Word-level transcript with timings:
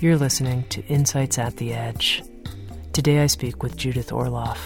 You're 0.00 0.16
listening 0.16 0.62
to 0.68 0.86
Insights 0.86 1.38
at 1.38 1.56
the 1.56 1.72
Edge. 1.72 2.22
Today 2.92 3.18
I 3.18 3.26
speak 3.26 3.64
with 3.64 3.76
Judith 3.76 4.10
Orloff. 4.10 4.58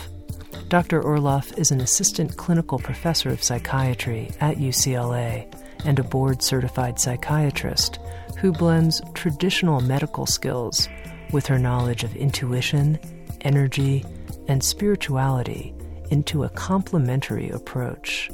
Dr. 0.68 1.00
Orloff 1.00 1.56
is 1.56 1.70
an 1.70 1.80
assistant 1.80 2.36
clinical 2.36 2.78
professor 2.78 3.30
of 3.30 3.42
psychiatry 3.42 4.30
at 4.40 4.58
UCLA 4.58 5.50
and 5.86 5.98
a 5.98 6.04
board 6.04 6.42
certified 6.42 7.00
psychiatrist 7.00 7.98
who 8.40 8.52
blends 8.52 9.00
traditional 9.14 9.80
medical 9.80 10.26
skills 10.26 10.86
with 11.32 11.46
her 11.46 11.58
knowledge 11.58 12.04
of 12.04 12.14
intuition, 12.14 12.98
energy, 13.40 14.04
and 14.48 14.62
spirituality 14.62 15.72
into 16.10 16.44
a 16.44 16.50
complementary 16.50 17.48
approach. 17.48 18.30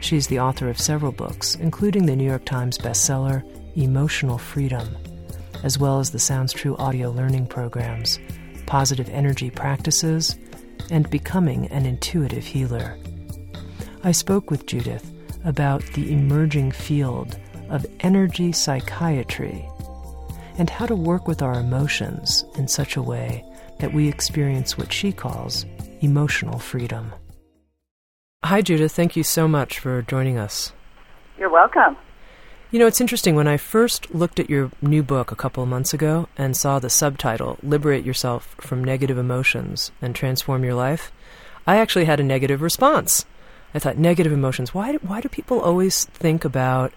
She's 0.00 0.28
the 0.28 0.40
author 0.40 0.70
of 0.70 0.80
several 0.80 1.12
books, 1.12 1.56
including 1.56 2.06
the 2.06 2.16
New 2.16 2.24
York 2.26 2.46
Times 2.46 2.78
bestseller 2.78 3.44
Emotional 3.76 4.38
Freedom 4.38 4.96
as 5.62 5.78
well 5.78 6.00
as 6.00 6.10
the 6.10 6.18
Sounds 6.18 6.52
True 6.52 6.76
audio 6.76 7.10
learning 7.10 7.46
programs, 7.46 8.18
positive 8.66 9.08
energy 9.10 9.50
practices, 9.50 10.36
and 10.90 11.08
becoming 11.10 11.66
an 11.68 11.86
intuitive 11.86 12.44
healer. 12.44 12.96
I 14.04 14.12
spoke 14.12 14.50
with 14.50 14.66
Judith 14.66 15.10
about 15.44 15.82
the 15.94 16.12
emerging 16.12 16.72
field 16.72 17.38
of 17.70 17.86
energy 18.00 18.52
psychiatry 18.52 19.68
and 20.58 20.68
how 20.68 20.86
to 20.86 20.94
work 20.94 21.26
with 21.26 21.42
our 21.42 21.58
emotions 21.58 22.44
in 22.56 22.68
such 22.68 22.96
a 22.96 23.02
way 23.02 23.44
that 23.78 23.92
we 23.92 24.08
experience 24.08 24.76
what 24.76 24.92
she 24.92 25.12
calls 25.12 25.64
emotional 26.00 26.58
freedom. 26.58 27.12
Hi, 28.44 28.60
Judith. 28.60 28.92
Thank 28.92 29.16
you 29.16 29.22
so 29.22 29.46
much 29.46 29.78
for 29.78 30.02
joining 30.02 30.36
us. 30.36 30.72
You're 31.38 31.50
welcome. 31.50 31.96
You 32.72 32.78
know, 32.78 32.86
it's 32.86 33.02
interesting. 33.02 33.36
When 33.36 33.46
I 33.46 33.58
first 33.58 34.14
looked 34.14 34.40
at 34.40 34.48
your 34.48 34.70
new 34.80 35.02
book 35.02 35.30
a 35.30 35.36
couple 35.36 35.62
of 35.62 35.68
months 35.68 35.92
ago 35.92 36.26
and 36.38 36.56
saw 36.56 36.78
the 36.78 36.88
subtitle, 36.88 37.58
Liberate 37.62 38.06
Yourself 38.06 38.56
from 38.58 38.82
Negative 38.82 39.18
Emotions 39.18 39.92
and 40.00 40.16
Transform 40.16 40.64
Your 40.64 40.72
Life, 40.72 41.12
I 41.66 41.76
actually 41.76 42.06
had 42.06 42.18
a 42.18 42.24
negative 42.24 42.62
response. 42.62 43.26
I 43.74 43.78
thought, 43.78 43.98
negative 43.98 44.32
emotions, 44.32 44.72
why, 44.72 44.94
why 44.94 45.20
do 45.20 45.28
people 45.28 45.60
always 45.60 46.06
think 46.06 46.46
about 46.46 46.94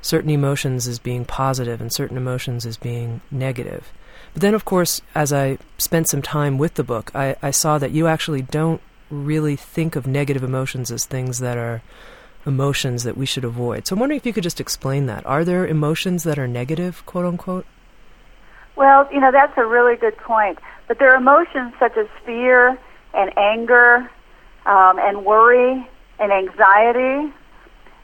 certain 0.00 0.30
emotions 0.30 0.88
as 0.88 0.98
being 0.98 1.26
positive 1.26 1.82
and 1.82 1.92
certain 1.92 2.16
emotions 2.16 2.64
as 2.64 2.78
being 2.78 3.20
negative? 3.30 3.92
But 4.32 4.40
then, 4.40 4.54
of 4.54 4.64
course, 4.64 5.02
as 5.14 5.34
I 5.34 5.58
spent 5.76 6.08
some 6.08 6.22
time 6.22 6.56
with 6.56 6.76
the 6.76 6.84
book, 6.84 7.14
I, 7.14 7.36
I 7.42 7.50
saw 7.50 7.76
that 7.76 7.90
you 7.90 8.06
actually 8.06 8.40
don't 8.40 8.80
really 9.10 9.56
think 9.56 9.96
of 9.96 10.06
negative 10.06 10.42
emotions 10.42 10.90
as 10.90 11.04
things 11.04 11.40
that 11.40 11.58
are 11.58 11.82
emotions 12.46 13.04
that 13.04 13.16
we 13.16 13.26
should 13.26 13.44
avoid. 13.44 13.86
So 13.86 13.94
I'm 13.94 14.00
wondering 14.00 14.18
if 14.18 14.26
you 14.26 14.32
could 14.32 14.42
just 14.42 14.60
explain 14.60 15.06
that. 15.06 15.24
Are 15.26 15.44
there 15.44 15.66
emotions 15.66 16.22
that 16.24 16.38
are 16.38 16.48
negative, 16.48 17.04
quote 17.06 17.26
unquote? 17.26 17.66
Well, 18.76 19.08
you 19.12 19.20
know, 19.20 19.30
that's 19.30 19.56
a 19.56 19.64
really 19.64 19.96
good 19.96 20.16
point. 20.16 20.58
But 20.88 20.98
there 20.98 21.12
are 21.12 21.16
emotions 21.16 21.74
such 21.78 21.96
as 21.96 22.06
fear 22.24 22.78
and 23.14 23.36
anger 23.38 24.10
um, 24.66 24.98
and 24.98 25.24
worry 25.24 25.88
and 26.18 26.32
anxiety. 26.32 27.32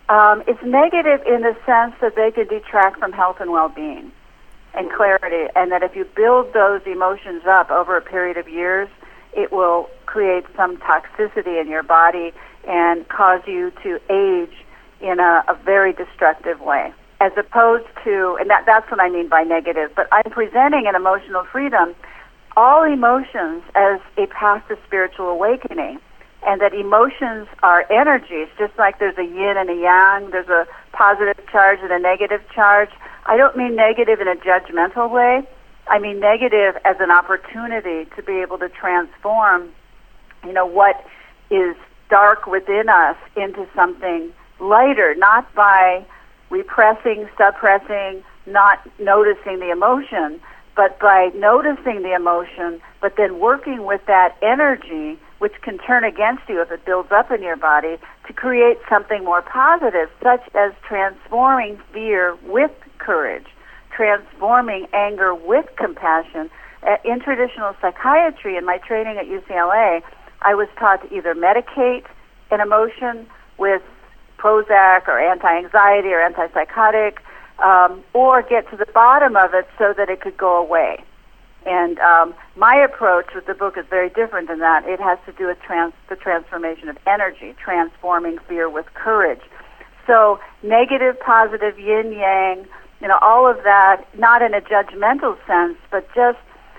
Um, 0.09 0.43
it's 0.47 0.63
negative 0.63 1.27
in 1.27 1.43
the 1.43 1.57
sense 1.67 1.95
that 2.01 2.15
they 2.15 2.31
could 2.31 2.49
detract 2.49 2.99
from 2.99 3.13
health 3.13 3.39
and 3.41 3.51
well 3.51 3.69
being 3.69 4.13
and 4.75 4.91
clarity, 4.93 5.51
and 5.57 5.73
that 5.73 5.83
if 5.83 5.97
you 5.97 6.05
build 6.05 6.53
those 6.53 6.83
emotions 6.85 7.43
up 7.47 7.71
over 7.71 7.97
a 7.97 8.03
period 8.03 8.37
of 8.37 8.47
years, 8.47 8.89
it 9.33 9.51
will 9.51 9.89
create 10.05 10.45
some 10.55 10.77
toxicity 10.77 11.61
in 11.61 11.69
your 11.69 11.83
body 11.83 12.33
and 12.67 13.09
cause 13.09 13.41
you 13.47 13.73
to 13.83 14.01
age 14.11 14.57
in 15.01 15.21
a, 15.21 15.45
a 15.49 15.55
very 15.65 15.93
destructive 15.93 16.61
way. 16.61 16.93
As 17.21 17.33
opposed 17.37 17.87
to, 18.05 18.37
and 18.41 18.51
that, 18.51 18.65
that's 18.67 18.91
what 18.91 19.01
I 19.01 19.09
mean 19.09 19.29
by 19.29 19.43
negative, 19.43 19.91
but 19.97 20.09
I'm 20.13 20.31
presenting 20.31 20.87
an 20.87 20.95
emotional 20.95 21.45
freedom, 21.45 21.95
all 22.57 22.83
emotions 22.85 23.63
as 23.75 24.01
a 24.19 24.27
path 24.27 24.67
to 24.69 24.79
spiritual 24.87 25.29
awakening. 25.29 26.01
And 26.47 26.61
that 26.61 26.75
emotions 26.75 27.49
are 27.63 27.91
energies, 27.91 28.47
just 28.57 28.79
like 28.79 29.01
there's 29.01 29.19
a 29.19 29.25
yin 29.25 29.55
and 29.57 29.69
a 29.69 29.75
yang, 29.75 30.31
there's 30.31 30.49
a 30.49 30.67
positive 30.93 31.45
charge 31.51 31.81
and 31.83 31.91
a 31.91 31.99
negative 31.99 32.41
charge. 32.55 32.91
I 33.25 33.37
don't 33.37 33.57
mean 33.57 33.75
negative 33.75 34.21
in 34.21 34.29
a 34.29 34.37
judgmental 34.37 35.11
way. 35.11 35.43
I 35.89 35.99
mean 35.99 36.21
negative 36.21 36.77
as 36.85 36.97
an 37.01 37.11
opportunity 37.11 38.09
to 38.15 38.23
be 38.23 38.43
able 38.43 38.59
to 38.59 38.69
transform, 38.69 39.71
you 40.45 40.53
know, 40.53 40.67
what 40.67 41.05
is 41.51 41.75
dark 42.09 42.47
within 42.47 42.89
us 42.89 43.17
into 43.37 43.67
something 43.75 44.33
lighter, 44.61 45.15
not 45.17 45.53
by 45.55 46.05
repressing, 46.51 47.29
suppressing, 47.37 48.23
not 48.47 48.79
noticing 48.99 49.59
the 49.59 49.71
emotion, 49.71 50.41
but 50.77 50.99
by 51.01 51.31
noticing 51.35 52.03
the 52.03 52.15
emotion, 52.15 52.81
but 53.01 53.15
then 53.17 53.41
working 53.41 53.85
with 53.85 54.05
that 54.07 54.37
energy, 54.43 55.19
which 55.39 55.55
can 55.63 55.79
turn 55.79 56.05
against 56.05 56.43
you 56.49 56.61
if 56.61 56.71
it 56.71 56.85
builds 56.85 57.11
up 57.11 57.31
in 57.31 57.43
your 57.43 57.57
body, 57.57 57.97
to 58.27 58.33
create 58.33 58.79
something 58.89 59.25
more 59.25 59.43
positive, 59.43 60.11
such 60.23 60.43
as 60.55 60.73
transforming 60.87 61.81
fear 61.93 62.37
with 62.45 62.71
courage, 62.99 63.47
transforming 63.91 64.87
anger 64.93 65.35
with 65.35 65.67
compassion. 65.77 66.51
Uh, 66.83 66.97
in 67.05 67.21
traditional 67.21 67.75
psychiatry, 67.81 68.57
in 68.57 68.65
my 68.65 68.79
training 68.79 69.17
at 69.17 69.27
UCLA, 69.27 70.03
I 70.47 70.55
was 70.55 70.69
taught 70.79 71.03
to 71.03 71.13
either 71.13 71.35
medicate 71.35 72.05
an 72.53 72.61
emotion 72.61 73.27
with 73.59 73.83
Prozac 74.39 75.09
or 75.09 75.19
anti-anxiety 75.19 76.11
or 76.11 76.21
antipsychotic, 76.21 77.19
um, 77.59 78.05
or 78.15 78.43
get 78.43 78.71
to 78.71 78.77
the 78.77 78.87
bottom 78.87 79.35
of 79.35 79.55
it 79.55 79.67
so 79.77 79.93
that 79.97 80.09
it 80.09 80.21
could 80.21 80.37
go 80.37 80.57
away. 80.57 81.03
And 81.67 81.99
um, 81.99 82.33
my 82.55 82.77
approach 82.77 83.35
with 83.35 83.47
the 83.47 83.55
book 83.55 83.77
is 83.77 83.85
very 83.91 84.09
different 84.09 84.47
than 84.47 84.61
that. 84.61 84.87
It 84.87 85.01
has 85.01 85.19
to 85.27 85.33
do 85.33 85.49
with 85.49 85.59
trans- 85.63 85.95
the 86.09 86.15
transformation 86.15 86.89
of 86.89 86.97
energy, 87.09 87.57
transforming 87.59 88.39
fear 88.47 88.69
with 88.71 88.87
courage. 88.95 89.41
So 90.07 90.39
negative, 90.63 91.19
positive, 91.19 91.77
yin 91.77 92.13
yang, 92.13 92.69
you 93.01 93.09
know, 93.09 93.19
all 93.21 93.51
of 93.51 93.65
that, 93.65 94.07
not 94.17 94.43
in 94.43 94.55
a 94.55 94.61
judgmental 94.61 95.37
sense, 95.45 95.77
but 95.91 96.07
just 96.15 96.39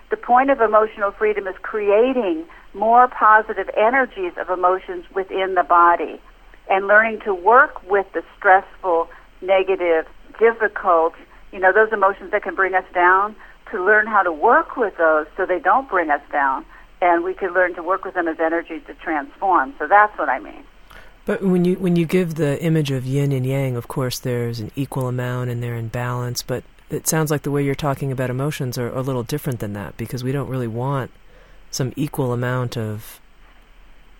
the 0.09 0.15
point 0.15 0.51
of 0.51 0.61
emotional 0.61 1.11
freedom 1.11 1.47
is 1.47 1.55
creating 1.61 2.45
more 2.73 3.07
positive 3.07 3.69
energies 3.75 4.33
of 4.37 4.49
emotions 4.49 5.05
within 5.13 5.55
the 5.55 5.63
body 5.63 6.21
and 6.69 6.87
learning 6.87 7.21
to 7.21 7.33
work 7.33 7.81
with 7.89 8.05
the 8.13 8.23
stressful, 8.37 9.09
negative, 9.41 10.05
difficult, 10.39 11.13
you 11.51 11.59
know, 11.59 11.71
those 11.71 11.91
emotions 11.91 12.31
that 12.31 12.43
can 12.43 12.55
bring 12.55 12.73
us 12.73 12.85
down, 12.93 13.35
to 13.71 13.83
learn 13.83 14.07
how 14.07 14.23
to 14.23 14.31
work 14.31 14.77
with 14.77 14.95
those 14.97 15.27
so 15.35 15.45
they 15.45 15.59
don't 15.59 15.89
bring 15.89 16.09
us 16.09 16.21
down. 16.31 16.65
And 17.01 17.23
we 17.23 17.33
can 17.33 17.53
learn 17.53 17.75
to 17.75 17.83
work 17.83 18.05
with 18.05 18.15
them 18.15 18.27
as 18.27 18.39
energies 18.39 18.81
to 18.87 18.93
transform. 18.95 19.75
So 19.77 19.87
that's 19.87 20.17
what 20.17 20.29
I 20.29 20.39
mean. 20.39 20.63
But 21.25 21.43
when 21.43 21.65
you 21.65 21.75
when 21.75 21.95
you 21.95 22.05
give 22.05 22.35
the 22.35 22.61
image 22.63 22.89
of 22.89 23.05
yin 23.05 23.31
and 23.31 23.45
yang, 23.45 23.75
of 23.75 23.87
course, 23.87 24.17
there's 24.17 24.59
an 24.59 24.71
equal 24.75 25.07
amount 25.07 25.49
and 25.49 25.61
they're 25.61 25.75
in 25.75 25.89
balance. 25.89 26.41
But 26.41 26.63
it 26.89 27.07
sounds 27.07 27.29
like 27.29 27.43
the 27.43 27.51
way 27.51 27.63
you're 27.63 27.75
talking 27.75 28.11
about 28.11 28.29
emotions 28.29 28.77
are 28.77 28.89
a 28.89 29.01
little 29.01 29.23
different 29.23 29.59
than 29.59 29.73
that 29.73 29.97
because 29.97 30.23
we 30.23 30.31
don't 30.31 30.49
really 30.49 30.67
want 30.67 31.11
some 31.71 31.93
equal 31.95 32.33
amount 32.33 32.77
of 32.77 33.19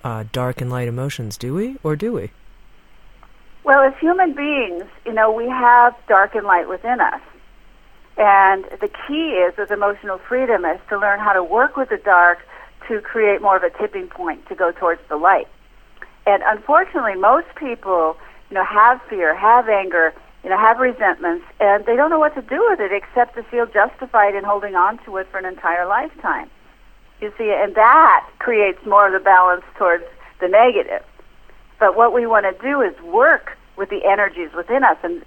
uh, 0.04 0.24
dark 0.32 0.62
and 0.62 0.70
light 0.70 0.88
emotions, 0.88 1.38
do 1.38 1.54
we, 1.54 1.78
or 1.84 1.96
do 1.96 2.14
we? 2.14 2.32
Well, 3.64 3.82
as 3.82 3.94
human 4.00 4.34
beings, 4.34 4.86
you 5.06 5.14
know, 5.14 5.32
we 5.32 5.50
have 5.50 5.96
dark 6.08 6.36
and 6.36 6.46
light 6.46 6.70
within 6.70 7.02
us. 7.02 7.22
And 8.18 8.64
the 8.80 8.90
key 9.08 9.32
is 9.32 9.58
with 9.58 9.72
emotional 9.72 10.18
freedom 10.18 10.66
is 10.66 10.80
to 10.90 10.98
learn 10.98 11.20
how 11.20 11.34
to 11.34 11.44
work 11.44 11.76
with 11.76 11.90
the 11.90 11.98
dark 11.98 12.40
to 12.88 13.02
create 13.02 13.42
more 13.42 13.58
of 13.58 13.64
a 13.64 13.70
tipping 13.70 14.08
point 14.08 14.48
to 14.48 14.56
go 14.56 14.72
towards 14.72 15.02
the 15.10 15.18
light. 15.18 15.48
And 16.26 16.42
unfortunately, 16.46 17.16
most 17.16 17.48
people, 17.56 18.18
you 18.50 18.56
know, 18.56 18.64
have 18.64 19.02
fear, 19.10 19.36
have 19.36 19.68
anger, 19.70 20.14
you 20.44 20.50
know, 20.50 20.58
have 20.58 20.80
resentments, 20.80 21.46
and 21.60 21.86
they 21.86 21.96
don't 21.96 22.10
know 22.10 22.20
what 22.20 22.36
to 22.36 22.42
do 22.42 22.66
with 22.70 22.80
it 22.80 22.92
except 22.92 23.36
to 23.36 23.44
feel 23.44 23.66
justified 23.66 24.34
in 24.34 24.44
holding 24.44 24.76
on 24.76 24.98
to 25.06 25.18
it 25.18 25.28
for 25.30 25.38
an 25.38 25.46
entire 25.46 25.86
lifetime. 25.86 26.50
You 27.19 27.34
see, 27.38 27.52
and 27.52 27.74
that 27.75 28.30
creates 28.40 28.86
more 28.86 29.08
of 29.08 29.14
the 29.14 29.19
balance 29.19 29.64
towards 29.78 30.04
the 30.40 30.48
negative. 30.48 31.04
But 31.80 31.96
what 31.96 32.14
we 32.14 32.25
want 32.25 32.46
to 32.46 32.64
do 32.64 32.81
is 32.81 33.00
work 33.02 33.58
with 33.75 33.90
the 33.90 34.06
energies 34.06 34.50
within 34.56 34.84
us. 34.84 34.98
And 35.04 35.24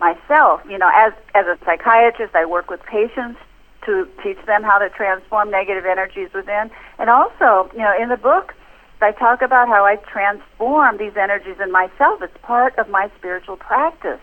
myself. 0.00 0.62
You 0.68 0.78
know, 0.78 0.90
as 0.92 1.12
as 1.34 1.46
a 1.46 1.58
psychiatrist, 1.64 2.34
I 2.34 2.46
work 2.46 2.70
with 2.70 2.82
patients 2.82 3.38
to 3.84 4.08
teach 4.22 4.38
them 4.46 4.62
how 4.62 4.78
to 4.78 4.90
transform 4.90 5.50
negative 5.50 5.86
energies 5.86 6.30
within, 6.34 6.70
and 6.98 7.08
also, 7.08 7.70
you 7.72 7.80
know, 7.80 7.94
in 8.00 8.08
the 8.08 8.16
book. 8.16 8.54
I 9.02 9.12
talk 9.12 9.40
about 9.40 9.66
how 9.66 9.86
I 9.86 9.96
transform 9.96 10.98
these 10.98 11.16
energies 11.16 11.56
in 11.58 11.72
myself. 11.72 12.20
It's 12.20 12.36
part 12.42 12.76
of 12.78 12.90
my 12.90 13.10
spiritual 13.16 13.56
practice. 13.56 14.20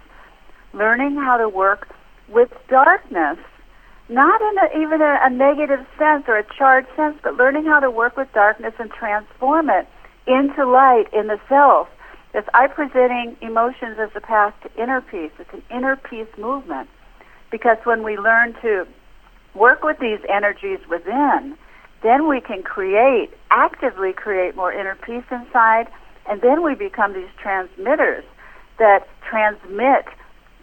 Learning 0.71 1.15
how 1.15 1.37
to 1.37 1.49
work 1.49 1.87
with 2.27 2.51
darkness, 2.67 3.39
not 4.09 4.41
in 4.41 4.57
a, 4.57 4.83
even 4.83 5.01
a, 5.01 5.19
a 5.23 5.29
negative 5.29 5.85
sense 5.97 6.23
or 6.27 6.37
a 6.37 6.45
charged 6.57 6.89
sense, 6.95 7.17
but 7.23 7.35
learning 7.35 7.65
how 7.65 7.79
to 7.79 7.91
work 7.91 8.17
with 8.17 8.31
darkness 8.33 8.73
and 8.79 8.91
transform 8.91 9.69
it 9.69 9.87
into 10.25 10.65
light 10.65 11.05
in 11.13 11.27
the 11.27 11.39
self 11.47 11.87
it's 12.37 12.47
I 12.53 12.67
presenting 12.67 13.35
emotions 13.41 13.97
as 13.99 14.09
a 14.15 14.21
path 14.21 14.53
to 14.61 14.81
inner 14.81 15.01
peace. 15.01 15.31
It's 15.39 15.53
an 15.53 15.63
inner 15.71 15.95
peace 15.95 16.27
movement. 16.37 16.87
Because 17.49 17.77
when 17.83 18.03
we 18.03 18.15
learn 18.17 18.53
to 18.61 18.85
work 19.55 19.83
with 19.83 19.97
these 19.99 20.19
energies 20.29 20.79
within, 20.87 21.57
then 22.03 22.27
we 22.27 22.41
can 22.41 22.61
create, 22.61 23.31
actively 23.49 24.13
create 24.13 24.55
more 24.55 24.71
inner 24.71 24.95
peace 24.95 25.23
inside, 25.31 25.87
and 26.29 26.41
then 26.41 26.61
we 26.61 26.75
become 26.75 27.13
these 27.13 27.29
transmitters 27.41 28.23
that 28.77 29.07
transmit 29.27 30.05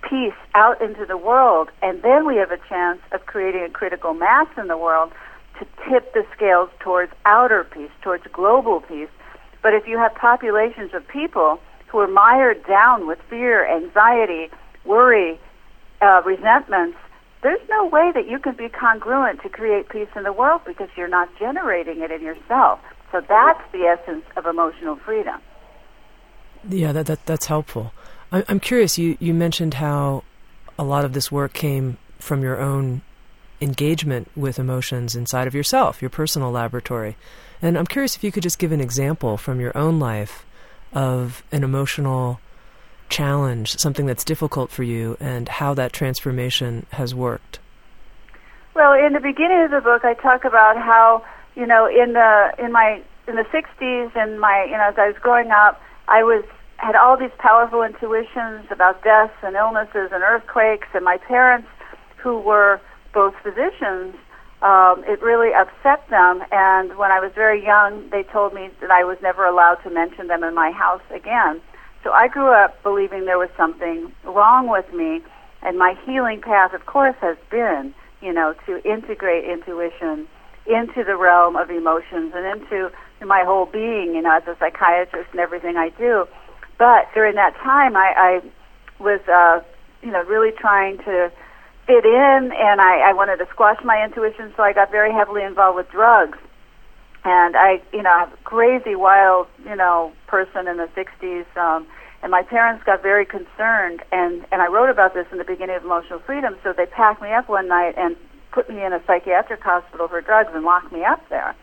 peace 0.08 0.34
out 0.54 0.80
into 0.82 1.06
the 1.06 1.16
world, 1.16 1.70
and 1.82 2.02
then 2.02 2.26
we 2.26 2.36
have 2.36 2.50
a 2.50 2.58
chance 2.68 3.00
of 3.12 3.26
creating 3.26 3.62
a 3.62 3.70
critical 3.70 4.14
mass 4.14 4.46
in 4.56 4.68
the 4.68 4.76
world 4.76 5.12
to 5.58 5.66
tip 5.88 6.12
the 6.14 6.24
scales 6.34 6.70
towards 6.80 7.12
outer 7.24 7.64
peace, 7.64 7.90
towards 8.02 8.24
global 8.32 8.80
peace, 8.80 9.08
but 9.62 9.72
if 9.72 9.86
you 9.86 9.98
have 9.98 10.14
populations 10.14 10.92
of 10.94 11.06
people 11.08 11.58
who 11.88 11.98
are 11.98 12.08
mired 12.08 12.66
down 12.66 13.06
with 13.06 13.18
fear, 13.30 13.66
anxiety, 13.66 14.50
worry, 14.84 15.40
uh, 16.02 16.22
resentments, 16.24 16.98
there's 17.42 17.60
no 17.68 17.86
way 17.86 18.10
that 18.14 18.28
you 18.28 18.38
can 18.38 18.56
be 18.56 18.68
congruent 18.68 19.42
to 19.42 19.48
create 19.48 19.88
peace 19.88 20.08
in 20.16 20.22
the 20.22 20.32
world 20.32 20.62
because 20.66 20.88
you're 20.96 21.08
not 21.08 21.28
generating 21.38 22.00
it 22.00 22.10
in 22.10 22.20
yourself. 22.20 22.80
So 23.12 23.20
that's 23.20 23.60
the 23.72 23.84
essence 23.84 24.24
of 24.36 24.46
emotional 24.46 24.96
freedom. 24.96 25.40
Yeah, 26.68 26.92
that, 26.92 27.06
that 27.06 27.26
that's 27.26 27.46
helpful. 27.46 27.92
I, 28.34 28.44
I'm 28.48 28.58
curious. 28.58 28.98
You 28.98 29.16
you 29.20 29.32
mentioned 29.32 29.74
how 29.74 30.24
a 30.76 30.82
lot 30.82 31.04
of 31.04 31.12
this 31.12 31.30
work 31.30 31.52
came 31.52 31.98
from 32.18 32.42
your 32.42 32.60
own 32.60 33.02
engagement 33.60 34.28
with 34.34 34.58
emotions 34.58 35.14
inside 35.14 35.46
of 35.46 35.54
yourself, 35.54 36.02
your 36.02 36.10
personal 36.10 36.50
laboratory. 36.50 37.16
And 37.62 37.78
I'm 37.78 37.86
curious 37.86 38.16
if 38.16 38.24
you 38.24 38.32
could 38.32 38.42
just 38.42 38.58
give 38.58 38.72
an 38.72 38.80
example 38.80 39.36
from 39.36 39.60
your 39.60 39.76
own 39.78 40.00
life 40.00 40.44
of 40.92 41.44
an 41.52 41.62
emotional 41.62 42.40
challenge, 43.08 43.78
something 43.78 44.06
that's 44.06 44.24
difficult 44.24 44.70
for 44.72 44.82
you, 44.82 45.16
and 45.20 45.48
how 45.48 45.72
that 45.74 45.92
transformation 45.92 46.86
has 46.90 47.14
worked. 47.14 47.60
Well, 48.74 48.94
in 48.94 49.12
the 49.12 49.20
beginning 49.20 49.62
of 49.62 49.70
the 49.70 49.80
book, 49.80 50.04
I 50.04 50.14
talk 50.14 50.44
about 50.44 50.76
how 50.76 51.24
you 51.54 51.66
know 51.66 51.86
in 51.86 52.14
the 52.14 52.52
in 52.58 52.72
my 52.72 53.00
in 53.28 53.36
the 53.36 53.44
60s 53.44 54.16
and 54.16 54.40
my 54.40 54.64
you 54.64 54.76
know 54.76 54.88
as 54.88 54.98
I 54.98 55.06
was 55.06 55.16
growing 55.22 55.52
up, 55.52 55.80
I 56.08 56.24
was 56.24 56.44
had 56.76 56.96
all 56.96 57.16
these 57.16 57.34
powerful 57.38 57.82
intuitions 57.82 58.66
about 58.70 59.02
deaths 59.02 59.34
and 59.42 59.56
illnesses 59.56 60.10
and 60.12 60.22
earthquakes, 60.22 60.88
and 60.94 61.04
my 61.04 61.16
parents, 61.16 61.68
who 62.16 62.38
were 62.38 62.80
both 63.12 63.34
physicians, 63.42 64.14
um, 64.62 65.04
it 65.06 65.20
really 65.22 65.52
upset 65.52 66.08
them. 66.08 66.42
And 66.50 66.96
when 66.96 67.12
I 67.12 67.20
was 67.20 67.32
very 67.34 67.62
young, 67.62 68.08
they 68.10 68.22
told 68.22 68.54
me 68.54 68.70
that 68.80 68.90
I 68.90 69.04
was 69.04 69.18
never 69.22 69.44
allowed 69.44 69.76
to 69.84 69.90
mention 69.90 70.28
them 70.28 70.42
in 70.42 70.54
my 70.54 70.70
house 70.70 71.02
again. 71.14 71.60
So 72.02 72.12
I 72.12 72.28
grew 72.28 72.48
up 72.48 72.82
believing 72.82 73.26
there 73.26 73.38
was 73.38 73.50
something 73.56 74.10
wrong 74.24 74.68
with 74.68 74.90
me. 74.92 75.22
And 75.62 75.78
my 75.78 75.94
healing 76.04 76.40
path, 76.40 76.72
of 76.72 76.86
course, 76.86 77.16
has 77.20 77.36
been, 77.50 77.94
you 78.22 78.32
know, 78.32 78.54
to 78.66 78.82
integrate 78.88 79.44
intuition 79.44 80.26
into 80.66 81.04
the 81.04 81.16
realm 81.16 81.56
of 81.56 81.70
emotions 81.70 82.32
and 82.34 82.46
into 82.46 82.90
my 83.24 83.44
whole 83.44 83.66
being, 83.66 84.14
you 84.14 84.22
know, 84.22 84.36
as 84.36 84.46
a 84.46 84.56
psychiatrist 84.58 85.28
and 85.32 85.40
everything 85.40 85.76
I 85.76 85.90
do. 85.90 86.26
But 86.78 87.08
during 87.14 87.36
that 87.36 87.54
time, 87.56 87.96
I, 87.96 88.12
I 88.16 89.02
was, 89.02 89.20
uh, 89.28 89.60
you 90.02 90.10
know, 90.10 90.22
really 90.24 90.52
trying 90.52 90.98
to 90.98 91.30
fit 91.86 92.04
in, 92.04 92.52
and 92.52 92.80
I, 92.80 93.10
I 93.10 93.12
wanted 93.12 93.36
to 93.36 93.46
squash 93.50 93.82
my 93.84 94.02
intuition, 94.02 94.52
so 94.56 94.62
I 94.62 94.72
got 94.72 94.90
very 94.90 95.12
heavily 95.12 95.42
involved 95.42 95.76
with 95.76 95.90
drugs. 95.90 96.38
And 97.24 97.56
I, 97.56 97.80
you 97.92 98.02
know, 98.02 98.10
I'm 98.10 98.32
a 98.32 98.36
crazy, 98.44 98.94
wild, 98.94 99.46
you 99.64 99.76
know, 99.76 100.12
person 100.26 100.68
in 100.68 100.76
the 100.76 100.88
60s. 100.96 101.56
Um, 101.56 101.86
and 102.22 102.30
my 102.30 102.42
parents 102.42 102.84
got 102.84 103.02
very 103.02 103.26
concerned, 103.26 104.02
and, 104.12 104.44
and 104.50 104.62
I 104.62 104.66
wrote 104.66 104.90
about 104.90 105.14
this 105.14 105.26
in 105.30 105.38
the 105.38 105.44
beginning 105.44 105.76
of 105.76 105.84
Emotional 105.84 106.18
Freedom, 106.20 106.56
so 106.62 106.72
they 106.72 106.86
packed 106.86 107.22
me 107.22 107.32
up 107.32 107.48
one 107.48 107.68
night 107.68 107.94
and 107.96 108.16
put 108.50 108.68
me 108.68 108.82
in 108.82 108.92
a 108.92 109.02
psychiatric 109.06 109.62
hospital 109.62 110.08
for 110.08 110.20
drugs 110.20 110.50
and 110.54 110.64
locked 110.64 110.92
me 110.92 111.04
up 111.04 111.26
there. 111.28 111.54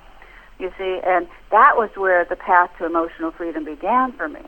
You 0.59 0.71
see, 0.77 0.99
and 1.03 1.27
that 1.49 1.77
was 1.77 1.89
where 1.95 2.25
the 2.25 2.35
path 2.35 2.69
to 2.77 2.85
emotional 2.85 3.31
freedom 3.31 3.65
began 3.65 4.11
for 4.11 4.29
me 4.29 4.41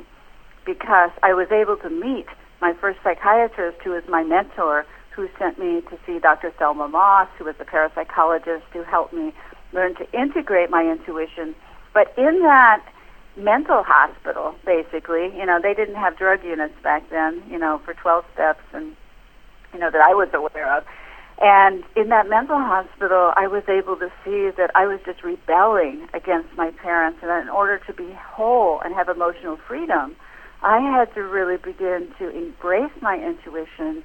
because 0.66 1.12
I 1.22 1.34
was 1.34 1.52
able 1.52 1.78
to 1.78 1.90
meet 1.90 2.28
my 2.62 2.74
first 2.74 3.00
psychiatrist 3.04 3.82
who 3.84 3.92
was 3.92 4.04
my 4.08 4.24
mentor 4.24 4.86
who 5.12 5.30
sent 5.38 5.60
me 5.60 5.82
to 5.82 5.98
see 6.06 6.20
Dr. 6.20 6.52
Thelma 6.52 6.88
Moss, 6.88 7.28
who 7.38 7.46
was 7.46 7.56
a 7.60 7.66
parapsychologist 7.66 8.64
who 8.72 8.84
helped 8.84 9.14
me 9.14 9.34
learn 9.72 9.96
to 9.96 10.12
integrate 10.12 10.70
my 10.70 10.84
intuition. 10.90 11.56
But 11.94 12.14
in 12.18 12.42
that 12.42 12.84
mental 13.36 13.84
hospital, 13.84 14.56
basically, 14.66 15.36
you 15.38 15.46
know, 15.46 15.60
they 15.62 15.74
didn't 15.74 15.96
have 15.96 16.18
drug 16.18 16.44
units 16.44 16.76
back 16.84 17.10
then, 17.10 17.44
you 17.50 17.60
know, 17.60 17.80
for 17.86 17.94
12 17.94 18.26
steps 18.34 18.64
and, 18.74 18.96
you 19.74 19.80
know, 19.80 19.92
that 19.92 20.02
I 20.02 20.14
was 20.14 20.30
aware 20.34 20.78
of. 20.78 20.84
And 21.42 21.84
in 21.96 22.10
that 22.10 22.30
mental 22.30 22.58
hospital, 22.58 23.34
I 23.36 23.48
was 23.48 23.64
able 23.68 23.96
to 23.98 24.12
see 24.24 24.52
that 24.56 24.72
I 24.76 24.86
was 24.86 25.00
just 25.06 25.24
rebelling 25.24 26.08
against 26.14 26.56
my 26.56 26.72
parents. 26.72 27.20
And 27.22 27.32
in 27.42 27.50
order 27.50 27.80
to 27.80 27.94
be 27.94 28.14
whole 28.14 28.80
and 28.82 28.94
have 28.94 29.10
emotional 29.10 29.58
freedom, 29.58 30.16
I 30.64 30.80
had 30.80 31.14
to 31.16 31.22
really 31.22 31.58
begin 31.58 32.12
to 32.20 32.30
embrace 32.30 32.92
my 33.02 33.18
intuition 33.18 34.04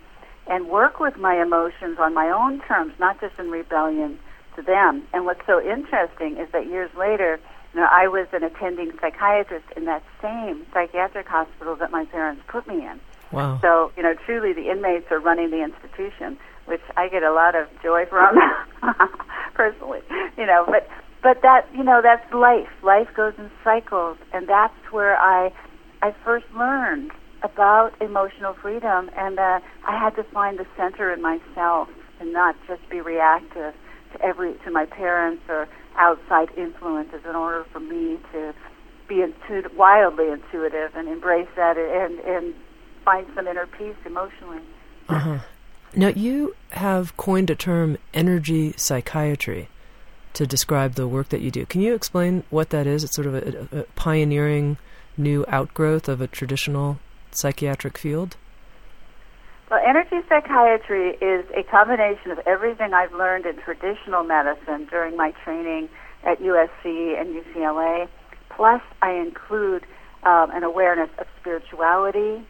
and 0.49 0.69
work 0.69 0.99
with 0.99 1.16
my 1.16 1.40
emotions 1.40 1.99
on 2.00 2.14
my 2.14 2.31
own 2.31 2.60
terms, 2.66 2.94
not 2.99 3.20
just 3.20 3.38
in 3.38 3.50
rebellion 3.50 4.19
to 4.56 4.62
them. 4.62 5.06
And 5.12 5.25
what's 5.25 5.44
so 5.46 5.60
interesting 5.60 6.37
is 6.37 6.50
that 6.52 6.66
years 6.66 6.90
later, 6.99 7.38
you 7.75 7.81
know, 7.81 7.87
I 7.90 8.08
was 8.08 8.26
an 8.32 8.43
attending 8.43 8.93
psychiatrist 9.00 9.66
in 9.76 9.84
that 9.84 10.02
same 10.20 10.66
psychiatric 10.72 11.28
hospital 11.28 11.76
that 11.76 11.90
my 11.90 12.05
parents 12.06 12.43
put 12.49 12.66
me 12.66 12.87
in. 12.87 13.00
Wow. 13.31 13.58
So, 13.60 13.93
you 13.96 14.02
know, 14.02 14.14
truly 14.26 14.52
the 14.52 14.70
inmates 14.70 15.06
are 15.10 15.20
running 15.20 15.50
the 15.50 15.62
institution, 15.62 16.38
which 16.64 16.81
I 16.96 17.08
get 17.08 17.22
a 17.22 17.32
lot 17.32 17.55
of 17.55 17.69
joy 17.82 18.06
from 18.06 18.37
personally. 19.55 20.00
You 20.36 20.46
know, 20.46 20.65
but 20.67 20.88
but 21.22 21.43
that, 21.43 21.67
you 21.74 21.84
know, 21.84 22.00
that's 22.03 22.32
life. 22.32 22.70
Life 22.82 23.08
goes 23.15 23.34
in 23.38 23.50
cycles 23.62 24.17
and 24.32 24.48
that's 24.48 24.74
where 24.91 25.17
I 25.19 25.53
I 26.02 26.14
first 26.24 26.46
learned 26.56 27.12
about 27.43 27.93
emotional 28.00 28.55
freedom, 28.55 29.10
and 29.17 29.38
uh, 29.38 29.60
I 29.86 29.98
had 29.98 30.17
to 30.17 30.24
find 30.24 30.58
the 30.58 30.67
center 30.76 31.12
in 31.12 31.22
myself 31.22 31.88
and 32.20 32.32
not 32.32 32.56
just 32.67 32.88
be 32.88 33.00
reactive 33.00 33.74
to 34.12 34.22
every 34.22 34.55
to 34.64 34.70
my 34.70 34.86
parents 34.86 35.43
or 35.48 35.69
outside 35.96 36.48
influences 36.56 37.20
in 37.28 37.36
order 37.36 37.64
for 37.72 37.81
me 37.81 38.19
to 38.32 38.55
be 39.08 39.22
intuitive, 39.22 39.76
wildly 39.76 40.28
intuitive 40.28 40.94
and 40.94 41.08
embrace 41.08 41.48
that 41.56 41.76
and 41.76 42.19
and 42.20 42.55
find 43.05 43.26
some 43.34 43.46
inner 43.46 43.67
peace 43.67 43.96
emotionally. 44.05 44.60
Uh-huh. 45.08 45.38
Now 45.94 46.08
you 46.08 46.55
have 46.70 47.17
coined 47.17 47.50
a 47.50 47.55
term 47.55 47.96
energy 48.12 48.74
psychiatry 48.76 49.69
to 50.34 50.46
describe 50.46 50.94
the 50.94 51.08
work 51.08 51.31
that 51.31 51.40
you 51.40 51.50
do. 51.50 51.64
Can 51.67 51.81
you 51.81 51.94
explain 51.94 52.44
what 52.50 52.70
that 52.70 52.86
is? 52.86 53.02
It's 53.02 53.14
sort 53.14 53.26
of 53.26 53.34
a, 53.34 53.81
a 53.81 53.82
pioneering 53.94 54.76
new 55.19 55.44
outgrowth 55.48 56.08
of 56.08 56.20
a 56.20 56.27
traditional 56.27 56.98
psychiatric 57.31 57.98
field? 57.98 58.37
Well, 59.70 59.81
energy 59.87 60.27
psychiatry 60.29 61.10
is 61.20 61.44
a 61.55 61.63
combination 61.70 62.31
of 62.31 62.39
everything 62.46 62.94
I've 62.94 63.13
learned 63.13 63.44
in 63.44 63.56
traditional 63.58 64.25
medicine 64.25 64.87
during 64.91 65.17
my 65.17 65.32
training 65.44 65.91
at 66.25 66.41
USC 66.41 67.20
and 67.20 67.44
UCLA. 67.44 68.08
Plus, 68.48 68.81
I 69.03 69.13
include 69.13 69.84
um, 70.22 70.51
an 70.53 70.63
awareness 70.63 71.10
of 71.19 71.27
spirituality, 71.41 72.46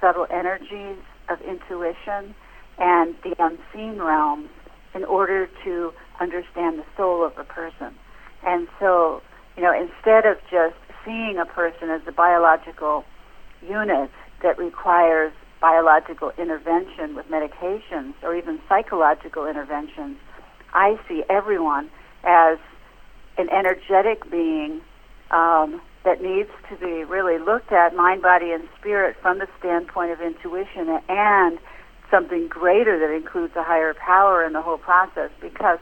subtle 0.00 0.26
energies, 0.30 0.98
of 1.30 1.40
intuition, 1.40 2.34
and 2.78 3.14
the 3.22 3.34
unseen 3.38 4.00
realms 4.00 4.50
in 4.94 5.04
order 5.04 5.48
to 5.64 5.92
understand 6.20 6.78
the 6.78 6.84
soul 6.96 7.24
of 7.24 7.36
a 7.38 7.44
person. 7.44 7.94
And 8.44 8.68
so, 8.78 9.22
you 9.56 9.62
know, 9.62 9.72
instead 9.72 10.26
of 10.26 10.36
just 10.50 10.76
seeing 11.08 11.38
a 11.38 11.46
person 11.46 11.88
as 11.88 12.02
a 12.06 12.12
biological 12.12 13.02
unit 13.66 14.10
that 14.42 14.58
requires 14.58 15.32
biological 15.58 16.32
intervention 16.36 17.14
with 17.14 17.26
medications 17.28 18.12
or 18.22 18.36
even 18.36 18.60
psychological 18.68 19.46
interventions, 19.46 20.18
I 20.74 21.00
see 21.08 21.24
everyone 21.30 21.88
as 22.24 22.58
an 23.38 23.48
energetic 23.48 24.30
being 24.30 24.82
um, 25.30 25.80
that 26.04 26.20
needs 26.20 26.50
to 26.68 26.76
be 26.76 27.04
really 27.04 27.38
looked 27.38 27.72
at, 27.72 27.96
mind, 27.96 28.20
body, 28.20 28.52
and 28.52 28.68
spirit, 28.78 29.16
from 29.22 29.38
the 29.38 29.48
standpoint 29.58 30.12
of 30.12 30.20
intuition 30.20 31.00
and 31.08 31.58
something 32.10 32.48
greater 32.48 32.98
that 32.98 33.14
includes 33.14 33.56
a 33.56 33.62
higher 33.62 33.94
power 33.94 34.44
in 34.44 34.52
the 34.52 34.62
whole 34.62 34.78
process. 34.78 35.30
Because 35.40 35.78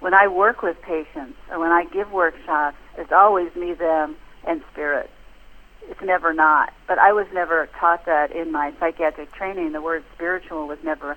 when 0.00 0.12
I 0.12 0.28
work 0.28 0.62
with 0.62 0.80
patients 0.82 1.38
or 1.50 1.58
when 1.58 1.72
I 1.72 1.84
give 1.84 2.12
workshops, 2.12 2.76
it's 2.98 3.12
always 3.12 3.54
me, 3.56 3.72
them, 3.72 4.16
and 4.46 4.62
spirit. 4.72 5.10
It's 5.88 6.00
never 6.02 6.32
not. 6.32 6.72
But 6.88 6.98
I 6.98 7.12
was 7.12 7.26
never 7.32 7.68
taught 7.78 8.06
that 8.06 8.32
in 8.32 8.50
my 8.50 8.72
psychiatric 8.80 9.32
training. 9.32 9.72
The 9.72 9.82
word 9.82 10.04
spiritual 10.14 10.66
was 10.66 10.78
never 10.82 11.16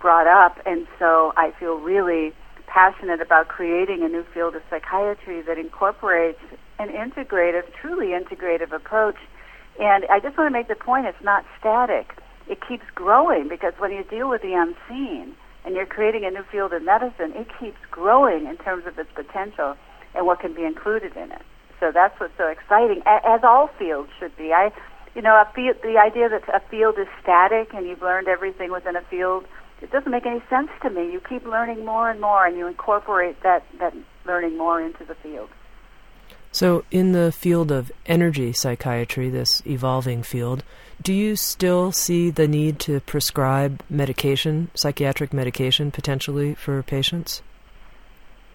brought 0.00 0.26
up, 0.26 0.58
and 0.64 0.86
so 0.98 1.32
I 1.36 1.52
feel 1.58 1.76
really 1.76 2.32
passionate 2.66 3.20
about 3.20 3.48
creating 3.48 4.02
a 4.02 4.08
new 4.08 4.24
field 4.32 4.54
of 4.54 4.62
psychiatry 4.70 5.42
that 5.42 5.58
incorporates 5.58 6.40
an 6.78 6.88
integrative, 6.88 7.64
truly 7.80 8.08
integrative 8.08 8.72
approach. 8.72 9.16
And 9.80 10.04
I 10.10 10.20
just 10.20 10.36
want 10.36 10.48
to 10.48 10.52
make 10.52 10.68
the 10.68 10.76
point 10.76 11.06
it's 11.06 11.22
not 11.22 11.44
static. 11.58 12.14
It 12.48 12.60
keeps 12.66 12.84
growing 12.94 13.48
because 13.48 13.74
when 13.78 13.92
you 13.92 14.04
deal 14.04 14.28
with 14.28 14.42
the 14.42 14.54
unseen 14.54 15.34
and 15.64 15.74
you're 15.74 15.86
creating 15.86 16.24
a 16.24 16.30
new 16.30 16.44
field 16.50 16.72
of 16.72 16.82
medicine, 16.82 17.32
it 17.34 17.48
keeps 17.58 17.78
growing 17.90 18.46
in 18.46 18.56
terms 18.58 18.86
of 18.86 18.98
its 18.98 19.10
potential 19.14 19.76
and 20.14 20.26
what 20.26 20.40
can 20.40 20.54
be 20.54 20.64
included 20.64 21.16
in 21.16 21.32
it. 21.32 21.42
So 21.80 21.92
that's 21.92 22.18
what's 22.18 22.36
so 22.36 22.48
exciting, 22.48 23.02
as 23.06 23.40
all 23.44 23.68
fields 23.78 24.10
should 24.18 24.36
be. 24.36 24.52
I, 24.52 24.72
you 25.14 25.22
know, 25.22 25.34
a 25.34 25.50
field, 25.54 25.76
the 25.82 25.98
idea 25.98 26.28
that 26.28 26.48
a 26.48 26.60
field 26.68 26.98
is 26.98 27.06
static 27.22 27.72
and 27.74 27.86
you've 27.86 28.02
learned 28.02 28.28
everything 28.28 28.70
within 28.70 28.96
a 28.96 29.02
field 29.02 29.44
it 29.80 29.90
doesn't 29.90 30.10
make 30.10 30.26
any 30.26 30.42
sense 30.50 30.70
to 30.82 30.90
me. 30.90 31.12
You 31.12 31.20
keep 31.20 31.44
learning 31.44 31.84
more 31.84 32.10
and 32.10 32.20
more, 32.20 32.44
and 32.46 32.56
you 32.56 32.66
incorporate 32.66 33.42
that, 33.42 33.64
that 33.78 33.94
learning 34.26 34.58
more 34.58 34.80
into 34.80 35.04
the 35.04 35.14
field. 35.16 35.50
So, 36.50 36.84
in 36.90 37.12
the 37.12 37.30
field 37.30 37.70
of 37.70 37.92
energy 38.06 38.52
psychiatry, 38.52 39.28
this 39.28 39.62
evolving 39.66 40.22
field, 40.22 40.64
do 41.00 41.12
you 41.12 41.36
still 41.36 41.92
see 41.92 42.30
the 42.30 42.48
need 42.48 42.80
to 42.80 43.00
prescribe 43.00 43.82
medication, 43.88 44.70
psychiatric 44.74 45.32
medication, 45.32 45.90
potentially 45.90 46.54
for 46.54 46.82
patients? 46.82 47.42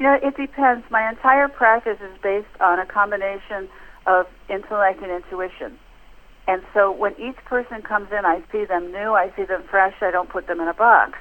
You 0.04 0.10
know, 0.10 0.20
it 0.22 0.36
depends. 0.36 0.84
My 0.92 1.08
entire 1.08 1.48
practice 1.48 1.98
is 2.02 2.12
based 2.22 2.60
on 2.60 2.78
a 2.78 2.86
combination 2.86 3.70
of 4.06 4.26
intellect 4.50 5.02
and 5.02 5.10
intuition. 5.10 5.80
And 6.46 6.62
so 6.74 6.92
when 6.92 7.14
each 7.14 7.38
person 7.46 7.82
comes 7.84 8.12
in, 8.12 8.26
I 8.26 8.44
see 8.52 8.66
them 8.66 8.92
new, 8.92 9.14
I 9.14 9.32
see 9.38 9.46
them 9.46 9.64
fresh, 9.72 9.94
I 10.02 10.12
don't 10.12 10.28
put 10.28 10.48
them 10.48 10.60
in 10.60 10.68
a 10.68 10.74
box. 10.74 11.18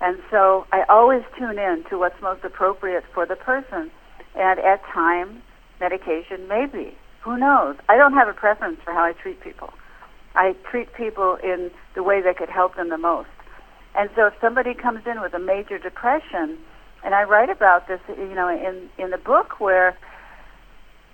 And 0.00 0.18
so 0.28 0.66
I 0.72 0.82
always 0.88 1.22
tune 1.38 1.56
in 1.56 1.84
to 1.88 1.98
what's 2.00 2.20
most 2.20 2.42
appropriate 2.42 3.04
for 3.14 3.26
the 3.26 3.36
person. 3.36 3.92
And 4.34 4.58
at 4.58 4.82
times, 4.92 5.40
medication 5.78 6.48
maybe. 6.48 6.98
Who 7.22 7.38
knows? 7.38 7.76
I 7.88 7.96
don't 7.96 8.14
have 8.14 8.26
a 8.26 8.34
preference 8.34 8.80
for 8.82 8.92
how 8.92 9.04
I 9.04 9.12
treat 9.12 9.40
people. 9.40 9.70
I 10.34 10.56
treat 10.68 10.92
people 10.94 11.38
in 11.44 11.70
the 11.94 12.02
way 12.02 12.22
that 12.22 12.38
could 12.38 12.50
help 12.50 12.74
them 12.74 12.88
the 12.88 12.98
most. 12.98 13.30
And 13.94 14.10
so 14.16 14.26
if 14.26 14.34
somebody 14.40 14.74
comes 14.74 15.06
in 15.06 15.20
with 15.20 15.32
a 15.32 15.38
major 15.38 15.78
depression, 15.78 16.58
and 17.06 17.14
I 17.14 17.22
write 17.22 17.50
about 17.50 17.86
this, 17.86 18.00
you 18.08 18.34
know, 18.34 18.48
in 18.48 18.90
in 19.02 19.10
the 19.12 19.18
book 19.18 19.60
where 19.60 19.96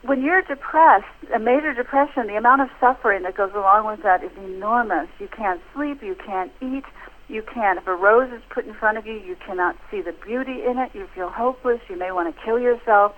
when 0.00 0.22
you're 0.22 0.42
depressed, 0.42 1.04
a 1.32 1.38
major 1.38 1.74
depression, 1.74 2.26
the 2.26 2.36
amount 2.36 2.62
of 2.62 2.68
suffering 2.80 3.22
that 3.22 3.36
goes 3.36 3.52
along 3.54 3.86
with 3.86 4.02
that 4.02 4.24
is 4.24 4.32
enormous. 4.38 5.08
You 5.20 5.28
can't 5.28 5.60
sleep, 5.74 6.02
you 6.02 6.16
can't 6.16 6.50
eat, 6.60 6.84
you 7.28 7.42
can't. 7.42 7.78
If 7.78 7.86
a 7.86 7.94
rose 7.94 8.32
is 8.32 8.42
put 8.48 8.66
in 8.66 8.74
front 8.74 8.98
of 8.98 9.06
you, 9.06 9.12
you 9.12 9.36
cannot 9.46 9.76
see 9.90 10.00
the 10.00 10.12
beauty 10.12 10.64
in 10.64 10.78
it. 10.78 10.90
You 10.94 11.06
feel 11.14 11.28
hopeless. 11.28 11.80
You 11.88 11.98
may 11.98 12.10
want 12.10 12.34
to 12.34 12.42
kill 12.42 12.58
yourself. 12.58 13.12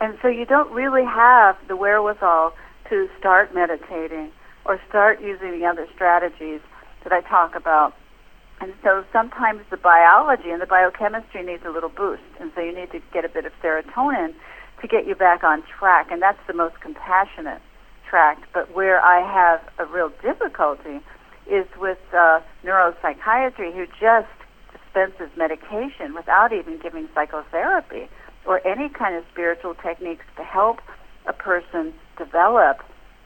And 0.00 0.18
so 0.20 0.28
you 0.28 0.44
don't 0.44 0.70
really 0.72 1.04
have 1.04 1.56
the 1.66 1.76
wherewithal 1.76 2.52
to 2.90 3.08
start 3.18 3.54
meditating 3.54 4.32
or 4.66 4.80
start 4.88 5.22
using 5.22 5.58
the 5.58 5.66
other 5.66 5.86
strategies 5.94 6.60
that 7.04 7.12
I 7.12 7.20
talk 7.22 7.54
about. 7.54 7.94
And 8.60 8.74
so 8.82 9.04
sometimes 9.12 9.62
the 9.70 9.76
biology 9.76 10.50
and 10.50 10.60
the 10.60 10.66
biochemistry 10.66 11.44
needs 11.44 11.64
a 11.64 11.70
little 11.70 11.88
boost. 11.88 12.22
And 12.40 12.50
so 12.54 12.60
you 12.60 12.74
need 12.74 12.90
to 12.90 13.00
get 13.12 13.24
a 13.24 13.28
bit 13.28 13.44
of 13.44 13.52
serotonin 13.62 14.34
to 14.80 14.88
get 14.88 15.06
you 15.06 15.14
back 15.14 15.44
on 15.44 15.62
track. 15.78 16.10
And 16.10 16.20
that's 16.20 16.44
the 16.46 16.54
most 16.54 16.80
compassionate 16.80 17.62
track. 18.08 18.38
But 18.52 18.74
where 18.74 19.00
I 19.00 19.20
have 19.20 19.60
a 19.78 19.90
real 19.90 20.10
difficulty 20.22 21.00
is 21.46 21.66
with 21.78 21.98
uh, 22.12 22.40
neuropsychiatry, 22.64 23.74
who 23.74 23.86
just 24.00 24.28
dispenses 24.72 25.30
medication 25.36 26.14
without 26.14 26.52
even 26.52 26.78
giving 26.78 27.08
psychotherapy 27.14 28.08
or 28.44 28.66
any 28.66 28.88
kind 28.88 29.14
of 29.14 29.24
spiritual 29.30 29.74
techniques 29.74 30.24
to 30.36 30.42
help 30.42 30.80
a 31.26 31.32
person 31.32 31.92
develop 32.16 32.78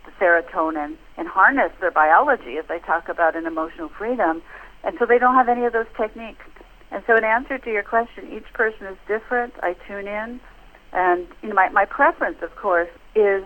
the 0.04 0.10
serotonin 0.20 0.96
and 1.16 1.28
harness 1.28 1.72
their 1.80 1.90
biology, 1.90 2.58
as 2.58 2.64
I 2.68 2.78
talk 2.78 3.08
about 3.08 3.36
in 3.36 3.46
emotional 3.46 3.88
freedom. 3.88 4.42
And 4.84 4.96
so 4.98 5.06
they 5.06 5.18
don't 5.18 5.34
have 5.34 5.48
any 5.48 5.64
of 5.64 5.72
those 5.72 5.86
techniques. 5.96 6.44
And 6.90 7.02
so, 7.06 7.16
in 7.16 7.24
answer 7.24 7.58
to 7.58 7.70
your 7.70 7.82
question, 7.82 8.30
each 8.32 8.52
person 8.52 8.86
is 8.86 8.98
different. 9.08 9.54
I 9.62 9.74
tune 9.88 10.06
in. 10.06 10.40
And 10.92 11.26
you 11.42 11.48
know, 11.48 11.54
my, 11.54 11.68
my 11.70 11.86
preference, 11.86 12.38
of 12.42 12.54
course, 12.56 12.90
is 13.14 13.44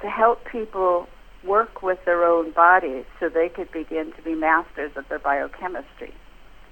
to 0.00 0.08
help 0.08 0.44
people 0.50 1.06
work 1.44 1.82
with 1.82 1.98
their 2.04 2.24
own 2.24 2.52
bodies 2.52 3.04
so 3.20 3.28
they 3.28 3.48
could 3.48 3.70
begin 3.70 4.12
to 4.12 4.22
be 4.22 4.34
masters 4.34 4.92
of 4.96 5.08
their 5.08 5.18
biochemistry. 5.18 6.12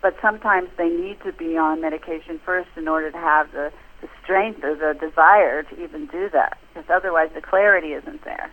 But 0.03 0.17
sometimes 0.21 0.69
they 0.77 0.89
need 0.89 1.21
to 1.25 1.33
be 1.33 1.57
on 1.57 1.81
medication 1.81 2.41
first 2.45 2.69
in 2.77 2.89
order 2.89 3.11
to 3.11 3.19
have 3.19 3.53
the, 3.53 3.73
the 4.01 4.09
strength 4.23 4.65
or 4.65 4.75
the 4.75 4.99
desire 4.99 5.63
to 5.63 5.83
even 5.83 6.07
do 6.07 6.29
that, 6.31 6.59
because 6.73 6.89
otherwise 6.91 7.31
the 7.35 7.41
clarity 7.41 7.93
isn't 7.93 8.25
there. 8.25 8.51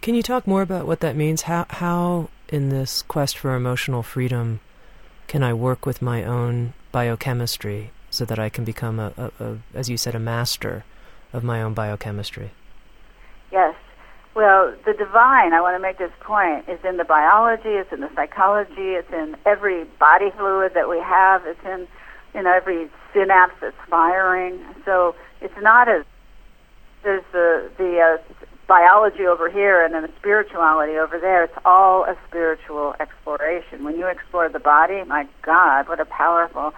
Can 0.00 0.14
you 0.14 0.22
talk 0.22 0.46
more 0.46 0.62
about 0.62 0.86
what 0.86 1.00
that 1.00 1.14
means? 1.14 1.42
How, 1.42 1.66
how 1.68 2.30
in 2.50 2.68
this 2.68 3.02
quest 3.02 3.38
for 3.38 3.54
emotional 3.54 4.02
freedom, 4.02 4.60
can 5.26 5.42
I 5.42 5.54
work 5.54 5.86
with 5.86 6.02
my 6.02 6.24
own 6.24 6.74
biochemistry 6.92 7.92
so 8.10 8.24
that 8.24 8.38
I 8.38 8.48
can 8.48 8.64
become 8.64 8.98
a, 8.98 9.12
a, 9.16 9.44
a, 9.44 9.58
as 9.72 9.88
you 9.88 9.96
said, 9.96 10.14
a 10.14 10.18
master 10.18 10.84
of 11.32 11.44
my 11.44 11.62
own 11.62 11.72
biochemistry? 11.72 12.50
Yes. 13.52 13.76
Well, 14.34 14.74
the 14.84 14.92
divine, 14.92 15.52
I 15.52 15.60
want 15.60 15.76
to 15.76 15.80
make 15.80 15.98
this 15.98 16.12
point, 16.20 16.68
is 16.68 16.78
in 16.84 16.96
the 16.96 17.04
biology, 17.04 17.70
it's 17.70 17.92
in 17.92 18.00
the 18.00 18.10
psychology, 18.14 18.94
it's 18.94 19.10
in 19.12 19.36
every 19.46 19.84
body 19.84 20.30
fluid 20.36 20.74
that 20.74 20.88
we 20.88 20.98
have, 20.98 21.46
it's 21.46 21.64
in 21.64 21.88
in 22.32 22.46
every 22.46 22.88
synapse 23.12 23.54
that's 23.60 23.74
firing. 23.88 24.60
So 24.84 25.16
it's 25.40 25.54
not 25.60 25.88
as 25.88 26.04
there's 27.02 27.24
the 27.32 27.70
the 27.76 27.98
uh, 27.98 28.34
biology 28.70 29.26
over 29.26 29.50
here 29.50 29.84
and 29.84 29.92
then 29.92 30.02
the 30.02 30.12
spirituality 30.20 30.96
over 30.96 31.18
there. 31.18 31.42
It's 31.42 31.58
all 31.64 32.04
a 32.04 32.16
spiritual 32.28 32.94
exploration. 33.00 33.82
When 33.82 33.98
you 33.98 34.06
explore 34.06 34.48
the 34.48 34.60
body, 34.60 35.02
my 35.02 35.26
God, 35.42 35.88
what 35.88 35.98
a 35.98 36.04
powerful 36.04 36.72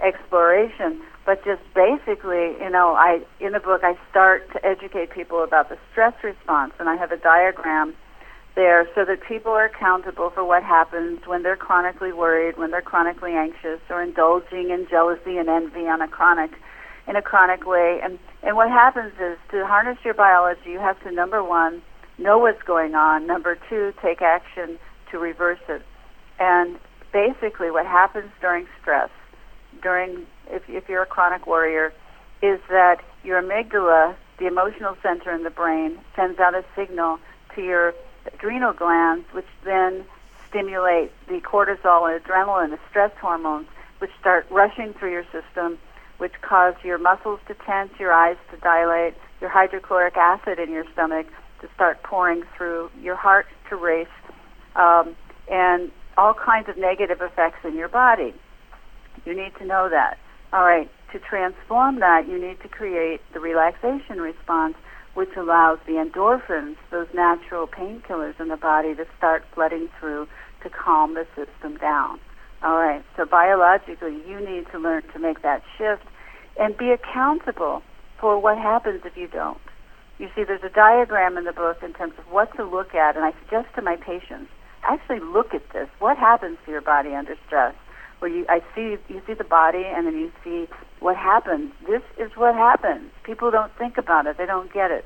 exploration. 0.00 1.02
But 1.26 1.44
just 1.44 1.60
basically, 1.74 2.56
you 2.58 2.70
know, 2.70 2.94
I 2.94 3.20
in 3.38 3.52
the 3.52 3.60
book 3.60 3.82
I 3.84 3.98
start 4.08 4.50
to 4.54 4.64
educate 4.64 5.10
people 5.10 5.44
about 5.44 5.68
the 5.68 5.76
stress 5.92 6.14
response, 6.24 6.72
and 6.80 6.88
I 6.88 6.96
have 6.96 7.12
a 7.12 7.18
diagram 7.18 7.94
there 8.54 8.88
so 8.94 9.04
that 9.04 9.20
people 9.28 9.52
are 9.52 9.66
accountable 9.66 10.30
for 10.30 10.42
what 10.42 10.62
happens 10.62 11.20
when 11.26 11.42
they're 11.42 11.56
chronically 11.68 12.14
worried, 12.14 12.56
when 12.56 12.70
they're 12.70 12.80
chronically 12.80 13.34
anxious, 13.34 13.80
or 13.90 14.02
indulging 14.02 14.70
in 14.70 14.86
jealousy 14.88 15.36
and 15.36 15.50
envy 15.50 15.86
on 15.86 16.00
a 16.00 16.08
chronic 16.08 16.52
in 17.06 17.16
a 17.16 17.22
chronic 17.22 17.66
way. 17.66 18.00
And 18.02 18.18
and 18.42 18.56
what 18.56 18.68
happens 18.68 19.12
is 19.20 19.38
to 19.50 19.66
harness 19.66 19.98
your 20.04 20.14
biology, 20.14 20.70
you 20.70 20.78
have 20.78 21.02
to 21.02 21.10
number 21.10 21.42
one 21.42 21.82
know 22.18 22.38
what's 22.38 22.62
going 22.62 22.94
on. 22.94 23.26
Number 23.26 23.58
two, 23.68 23.92
take 24.02 24.22
action 24.22 24.78
to 25.10 25.18
reverse 25.18 25.60
it. 25.68 25.82
And 26.38 26.78
basically, 27.12 27.70
what 27.70 27.86
happens 27.86 28.30
during 28.40 28.66
stress 28.80 29.10
during, 29.82 30.26
if, 30.48 30.68
if 30.68 30.88
you're 30.88 31.02
a 31.02 31.06
chronic 31.06 31.46
worrier, 31.46 31.92
is 32.42 32.60
that 32.68 33.02
your 33.24 33.40
amygdala, 33.42 34.14
the 34.38 34.46
emotional 34.46 34.96
center 35.02 35.32
in 35.32 35.42
the 35.42 35.50
brain, 35.50 35.98
sends 36.14 36.38
out 36.38 36.54
a 36.54 36.64
signal 36.74 37.18
to 37.54 37.62
your 37.62 37.94
adrenal 38.32 38.72
glands, 38.72 39.26
which 39.32 39.46
then 39.64 40.04
stimulate 40.48 41.10
the 41.28 41.40
cortisol 41.40 42.12
and 42.12 42.22
adrenaline, 42.22 42.70
the 42.70 42.78
stress 42.90 43.12
hormones, 43.20 43.66
which 43.98 44.10
start 44.20 44.46
rushing 44.50 44.92
through 44.94 45.12
your 45.12 45.24
system, 45.32 45.78
which 46.18 46.32
cause 46.40 46.74
your 46.82 46.98
muscles 46.98 47.40
to 47.48 47.54
tense, 47.66 47.90
your 47.98 48.12
eyes 48.12 48.36
to 48.50 48.56
dilate, 48.58 49.14
your 49.40 49.50
hydrochloric 49.50 50.16
acid 50.16 50.58
in 50.58 50.70
your 50.70 50.84
stomach 50.92 51.26
to 51.60 51.68
start 51.74 52.02
pouring 52.02 52.42
through, 52.56 52.90
your 53.00 53.16
heart 53.16 53.46
to 53.68 53.76
race, 53.76 54.08
um, 54.74 55.14
and 55.50 55.90
all 56.16 56.34
kinds 56.34 56.68
of 56.68 56.76
negative 56.76 57.20
effects 57.20 57.58
in 57.64 57.74
your 57.74 57.88
body. 57.88 58.34
You 59.24 59.34
need 59.34 59.52
to 59.58 59.66
know 59.66 59.88
that. 59.88 60.18
All 60.52 60.64
right, 60.64 60.90
to 61.12 61.18
transform 61.18 62.00
that, 62.00 62.28
you 62.28 62.38
need 62.38 62.60
to 62.62 62.68
create 62.68 63.20
the 63.32 63.40
relaxation 63.40 64.20
response, 64.20 64.76
which 65.14 65.30
allows 65.36 65.78
the 65.86 65.94
endorphins, 65.94 66.76
those 66.90 67.08
natural 67.14 67.66
painkillers 67.66 68.38
in 68.40 68.48
the 68.48 68.56
body, 68.56 68.94
to 68.94 69.06
start 69.16 69.44
flooding 69.54 69.88
through 69.98 70.28
to 70.62 70.70
calm 70.70 71.14
the 71.14 71.26
system 71.34 71.76
down. 71.78 72.20
All 72.62 72.76
right, 72.76 73.04
so 73.16 73.24
biologically, 73.24 74.20
you 74.26 74.40
need 74.40 74.66
to 74.72 74.78
learn 74.78 75.02
to 75.12 75.18
make 75.18 75.42
that 75.42 75.62
shift 75.76 76.04
and 76.58 76.76
be 76.76 76.90
accountable 76.90 77.82
for 78.18 78.38
what 78.38 78.58
happens 78.58 79.02
if 79.04 79.16
you 79.16 79.28
don't. 79.28 79.60
You 80.18 80.28
see, 80.34 80.44
there's 80.44 80.64
a 80.64 80.70
diagram 80.70 81.36
in 81.36 81.44
the 81.44 81.52
book 81.52 81.82
in 81.82 81.92
terms 81.92 82.14
of 82.18 82.24
what 82.32 82.54
to 82.56 82.64
look 82.64 82.94
at, 82.94 83.16
and 83.16 83.24
I 83.24 83.32
suggest 83.42 83.68
to 83.74 83.82
my 83.82 83.96
patients 83.96 84.50
actually 84.82 85.20
look 85.20 85.52
at 85.52 85.68
this. 85.72 85.88
What 85.98 86.16
happens 86.16 86.58
to 86.64 86.70
your 86.70 86.80
body 86.80 87.14
under 87.14 87.36
stress? 87.46 87.74
where 88.18 88.30
you 88.30 88.46
I 88.48 88.60
see 88.74 88.96
you 89.08 89.22
see 89.26 89.34
the 89.34 89.44
body 89.44 89.84
and 89.84 90.06
then 90.06 90.14
you 90.14 90.32
see 90.42 90.66
what 91.00 91.16
happens. 91.16 91.72
This 91.86 92.02
is 92.18 92.30
what 92.36 92.54
happens. 92.54 93.10
People 93.24 93.50
don't 93.50 93.72
think 93.76 93.98
about 93.98 94.26
it. 94.26 94.38
They 94.38 94.46
don't 94.46 94.72
get 94.72 94.90
it. 94.90 95.04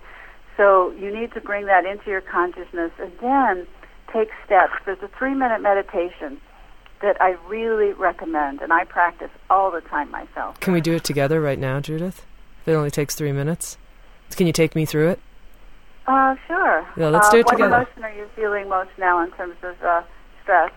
So 0.57 0.93
you 0.93 1.15
need 1.15 1.33
to 1.33 1.41
bring 1.41 1.67
that 1.67 1.85
into 1.85 2.11
your 2.11 2.21
consciousness 2.21 2.93
and 2.99 3.13
then 3.21 3.67
take 4.13 4.29
steps. 4.45 4.75
There's 4.85 5.03
a 5.03 5.09
3-minute 5.09 5.63
meditation 5.63 6.41
that 7.03 7.21
I 7.21 7.37
really 7.49 7.93
recommend 7.93 8.61
and 8.61 8.73
I 8.73 8.85
practice 8.85 9.31
all 9.49 9.71
the 9.71 9.81
time 9.81 10.11
myself. 10.11 10.61
Can 10.61 10.73
we 10.73 10.81
do 10.81 10.95
it 10.95 11.05
together 11.05 11.41
right 11.41 11.59
now, 11.59 11.81
Judith? 11.81 12.25
If 12.63 12.69
it 12.69 12.75
only 12.75 12.91
takes 12.91 13.15
3 13.15 13.33
minutes. 13.33 13.79
Can 14.31 14.47
you 14.47 14.53
take 14.53 14.75
me 14.75 14.85
through 14.85 15.11
it? 15.11 15.21
Uh, 16.07 16.35
sure. 16.47 16.87
Yeah, 16.97 17.09
let's 17.09 17.29
uh, 17.29 17.31
do 17.33 17.39
it 17.39 17.47
what 17.47 17.53
together. 17.53 17.71
What 17.71 17.89
emotion 17.97 18.05
are 18.05 18.13
you 18.13 18.29
feeling 18.37 18.69
most 18.69 18.91
now 18.99 19.23
in 19.23 19.31
terms 19.33 19.57
of 19.63 19.83
uh, 19.83 20.03
stress? 20.43 20.73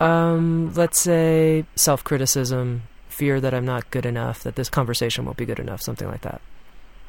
Um, 0.00 0.72
let's 0.74 1.00
say 1.00 1.64
self 1.74 2.04
criticism, 2.04 2.82
fear 3.08 3.40
that 3.40 3.54
I'm 3.54 3.64
not 3.64 3.90
good 3.90 4.06
enough, 4.06 4.42
that 4.42 4.56
this 4.56 4.68
conversation 4.68 5.24
won't 5.24 5.36
be 5.36 5.46
good 5.46 5.58
enough, 5.58 5.80
something 5.80 6.08
like 6.08 6.22
that. 6.22 6.40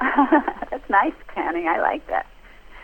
That's 0.00 0.88
nice, 0.88 1.12
Tami. 1.36 1.66
I 1.66 1.80
like 1.80 2.06
that. 2.08 2.26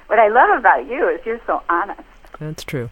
What 0.08 0.18
I 0.18 0.28
love 0.28 0.58
about 0.58 0.86
you 0.86 1.08
is 1.08 1.20
you're 1.24 1.40
so 1.46 1.62
honest. 1.68 2.02
That's 2.38 2.64
true. 2.64 2.90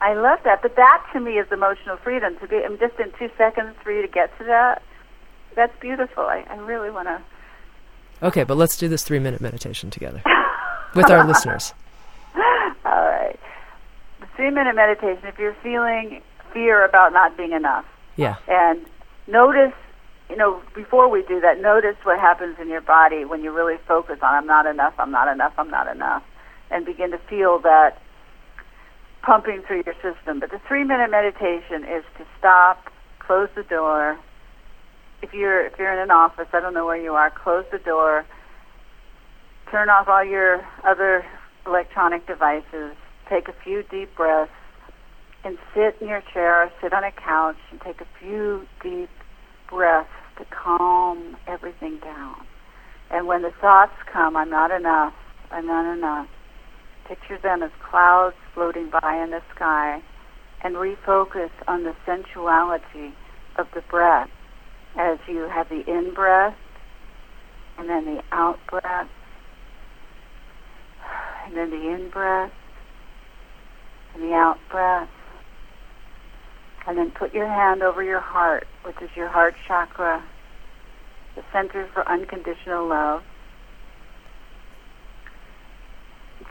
I 0.00 0.14
love 0.14 0.38
that. 0.44 0.62
But 0.62 0.76
that 0.76 1.06
to 1.12 1.20
me 1.20 1.32
is 1.38 1.50
emotional 1.52 1.96
freedom. 1.98 2.36
To 2.40 2.48
be 2.48 2.56
I'm 2.64 2.78
just 2.78 2.98
in 2.98 3.12
two 3.18 3.30
seconds 3.36 3.74
for 3.82 3.92
you 3.92 4.02
to 4.02 4.08
get 4.08 4.36
to 4.38 4.44
that. 4.44 4.82
That's 5.56 5.78
beautiful. 5.80 6.24
I, 6.24 6.44
I 6.48 6.56
really 6.56 6.90
want 6.90 7.08
to. 7.08 7.20
Okay, 8.26 8.44
but 8.44 8.56
let's 8.56 8.76
do 8.76 8.88
this 8.88 9.02
three 9.02 9.18
minute 9.18 9.40
meditation 9.40 9.90
together 9.90 10.22
with 10.94 11.10
our 11.10 11.24
listeners. 11.28 11.74
All 12.34 12.42
right. 12.84 13.38
The 14.20 14.26
three 14.36 14.50
minute 14.50 14.74
meditation, 14.76 15.24
if 15.26 15.38
you're 15.38 15.56
feeling 15.62 16.22
fear 16.52 16.84
about 16.84 17.12
not 17.12 17.36
being 17.36 17.52
enough, 17.52 17.84
Yeah. 18.16 18.36
and 18.48 18.84
notice, 19.26 19.72
you 20.28 20.36
know, 20.36 20.60
before 20.74 21.08
we 21.08 21.22
do 21.22 21.40
that, 21.40 21.60
notice 21.60 21.96
what 22.02 22.18
happens 22.18 22.58
in 22.60 22.68
your 22.68 22.80
body 22.80 23.24
when 23.24 23.42
you 23.42 23.52
really 23.52 23.76
focus 23.86 24.18
on 24.22 24.34
I'm 24.34 24.46
not 24.46 24.66
enough, 24.66 24.94
I'm 24.98 25.10
not 25.10 25.28
enough, 25.28 25.52
I'm 25.58 25.70
not 25.70 25.88
enough, 25.88 26.22
and 26.70 26.84
begin 26.84 27.10
to 27.12 27.18
feel 27.18 27.58
that 27.60 27.98
pumping 29.22 29.62
through 29.66 29.82
your 29.86 29.94
system. 29.94 30.40
But 30.40 30.50
the 30.50 30.60
three 30.66 30.84
minute 30.84 31.10
meditation 31.10 31.84
is 31.84 32.04
to 32.18 32.26
stop, 32.38 32.90
close 33.18 33.48
the 33.54 33.62
door. 33.62 34.18
If 35.22 35.34
you're 35.34 35.66
if 35.66 35.78
you're 35.78 35.92
in 35.92 35.98
an 35.98 36.10
office, 36.10 36.48
I 36.52 36.60
don't 36.60 36.74
know 36.74 36.86
where 36.86 37.00
you 37.00 37.12
are, 37.12 37.30
close 37.30 37.64
the 37.70 37.78
door, 37.78 38.24
turn 39.70 39.90
off 39.90 40.08
all 40.08 40.24
your 40.24 40.66
other 40.84 41.24
electronic 41.66 42.26
devices, 42.26 42.96
take 43.28 43.48
a 43.48 43.54
few 43.62 43.82
deep 43.90 44.14
breaths, 44.16 44.50
and 45.44 45.58
sit 45.74 45.96
in 46.00 46.08
your 46.08 46.22
chair 46.32 46.64
or 46.64 46.72
sit 46.82 46.92
on 46.92 47.04
a 47.04 47.12
couch 47.12 47.58
and 47.70 47.80
take 47.80 48.00
a 48.00 48.06
few 48.18 48.66
deep 48.82 49.10
breaths 49.68 50.08
to 50.38 50.44
calm 50.46 51.36
everything 51.46 51.98
down. 51.98 52.36
And 53.10 53.26
when 53.26 53.42
the 53.42 53.52
thoughts 53.60 53.92
come, 54.12 54.36
I'm 54.36 54.50
not 54.50 54.70
enough, 54.70 55.14
I'm 55.50 55.66
not 55.66 55.92
enough, 55.92 56.28
picture 57.10 57.38
them 57.42 57.60
as 57.64 57.72
clouds 57.90 58.36
floating 58.54 58.88
by 58.88 59.20
in 59.20 59.30
the 59.30 59.42
sky 59.52 60.00
and 60.62 60.76
refocus 60.76 61.50
on 61.66 61.82
the 61.82 61.94
sensuality 62.06 63.12
of 63.56 63.66
the 63.74 63.82
breath 63.90 64.30
as 64.96 65.18
you 65.26 65.48
have 65.52 65.68
the 65.68 65.82
in 65.90 66.14
breath 66.14 66.56
and 67.78 67.88
then 67.88 68.04
the 68.04 68.22
out 68.30 68.60
breath 68.68 69.08
and 71.46 71.56
then 71.56 71.70
the 71.70 71.92
in 71.92 72.08
breath 72.10 72.52
and 74.14 74.22
the 74.22 74.32
out 74.32 74.58
breath. 74.70 75.08
And 76.86 76.96
then 76.96 77.10
put 77.10 77.34
your 77.34 77.48
hand 77.48 77.82
over 77.82 78.02
your 78.02 78.20
heart, 78.20 78.66
which 78.84 78.96
is 79.02 79.10
your 79.14 79.28
heart 79.28 79.54
chakra, 79.68 80.24
the 81.36 81.42
center 81.52 81.88
for 81.92 82.08
unconditional 82.08 82.88
love. 82.88 83.22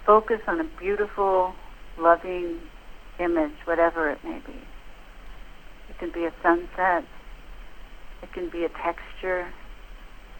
Focus 0.05 0.39
on 0.47 0.59
a 0.59 0.69
beautiful, 0.79 1.53
loving 1.97 2.59
image, 3.19 3.53
whatever 3.65 4.09
it 4.09 4.19
may 4.23 4.39
be. 4.39 4.59
It 5.89 5.97
can 5.99 6.12
be 6.12 6.25
a 6.25 6.33
sunset. 6.41 7.05
It 8.23 8.33
can 8.33 8.49
be 8.49 8.65
a 8.65 8.69
texture. 8.69 9.47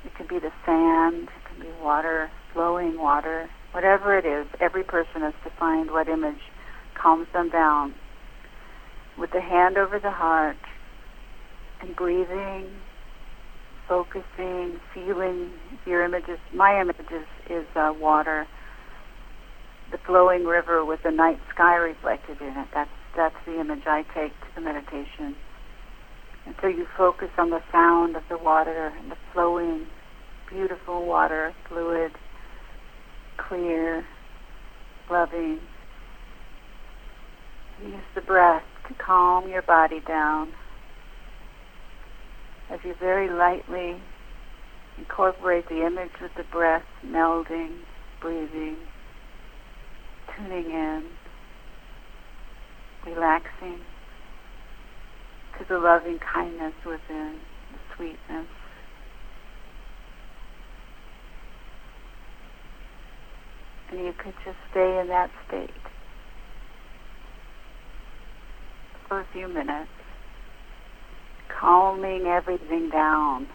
It 0.06 0.16
can 0.16 0.28
be 0.28 0.40
the 0.40 0.52
sand. 0.66 1.30
It 1.30 1.46
can 1.48 1.62
be 1.62 1.72
water, 1.82 2.32
flowing 2.54 2.98
water. 2.98 3.50
Whatever 3.72 4.18
it 4.18 4.26
is, 4.26 4.48
every 4.60 4.84
person 4.84 5.22
has 5.22 5.34
to 5.44 5.50
find 5.60 5.92
what 5.92 6.08
image 6.08 6.42
calms 6.96 7.28
them 7.34 7.50
down. 7.50 7.94
With 9.18 9.32
the 9.32 9.42
hand 9.42 9.78
over 9.78 10.00
the 10.00 10.12
heart 10.12 10.58
and 11.82 11.96
breathing, 11.96 12.70
focusing, 13.88 14.80
feeling 14.94 15.52
your 15.86 16.04
images. 16.04 16.40
My 16.54 16.80
image 16.80 16.96
is, 17.12 17.26
is 17.50 17.66
uh, 17.76 17.94
water, 18.00 18.48
the 19.92 19.98
flowing 20.06 20.46
river 20.46 20.86
with 20.86 21.02
the 21.04 21.12
night 21.12 21.40
sky 21.54 21.76
reflected 21.76 22.42
in 22.42 22.58
it. 22.58 22.68
That's 22.74 22.90
that's 23.16 23.36
the 23.46 23.60
image 23.60 23.84
I 23.86 24.04
take 24.14 24.32
to 24.32 24.48
the 24.56 24.62
meditation. 24.62 25.36
And 26.46 26.56
so 26.62 26.68
you 26.68 26.86
focus 26.98 27.30
on 27.38 27.50
the 27.50 27.62
sound 27.72 28.16
of 28.16 28.24
the 28.30 28.38
water 28.38 28.94
and 28.98 29.12
the 29.12 29.18
flowing, 29.34 29.88
beautiful 30.50 31.06
water, 31.06 31.54
fluid, 31.68 32.12
clear, 33.38 34.06
loving. 35.10 35.60
Use 37.84 38.04
the 38.14 38.22
breath 38.22 38.64
to 38.88 38.94
calm 38.96 39.50
your 39.50 39.62
body 39.62 40.02
down 40.08 40.54
as 42.70 42.80
you 42.84 42.94
very 43.00 43.30
lightly 43.30 44.02
incorporate 44.98 45.68
the 45.70 45.86
image 45.86 46.12
with 46.22 46.32
the 46.36 46.44
breath, 46.52 46.84
melding, 47.06 47.80
breathing, 48.22 48.76
tuning 50.36 50.72
in, 50.72 51.04
relaxing 53.06 53.80
to 55.58 55.66
the 55.68 55.78
loving 55.78 56.20
kindness 56.20 56.74
within, 56.86 57.40
the 57.72 57.96
sweetness. 57.96 58.48
And 63.92 64.00
you 64.00 64.14
could 64.18 64.34
just 64.46 64.58
stay 64.72 65.00
in 65.00 65.08
that 65.08 65.32
state 65.48 65.70
for 69.08 69.22
a 69.22 69.26
few 69.34 69.48
minutes, 69.48 69.90
calming 71.60 72.28
everything 72.28 72.90
down 72.90 73.48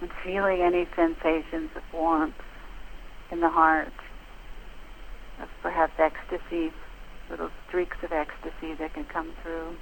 and 0.00 0.10
feeling 0.24 0.62
any 0.62 0.86
sensations 0.96 1.70
of 1.76 1.82
warmth 1.92 2.34
in 3.30 3.40
the 3.40 3.50
heart, 3.50 3.92
of 5.40 5.48
perhaps 5.62 5.92
ecstasy, 5.98 6.72
little 7.30 7.50
streaks 7.68 7.96
of 8.02 8.12
ecstasy 8.12 8.74
that 8.74 8.94
can 8.94 9.04
come 9.04 9.32
through. 9.42 9.76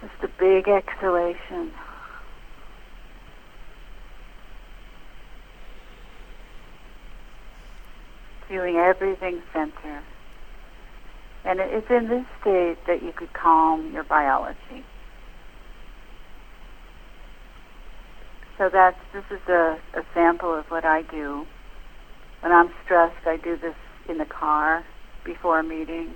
Just 0.00 0.24
a 0.24 0.28
big 0.38 0.66
exhalation. 0.68 1.72
Feeling 8.48 8.76
everything 8.76 9.42
center. 9.52 10.02
And 11.44 11.60
it's 11.60 11.90
in 11.90 12.08
this 12.08 12.26
state 12.40 12.78
that 12.86 13.02
you 13.02 13.12
could 13.12 13.32
calm 13.32 13.92
your 13.92 14.04
biology. 14.04 14.84
So 18.62 18.68
that's 18.72 18.96
this 19.12 19.24
is 19.32 19.40
a, 19.48 19.76
a 19.92 20.04
sample 20.14 20.54
of 20.54 20.66
what 20.66 20.84
I 20.84 21.02
do. 21.02 21.44
When 22.42 22.52
I'm 22.52 22.70
stressed, 22.84 23.26
I 23.26 23.36
do 23.36 23.56
this 23.56 23.74
in 24.08 24.18
the 24.18 24.24
car 24.24 24.84
before 25.24 25.58
a 25.58 25.64
meeting. 25.64 26.14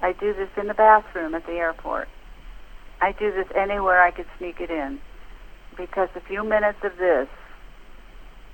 I 0.00 0.12
do 0.12 0.32
this 0.32 0.48
in 0.56 0.68
the 0.68 0.74
bathroom 0.74 1.34
at 1.34 1.44
the 1.44 1.52
airport. 1.52 2.08
I 3.02 3.12
do 3.12 3.30
this 3.30 3.46
anywhere 3.54 4.02
I 4.02 4.10
could 4.10 4.24
sneak 4.38 4.58
it 4.58 4.70
in. 4.70 4.98
Because 5.76 6.08
a 6.16 6.20
few 6.20 6.44
minutes 6.44 6.78
of 6.82 6.96
this 6.96 7.28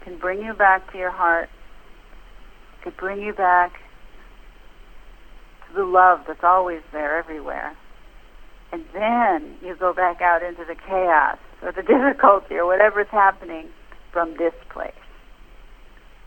can 0.03 0.19
bring 0.19 0.43
you 0.43 0.53
back 0.53 0.91
to 0.91 0.99
your 0.99 1.13
heart, 1.13 1.49
can 2.83 2.93
bring 2.99 3.21
you 3.23 3.33
back 3.33 3.71
to 5.69 5.75
the 5.77 5.85
love 5.85 6.23
that's 6.27 6.43
always 6.43 6.83
there 6.91 7.17
everywhere. 7.17 7.77
And 8.73 8.85
then 8.93 9.57
you 9.63 9.75
go 9.75 9.93
back 9.93 10.21
out 10.21 10.43
into 10.43 10.65
the 10.65 10.75
chaos 10.75 11.39
or 11.63 11.73
the 11.73 11.83
difficulty 11.95 12.57
or 12.57 12.67
whatever's 12.67 13.09
happening 13.09 13.69
from 14.13 14.37
this 14.37 14.55
place. 14.69 14.93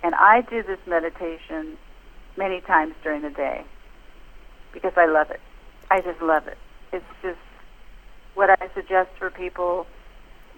And 0.03 0.13
I 0.15 0.41
do 0.41 0.63
this 0.63 0.79
meditation 0.85 1.77
many 2.37 2.61
times 2.61 2.93
during 3.03 3.21
the 3.21 3.29
day 3.29 3.63
because 4.73 4.93
I 4.97 5.05
love 5.05 5.31
it. 5.31 5.39
I 5.89 6.01
just 6.01 6.21
love 6.21 6.47
it. 6.47 6.57
It's 6.91 7.05
just 7.21 7.39
what 8.33 8.49
I 8.49 8.69
suggest 8.73 9.11
for 9.17 9.29
people 9.29 9.85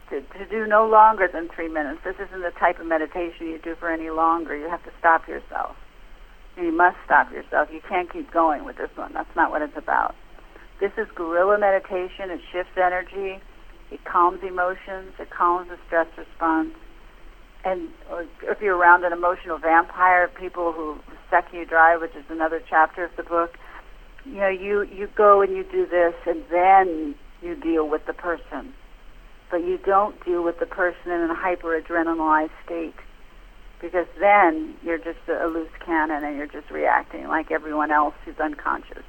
to, 0.09 0.21
to 0.21 0.45
do 0.45 0.65
no 0.65 0.87
longer 0.87 1.27
than 1.27 1.49
three 1.49 1.67
minutes. 1.67 1.99
This 2.03 2.15
isn't 2.15 2.41
the 2.41 2.51
type 2.51 2.79
of 2.79 2.87
meditation 2.87 3.47
you 3.47 3.59
do 3.59 3.75
for 3.75 3.91
any 3.91 4.09
longer. 4.09 4.55
You 4.55 4.69
have 4.69 4.83
to 4.85 4.91
stop 4.99 5.27
yourself. 5.27 5.75
You 6.57 6.71
must 6.71 6.97
stop 7.05 7.31
yourself. 7.31 7.69
You 7.71 7.81
can't 7.87 8.11
keep 8.11 8.31
going 8.31 8.63
with 8.63 8.77
this 8.77 8.89
one. 8.95 9.13
That's 9.13 9.35
not 9.35 9.51
what 9.51 9.61
it's 9.61 9.77
about. 9.77 10.15
This 10.79 10.91
is 10.97 11.07
guerrilla 11.15 11.57
meditation. 11.57 12.29
It 12.31 12.41
shifts 12.51 12.77
energy. 12.77 13.41
It 13.91 14.03
calms 14.03 14.41
emotions. 14.43 15.13
It 15.19 15.29
calms 15.29 15.69
the 15.69 15.77
stress 15.87 16.07
response. 16.17 16.73
And 17.63 17.89
uh, 18.11 18.23
if 18.43 18.61
you're 18.61 18.77
around 18.77 19.03
an 19.05 19.13
emotional 19.13 19.57
vampire, 19.57 20.27
people 20.27 20.71
who 20.71 20.99
suck 21.31 21.45
you 21.51 21.65
dry, 21.65 21.97
which 21.97 22.15
is 22.15 22.25
another 22.29 22.61
chapter 22.69 23.05
of 23.05 23.11
the 23.17 23.23
book, 23.23 23.57
you 24.25 24.35
know, 24.35 24.49
you 24.49 24.83
you 24.83 25.07
go 25.15 25.41
and 25.41 25.55
you 25.55 25.63
do 25.63 25.85
this, 25.85 26.13
and 26.25 26.43
then 26.51 27.15
you 27.41 27.55
deal 27.55 27.87
with 27.87 28.05
the 28.05 28.13
person, 28.13 28.73
but 29.49 29.57
you 29.57 29.77
don't 29.77 30.23
deal 30.25 30.43
with 30.43 30.59
the 30.59 30.65
person 30.65 31.11
in 31.11 31.29
a 31.29 31.35
hyper 31.35 31.79
adrenalized 31.79 32.49
state, 32.65 32.95
because 33.81 34.07
then 34.19 34.75
you're 34.83 34.97
just 34.97 35.19
a 35.27 35.47
loose 35.47 35.69
cannon 35.85 36.23
and 36.23 36.37
you're 36.37 36.47
just 36.47 36.69
reacting 36.71 37.27
like 37.27 37.51
everyone 37.51 37.91
else 37.91 38.15
who's 38.25 38.39
unconscious. 38.39 39.05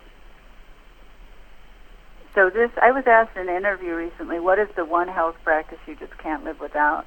So 2.37 2.51
this, 2.51 2.71
I 2.83 2.93
was 2.93 3.05
asked 3.07 3.35
in 3.35 3.49
an 3.49 3.57
interview 3.57 3.95
recently, 3.95 4.39
what 4.39 4.59
is 4.59 4.69
the 4.77 4.85
one 4.85 5.09
health 5.09 5.37
practice 5.43 5.79
you 5.87 5.97
just 5.97 6.17
can't 6.19 6.45
live 6.45 6.61
without? 6.61 7.07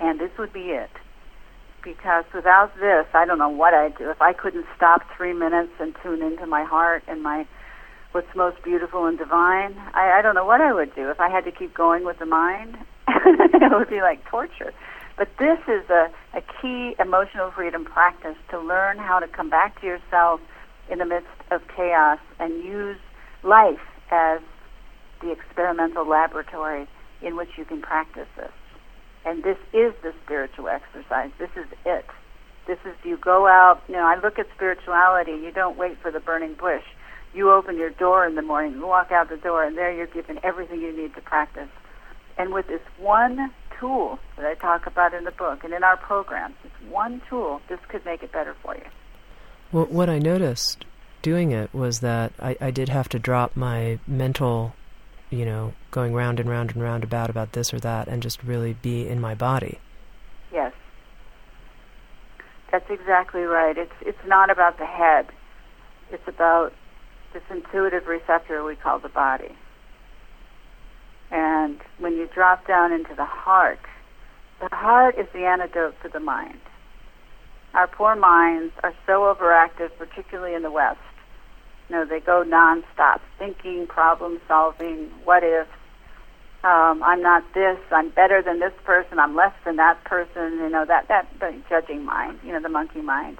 And 0.00 0.20
this 0.20 0.30
would 0.38 0.52
be 0.52 0.68
it 0.68 0.90
because 1.82 2.24
without 2.34 2.74
this, 2.78 3.06
I 3.14 3.24
don't 3.24 3.38
know 3.38 3.48
what 3.48 3.72
I'd 3.72 3.96
do. 3.96 4.10
If 4.10 4.20
I 4.20 4.34
couldn't 4.34 4.66
stop 4.76 5.00
three 5.16 5.32
minutes 5.32 5.72
and 5.80 5.96
tune 6.02 6.20
into 6.22 6.44
my 6.44 6.62
heart 6.62 7.02
and 7.08 7.22
my 7.22 7.46
what's 8.12 8.28
most 8.36 8.62
beautiful 8.62 9.06
and 9.06 9.16
divine, 9.16 9.78
I, 9.94 10.18
I 10.18 10.22
don't 10.22 10.34
know 10.34 10.44
what 10.44 10.60
I 10.60 10.74
would 10.74 10.94
do. 10.94 11.08
If 11.08 11.18
I 11.18 11.30
had 11.30 11.46
to 11.46 11.50
keep 11.50 11.72
going 11.72 12.04
with 12.04 12.18
the 12.18 12.26
mind, 12.26 12.76
it 13.08 13.72
would 13.72 13.88
be 13.88 14.02
like 14.02 14.26
torture. 14.26 14.74
But 15.16 15.30
this 15.38 15.58
is 15.66 15.88
a, 15.88 16.10
a 16.34 16.42
key 16.60 16.94
emotional 17.00 17.50
freedom 17.50 17.86
practice 17.86 18.36
to 18.50 18.60
learn 18.60 18.98
how 18.98 19.20
to 19.20 19.26
come 19.26 19.48
back 19.48 19.80
to 19.80 19.86
yourself 19.86 20.42
in 20.90 20.98
the 20.98 21.06
midst 21.06 21.30
of 21.50 21.62
chaos 21.74 22.18
and 22.38 22.62
use 22.62 22.98
life 23.42 23.80
as 24.12 24.40
the 25.22 25.32
experimental 25.32 26.06
laboratory 26.06 26.86
in 27.22 27.36
which 27.36 27.48
you 27.56 27.64
can 27.64 27.80
practice 27.80 28.28
this. 28.36 28.52
And 29.24 29.42
this 29.42 29.56
is 29.72 29.94
the 30.02 30.12
spiritual 30.24 30.68
exercise. 30.68 31.30
This 31.38 31.50
is 31.56 31.66
it. 31.86 32.04
This 32.66 32.78
is 32.84 32.94
you 33.04 33.16
go 33.16 33.46
out, 33.46 33.82
you 33.88 33.94
know, 33.94 34.06
I 34.06 34.20
look 34.20 34.38
at 34.38 34.46
spirituality, 34.54 35.32
you 35.32 35.50
don't 35.50 35.76
wait 35.76 35.98
for 36.00 36.10
the 36.10 36.20
burning 36.20 36.54
bush. 36.54 36.84
You 37.34 37.50
open 37.50 37.78
your 37.78 37.90
door 37.90 38.26
in 38.26 38.34
the 38.34 38.42
morning, 38.42 38.74
you 38.74 38.86
walk 38.86 39.10
out 39.10 39.30
the 39.30 39.36
door, 39.36 39.64
and 39.64 39.76
there 39.76 39.92
you're 39.92 40.06
given 40.06 40.38
everything 40.42 40.82
you 40.82 40.94
need 40.94 41.14
to 41.14 41.22
practice. 41.22 41.70
And 42.36 42.52
with 42.52 42.66
this 42.66 42.82
one 42.98 43.52
tool 43.80 44.18
that 44.36 44.44
I 44.44 44.54
talk 44.54 44.86
about 44.86 45.14
in 45.14 45.24
the 45.24 45.30
book 45.30 45.64
and 45.64 45.72
in 45.72 45.82
our 45.82 45.96
programs, 45.96 46.54
this 46.62 46.72
one 46.90 47.22
tool, 47.28 47.60
this 47.68 47.80
could 47.88 48.04
make 48.04 48.22
it 48.22 48.32
better 48.32 48.54
for 48.62 48.76
you. 48.76 48.84
Well, 49.72 49.86
what 49.86 50.10
I 50.10 50.18
noticed 50.18 50.84
doing 51.22 51.52
it 51.52 51.72
was 51.72 52.00
that 52.00 52.32
I, 52.40 52.56
I 52.60 52.70
did 52.70 52.88
have 52.88 53.08
to 53.10 53.18
drop 53.18 53.56
my 53.56 53.98
mental 54.06 54.74
you 55.32 55.46
know, 55.46 55.72
going 55.90 56.12
round 56.12 56.38
and 56.38 56.48
round 56.48 56.72
and 56.72 56.82
round 56.82 57.02
about 57.02 57.30
about 57.30 57.52
this 57.52 57.72
or 57.72 57.80
that 57.80 58.06
and 58.06 58.22
just 58.22 58.42
really 58.44 58.74
be 58.74 59.08
in 59.08 59.18
my 59.20 59.34
body. 59.34 59.78
Yes. 60.52 60.74
That's 62.70 62.88
exactly 62.90 63.40
right. 63.40 63.76
It's 63.76 63.94
it's 64.02 64.26
not 64.26 64.50
about 64.50 64.78
the 64.78 64.86
head. 64.86 65.26
It's 66.10 66.28
about 66.28 66.74
this 67.32 67.42
intuitive 67.50 68.06
receptor 68.06 68.62
we 68.62 68.76
call 68.76 68.98
the 68.98 69.08
body. 69.08 69.56
And 71.30 71.80
when 71.98 72.12
you 72.12 72.28
drop 72.34 72.66
down 72.66 72.92
into 72.92 73.14
the 73.14 73.24
heart, 73.24 73.80
the 74.60 74.68
heart 74.70 75.16
is 75.18 75.26
the 75.32 75.46
antidote 75.46 75.94
for 76.02 76.08
the 76.08 76.20
mind. 76.20 76.60
Our 77.72 77.86
poor 77.86 78.14
minds 78.14 78.74
are 78.82 78.92
so 79.06 79.34
overactive, 79.34 79.96
particularly 79.96 80.54
in 80.54 80.60
the 80.60 80.70
West, 80.70 81.00
know, 81.92 82.04
they 82.04 82.20
go 82.20 82.44
nonstop, 82.46 83.20
thinking, 83.38 83.86
problem 83.86 84.40
solving, 84.48 85.10
what 85.24 85.42
if. 85.44 85.68
Um, 86.64 87.02
I'm 87.02 87.20
not 87.22 87.42
this. 87.54 87.78
I'm 87.90 88.10
better 88.10 88.40
than 88.40 88.60
this 88.60 88.72
person. 88.84 89.18
I'm 89.18 89.34
less 89.34 89.52
than 89.64 89.76
that 89.76 90.02
person. 90.04 90.58
You 90.60 90.68
know 90.68 90.84
that 90.84 91.08
that 91.08 91.26
the 91.40 91.60
judging 91.68 92.04
mind. 92.04 92.38
You 92.44 92.52
know 92.52 92.60
the 92.60 92.68
monkey 92.68 93.00
mind 93.00 93.38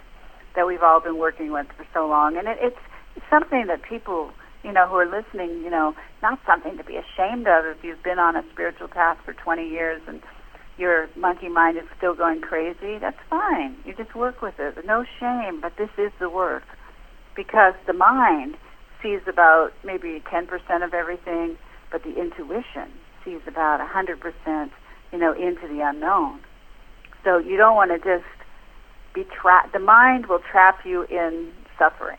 that 0.56 0.66
we've 0.66 0.82
all 0.82 1.00
been 1.00 1.18
working 1.18 1.52
with 1.52 1.68
for 1.76 1.86
so 1.94 2.08
long, 2.08 2.36
and 2.36 2.48
it, 2.48 2.58
it's, 2.60 2.76
it's 3.14 3.24
something 3.30 3.66
that 3.68 3.82
people 3.82 4.32
you 4.64 4.72
know 4.72 4.88
who 4.88 4.96
are 4.96 5.06
listening. 5.06 5.62
You 5.62 5.70
know, 5.70 5.94
not 6.20 6.40
something 6.44 6.76
to 6.78 6.82
be 6.82 6.96
ashamed 6.96 7.46
of 7.46 7.64
if 7.64 7.84
you've 7.84 8.02
been 8.02 8.18
on 8.18 8.34
a 8.34 8.42
spiritual 8.52 8.88
path 8.88 9.18
for 9.24 9.34
20 9.34 9.68
years 9.68 10.02
and 10.08 10.20
your 10.76 11.08
monkey 11.14 11.48
mind 11.48 11.76
is 11.76 11.84
still 11.96 12.14
going 12.14 12.40
crazy. 12.40 12.98
That's 12.98 13.18
fine. 13.30 13.76
You 13.84 13.94
just 13.94 14.16
work 14.16 14.42
with 14.42 14.54
it. 14.58 14.84
No 14.84 15.04
shame. 15.20 15.60
But 15.60 15.76
this 15.76 15.90
is 15.96 16.10
the 16.18 16.28
work 16.28 16.64
because 17.34 17.74
the 17.86 17.92
mind 17.92 18.56
sees 19.02 19.20
about 19.26 19.72
maybe 19.84 20.22
10% 20.26 20.84
of 20.84 20.94
everything, 20.94 21.56
but 21.90 22.02
the 22.02 22.20
intuition 22.20 22.90
sees 23.24 23.40
about 23.46 23.80
100%, 23.80 24.70
you 25.12 25.18
know, 25.18 25.32
into 25.32 25.68
the 25.68 25.80
unknown. 25.80 26.40
So 27.24 27.38
you 27.38 27.56
don't 27.56 27.76
want 27.76 27.90
to 27.90 27.98
just 27.98 28.28
be 29.14 29.24
trapped. 29.24 29.72
The 29.72 29.78
mind 29.78 30.26
will 30.26 30.40
trap 30.50 30.84
you 30.84 31.04
in 31.04 31.52
suffering. 31.78 32.18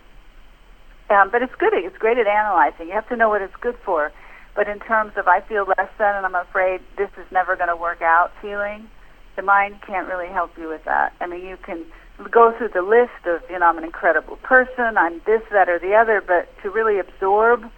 Um, 1.09 1.29
but 1.31 1.41
it's 1.41 1.53
good. 1.55 1.73
It's 1.73 1.97
great 1.97 2.17
at 2.17 2.27
analyzing. 2.27 2.87
You 2.87 2.93
have 2.93 3.09
to 3.09 3.15
know 3.15 3.29
what 3.29 3.41
it's 3.41 3.55
good 3.61 3.77
for. 3.83 4.11
But 4.55 4.67
in 4.67 4.79
terms 4.79 5.13
of 5.17 5.27
I 5.27 5.41
feel 5.41 5.65
less 5.65 5.89
than 5.97 6.15
and 6.15 6.25
I'm 6.25 6.35
afraid 6.35 6.81
this 6.97 7.09
is 7.17 7.25
never 7.31 7.55
going 7.55 7.69
to 7.69 7.75
work 7.75 8.01
out 8.01 8.31
feeling, 8.41 8.87
the 9.35 9.41
mind 9.41 9.81
can't 9.85 10.07
really 10.07 10.27
help 10.27 10.51
you 10.57 10.69
with 10.69 10.85
that. 10.85 11.13
I 11.19 11.27
mean, 11.27 11.45
you 11.45 11.57
can 11.57 11.85
go 12.31 12.53
through 12.57 12.69
the 12.69 12.81
list 12.81 13.25
of, 13.25 13.41
you 13.49 13.59
know, 13.59 13.65
I'm 13.65 13.77
an 13.77 13.83
incredible 13.83 14.37
person, 14.37 14.97
I'm 14.97 15.21
this, 15.25 15.41
that, 15.51 15.69
or 15.69 15.79
the 15.79 15.95
other, 15.95 16.21
but 16.25 16.49
to 16.61 16.69
really 16.69 16.99
absorb 16.99 17.69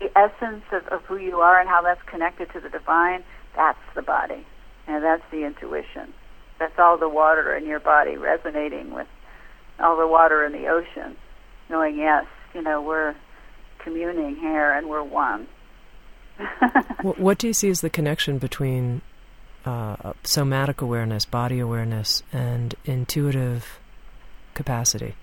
the 0.00 0.10
essence 0.16 0.64
of, 0.72 0.86
of 0.88 1.02
who 1.04 1.16
you 1.16 1.36
are 1.38 1.60
and 1.60 1.68
how 1.68 1.82
that's 1.82 2.02
connected 2.02 2.52
to 2.52 2.60
the 2.60 2.68
divine, 2.68 3.22
that's 3.56 3.78
the 3.94 4.02
body. 4.02 4.46
And 4.86 5.04
that's 5.04 5.22
the 5.30 5.44
intuition. 5.44 6.12
That's 6.58 6.78
all 6.78 6.96
the 6.96 7.08
water 7.08 7.54
in 7.54 7.66
your 7.66 7.80
body 7.80 8.16
resonating 8.16 8.92
with 8.92 9.06
all 9.78 9.96
the 9.96 10.06
water 10.06 10.44
in 10.44 10.52
the 10.52 10.66
ocean, 10.66 11.16
knowing, 11.68 11.96
yes, 11.96 12.24
you 12.54 12.62
know, 12.62 12.82
we're 12.82 13.14
communing 13.78 14.36
here 14.36 14.72
and 14.72 14.88
we're 14.88 15.02
one. 15.02 15.46
what 17.02 17.38
do 17.38 17.46
you 17.46 17.52
see 17.52 17.68
as 17.68 17.80
the 17.80 17.90
connection 17.90 18.38
between 18.38 19.02
uh, 19.68 20.12
somatic 20.22 20.80
awareness, 20.80 21.24
body 21.26 21.60
awareness, 21.60 22.22
and 22.32 22.74
intuitive 22.84 23.78
capacity? 24.54 25.14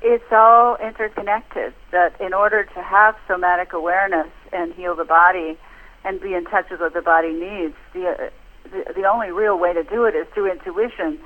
It's 0.00 0.32
all 0.32 0.76
interconnected. 0.76 1.74
That 1.92 2.18
in 2.20 2.32
order 2.32 2.64
to 2.64 2.82
have 2.82 3.16
somatic 3.26 3.72
awareness 3.72 4.28
and 4.52 4.72
heal 4.72 4.94
the 4.96 5.04
body 5.04 5.58
and 6.04 6.20
be 6.20 6.34
in 6.34 6.44
touch 6.44 6.70
with 6.70 6.80
what 6.80 6.94
the 6.94 7.02
body 7.02 7.32
needs, 7.32 7.74
the, 7.92 8.30
the, 8.64 8.92
the 8.94 9.04
only 9.04 9.30
real 9.30 9.58
way 9.58 9.74
to 9.74 9.82
do 9.82 10.04
it 10.04 10.14
is 10.14 10.26
through 10.32 10.50
intuition 10.50 11.18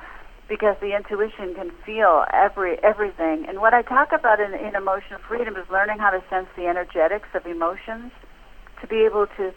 because 0.48 0.76
the 0.80 0.96
intuition 0.96 1.54
can 1.54 1.70
feel 1.86 2.24
every 2.32 2.82
everything. 2.82 3.46
And 3.48 3.60
what 3.60 3.74
I 3.74 3.82
talk 3.82 4.10
about 4.12 4.40
in, 4.40 4.54
in 4.54 4.74
emotional 4.74 5.20
freedom 5.28 5.56
is 5.56 5.66
learning 5.70 5.98
how 5.98 6.10
to 6.10 6.22
sense 6.28 6.48
the 6.56 6.66
energetics 6.66 7.28
of 7.34 7.46
emotions, 7.46 8.10
to 8.80 8.86
be 8.88 9.04
able 9.04 9.28
to 9.38 9.54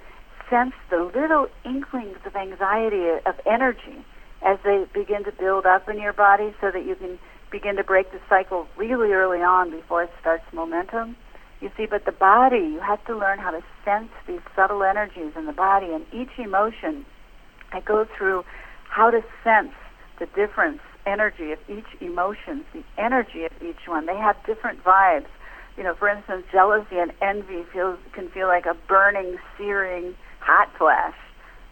sense 0.49 0.73
the 0.89 1.11
little 1.15 1.47
inklings 1.63 2.17
of 2.25 2.35
anxiety, 2.35 3.07
of 3.25 3.35
energy, 3.45 4.05
as 4.41 4.59
they 4.63 4.85
begin 4.93 5.23
to 5.23 5.31
build 5.31 5.65
up 5.65 5.89
in 5.89 5.99
your 5.99 6.13
body 6.13 6.53
so 6.61 6.71
that 6.71 6.85
you 6.85 6.95
can 6.95 7.17
begin 7.51 7.75
to 7.77 7.83
break 7.83 8.11
the 8.11 8.19
cycle 8.29 8.67
really 8.77 9.11
early 9.11 9.39
on 9.39 9.71
before 9.71 10.03
it 10.03 10.11
starts 10.19 10.43
momentum. 10.53 11.15
You 11.61 11.71
see, 11.77 11.85
but 11.85 12.05
the 12.05 12.11
body, 12.11 12.57
you 12.57 12.79
have 12.79 13.03
to 13.05 13.15
learn 13.15 13.39
how 13.39 13.51
to 13.51 13.61
sense 13.83 14.09
these 14.27 14.41
subtle 14.55 14.83
energies 14.83 15.33
in 15.35 15.45
the 15.45 15.53
body, 15.53 15.87
and 15.93 16.05
each 16.13 16.37
emotion, 16.37 17.05
I 17.71 17.79
go 17.79 18.05
through 18.17 18.43
how 18.89 19.09
to 19.09 19.21
sense 19.43 19.73
the 20.19 20.25
difference 20.27 20.79
energy 21.05 21.51
of 21.51 21.59
each 21.69 22.01
emotion, 22.01 22.65
the 22.73 22.83
energy 22.97 23.45
of 23.45 23.51
each 23.61 23.87
one. 23.87 24.05
They 24.05 24.17
have 24.17 24.35
different 24.45 24.83
vibes. 24.83 25.27
You 25.77 25.83
know, 25.83 25.93
for 25.93 26.09
instance, 26.09 26.45
jealousy 26.51 26.97
and 26.97 27.11
envy 27.21 27.63
feels 27.71 27.99
can 28.13 28.29
feel 28.29 28.47
like 28.47 28.65
a 28.65 28.75
burning, 28.87 29.37
searing 29.57 30.15
hot 30.45 30.69
flash, 30.77 31.15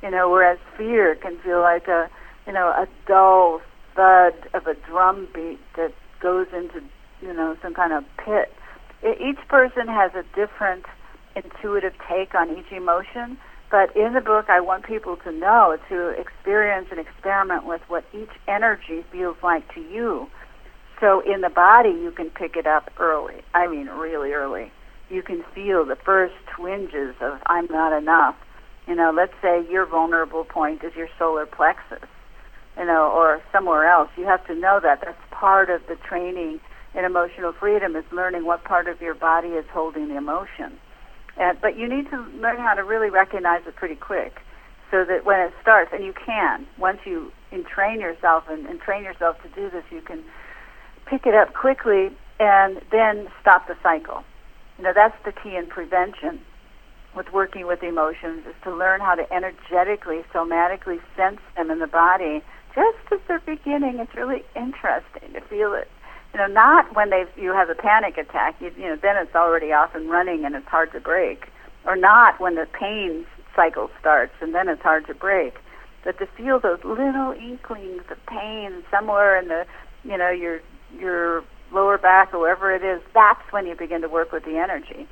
you 0.01 0.09
know, 0.09 0.29
whereas 0.29 0.57
fear 0.77 1.15
can 1.15 1.38
feel 1.39 1.62
like 1.62 1.88
a, 1.88 2.09
you 2.47 2.53
know, 2.53 2.69
a 2.69 2.88
dull 3.07 3.62
thud 3.95 4.33
of 4.53 4.65
a 4.67 4.73
drum 4.73 5.27
beat 5.33 5.59
that 5.77 5.93
goes 6.19 6.47
into, 6.53 6.81
you 7.21 7.33
know, 7.33 7.55
some 7.62 7.73
kind 7.73 7.93
of 7.93 8.03
pit. 8.17 8.51
each 9.03 9.47
person 9.47 9.88
has 9.88 10.12
a 10.15 10.23
different 10.36 10.86
intuitive 11.36 11.93
take 12.09 12.33
on 12.33 12.57
each 12.57 12.71
emotion, 12.71 13.38
but 13.69 13.95
in 13.95 14.13
the 14.13 14.21
book, 14.21 14.49
I 14.49 14.59
want 14.59 14.86
people 14.86 15.17
to 15.17 15.31
know, 15.31 15.77
to 15.89 16.09
experience 16.09 16.88
and 16.91 16.99
experiment 16.99 17.65
with 17.65 17.81
what 17.88 18.03
each 18.13 18.29
energy 18.47 19.03
feels 19.12 19.38
like 19.41 19.71
to 19.73 19.81
you. 19.81 20.27
So 20.99 21.21
in 21.21 21.41
the 21.41 21.49
body, 21.49 21.89
you 21.89 22.12
can 22.12 22.29
pick 22.29 22.55
it 22.55 22.67
up 22.67 22.91
early. 22.99 23.41
I 23.53 23.67
mean, 23.67 23.88
really 23.88 24.31
early. 24.31 24.71
You 25.09 25.21
can 25.21 25.43
feel 25.53 25.86
the 25.86 25.95
first 25.95 26.36
twinges 26.55 27.15
of 27.19 27.39
I'm 27.45 27.67
not 27.67 27.97
enough. 27.97 28.36
You 28.88 28.96
know, 28.96 29.12
let's 29.15 29.34
say 29.41 29.65
your 29.72 29.86
vulnerable 29.86 30.43
point 30.43 30.84
is 30.84 30.93
your 30.96 31.10
solar 31.17 31.46
plexus. 31.46 32.08
you 32.78 32.86
know, 32.86 33.12
or 33.12 33.41
somewhere 33.52 33.89
else. 33.89 34.10
You 34.17 34.26
have 34.26 34.46
to 34.48 34.56
know 34.56 34.80
that. 34.82 35.02
That's 35.02 35.17
part 35.32 35.69
of 35.69 35.82
the 35.88 35.96
training 35.96 36.60
in 36.96 37.06
emotional 37.06 37.54
freedom 37.54 37.96
is 37.96 38.04
learning 38.12 38.46
what 38.46 38.63
part 38.63 38.88
of 38.88 39.02
your 39.02 39.15
body 39.15 39.50
is 39.50 39.65
holding 39.72 40.10
the 40.10 40.17
emotion. 40.17 40.78
And, 41.38 41.60
but 41.62 41.78
you 41.78 41.88
need 41.88 42.10
to 42.12 42.17
learn 42.39 42.58
how 42.58 42.74
to 42.76 42.84
really 42.84 43.10
recognize 43.10 43.62
it 43.67 43.76
pretty 43.76 43.96
quick 43.96 44.39
so 44.91 45.04
that 45.06 45.26
when 45.26 45.39
it 45.39 45.54
starts, 45.62 45.91
and 45.93 46.04
you 46.04 46.13
can, 46.13 46.67
once 46.78 47.00
you 47.06 47.32
entrain 47.52 48.00
yourself 48.00 48.43
and, 48.50 48.67
and 48.67 48.80
train 48.80 49.04
yourself 49.04 49.41
to 49.41 49.50
do 49.50 49.69
this, 49.69 49.84
you 49.89 50.02
can 50.02 50.24
pick 51.06 51.26
it 51.26 51.34
up 51.34 51.54
quickly 51.54 52.15
and 52.39 52.82
then 52.91 53.28
stop 53.41 53.67
the 53.67 53.76
cycle. 53.82 54.24
You 54.78 54.84
know, 54.84 54.93
that's 54.93 55.15
the 55.26 55.32
key 55.32 55.56
in 55.56 55.67
prevention 55.67 56.41
with 57.15 57.32
working 57.32 57.67
with 57.67 57.84
emotions 57.84 58.45
is 58.47 58.56
to 58.63 58.73
learn 58.73 58.99
how 58.99 59.15
to 59.15 59.32
energetically, 59.34 60.23
somatically 60.34 60.99
sense 61.15 61.39
them 61.56 61.69
in 61.69 61.80
the 61.80 61.88
body 61.88 62.41
just 62.76 62.97
as 63.12 63.19
they're 63.28 63.39
beginning. 63.39 63.99
It's 63.99 64.15
really 64.15 64.43
interesting 64.56 65.34
to 65.34 65.41
feel 65.41 65.73
it. 65.73 65.89
You 66.34 66.39
know, 66.39 66.47
not 66.47 66.95
when 66.95 67.12
they 67.12 67.26
you 67.38 67.54
have 67.54 67.69
a 67.69 67.76
panic 67.76 68.17
attack. 68.17 68.56
You, 68.60 68.71
you 68.76 68.86
know, 68.86 68.95
then 68.95 69.17
it's 69.17 69.36
already 69.36 69.71
off 69.71 69.93
and 69.93 70.10
running 70.10 70.45
and 70.45 70.56
it's 70.56 70.67
hard 70.67 70.91
to 70.93 70.99
break. 70.99 71.47
Or 71.86 71.95
not 71.95 72.39
when 72.39 72.56
the 72.56 72.65
pain 72.65 73.26
cycle 73.56 73.91
starts 73.99 74.34
and 74.41 74.56
then 74.56 74.67
it's 74.67 74.82
hard 74.82 75.06
to 75.08 75.13
break. 75.13 75.56
But 76.04 76.17
to 76.17 76.26
feel 76.26 76.60
those 76.60 76.84
little 76.84 77.34
inklings 77.34 78.04
of 78.10 78.17
pain 78.26 78.84
somewhere 78.89 79.39
in 79.39 79.47
the, 79.47 79.65
you 80.04 80.17
know, 80.17 80.32
your 80.32 80.62
your 80.97 81.43
lower 81.71 81.97
back 81.97 82.34
or 82.34 82.39
wherever 82.39 82.73
it 82.73 82.84
is, 82.84 83.02
that's 83.13 83.41
when 83.52 83.67
you 83.67 83.76
begin 83.76 84.02
to 84.02 84.10
work 84.10 84.32
with 84.32 84.45
the 84.45 84.58
energy 84.58 85.08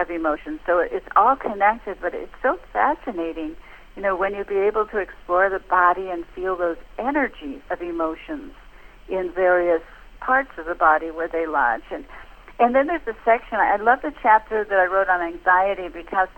of 0.00 0.10
emotions. 0.10 0.60
So 0.66 0.78
it's 0.78 1.06
all 1.16 1.36
connected, 1.36 1.98
but 2.00 2.14
it's 2.14 2.32
so 2.42 2.58
fascinating, 2.72 3.56
you 3.96 4.02
know, 4.02 4.16
when 4.16 4.34
you 4.34 4.44
be 4.44 4.58
able 4.58 4.86
to 4.86 4.98
explore 4.98 5.50
the 5.50 5.58
body 5.58 6.08
and 6.08 6.24
feel 6.34 6.56
those 6.56 6.78
energies 6.98 7.60
of 7.70 7.82
emotions 7.82 8.52
in 9.08 9.30
various 9.34 9.82
parts 10.20 10.50
of 10.58 10.66
the 10.66 10.74
body 10.74 11.10
where 11.10 11.28
they 11.28 11.46
lodge. 11.46 11.82
And 11.90 12.04
and 12.58 12.74
then 12.74 12.88
there's 12.88 13.06
a 13.06 13.16
section 13.24 13.56
I 13.58 13.76
love 13.76 14.02
the 14.02 14.12
chapter 14.22 14.64
that 14.64 14.78
I 14.78 14.84
wrote 14.84 15.08
on 15.08 15.22
anxiety 15.22 15.88
because 15.88 16.28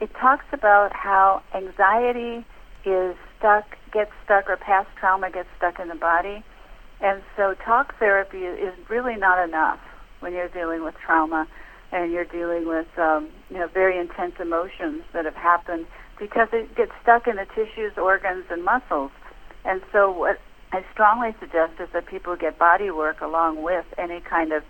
it 0.00 0.10
talks 0.14 0.46
about 0.52 0.92
how 0.94 1.42
anxiety 1.54 2.46
is 2.86 3.14
stuck, 3.38 3.76
gets 3.92 4.10
stuck, 4.24 4.48
or 4.48 4.56
past 4.56 4.88
trauma 4.98 5.30
gets 5.30 5.48
stuck 5.58 5.78
in 5.78 5.88
the 5.88 5.94
body. 5.94 6.42
And 7.00 7.22
so 7.36 7.54
talk 7.62 7.98
therapy 7.98 8.44
is 8.44 8.72
really 8.88 9.16
not 9.16 9.46
enough 9.46 9.80
when 10.20 10.32
you're 10.32 10.48
dealing 10.48 10.82
with 10.82 10.94
trauma 11.04 11.46
and 11.92 12.12
you're 12.12 12.24
dealing 12.24 12.66
with 12.66 12.86
um, 12.98 13.28
you 13.50 13.58
know 13.58 13.68
very 13.68 13.98
intense 13.98 14.34
emotions 14.40 15.02
that 15.12 15.24
have 15.24 15.36
happened 15.36 15.86
because 16.18 16.48
it 16.52 16.74
gets 16.76 16.92
stuck 17.02 17.26
in 17.26 17.36
the 17.36 17.46
tissues, 17.54 17.92
organs, 17.96 18.44
and 18.50 18.64
muscles. 18.64 19.10
And 19.64 19.82
so 19.92 20.10
what 20.10 20.40
I 20.72 20.84
strongly 20.92 21.34
suggest 21.38 21.80
is 21.80 21.88
that 21.92 22.06
people 22.06 22.36
get 22.36 22.58
body 22.58 22.90
work 22.90 23.20
along 23.20 23.62
with 23.62 23.84
any 23.98 24.20
kind 24.20 24.52
of 24.52 24.62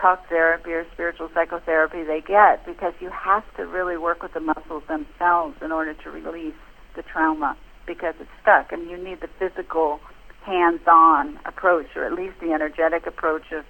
talk 0.00 0.28
therapy 0.28 0.70
or 0.70 0.86
spiritual 0.92 1.28
psychotherapy 1.34 2.04
they 2.04 2.20
get 2.20 2.64
because 2.64 2.94
you 3.00 3.10
have 3.10 3.44
to 3.56 3.66
really 3.66 3.96
work 3.96 4.22
with 4.22 4.32
the 4.32 4.40
muscles 4.40 4.82
themselves 4.88 5.56
in 5.60 5.72
order 5.72 5.92
to 5.92 6.10
release 6.10 6.54
the 6.94 7.02
trauma 7.02 7.56
because 7.86 8.14
it's 8.20 8.30
stuck 8.40 8.70
and 8.70 8.88
you 8.88 8.96
need 8.96 9.20
the 9.20 9.28
physical 9.38 9.98
hands-on 10.42 11.38
approach 11.44 11.86
or 11.96 12.04
at 12.04 12.12
least 12.12 12.34
the 12.40 12.52
energetic 12.52 13.06
approach 13.06 13.50
of 13.52 13.64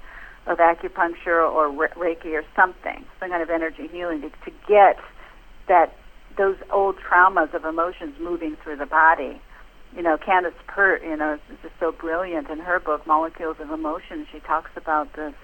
of 0.49 0.59
acupuncture 0.59 1.47
or 1.49 1.69
Reiki 1.69 2.33
or 2.33 2.43
something, 2.57 3.05
some 3.21 3.31
kind 3.31 3.43
of 3.43 3.51
energy 3.51 3.87
healing 3.87 4.23
to, 4.23 4.31
to 4.31 4.51
get 4.67 4.99
that 5.69 5.95
those 6.37 6.57
old 6.71 6.97
traumas 6.97 7.53
of 7.53 7.65
emotions 7.65 8.15
moving 8.21 8.57
through 8.63 8.77
the 8.77 8.87
body. 8.87 9.41
You 9.95 10.03
know, 10.03 10.17
Candace 10.17 10.55
Pert, 10.67 11.03
you 11.03 11.17
know, 11.17 11.35
is 11.35 11.59
just 11.63 11.75
so 11.81 11.93
brilliant 11.93 12.49
in 12.49 12.59
her 12.59 12.79
book 12.81 13.07
Molecules 13.07 13.57
of 13.61 13.71
Emotion. 13.71 14.27
She 14.33 14.41
talks 14.41 14.71
about 14.77 15.15
this, 15.15 15.35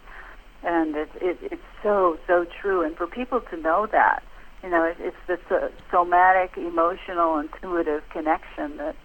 and 0.62 0.97
it, 0.97 1.11
it, 1.21 1.38
it's 1.43 1.62
so 1.83 2.19
so 2.27 2.47
true. 2.61 2.83
And 2.83 2.97
for 2.97 3.07
people 3.07 3.40
to 3.40 3.57
know 3.57 3.87
that, 3.93 4.23
you 4.62 4.71
know, 4.71 4.85
it, 4.85 4.97
it's 5.01 5.17
the 5.27 5.38
so, 5.49 5.57
uh, 5.57 5.69
somatic, 5.90 6.57
emotional, 6.57 7.38
intuitive 7.38 8.03
connection 8.11 8.79
that 8.79 8.97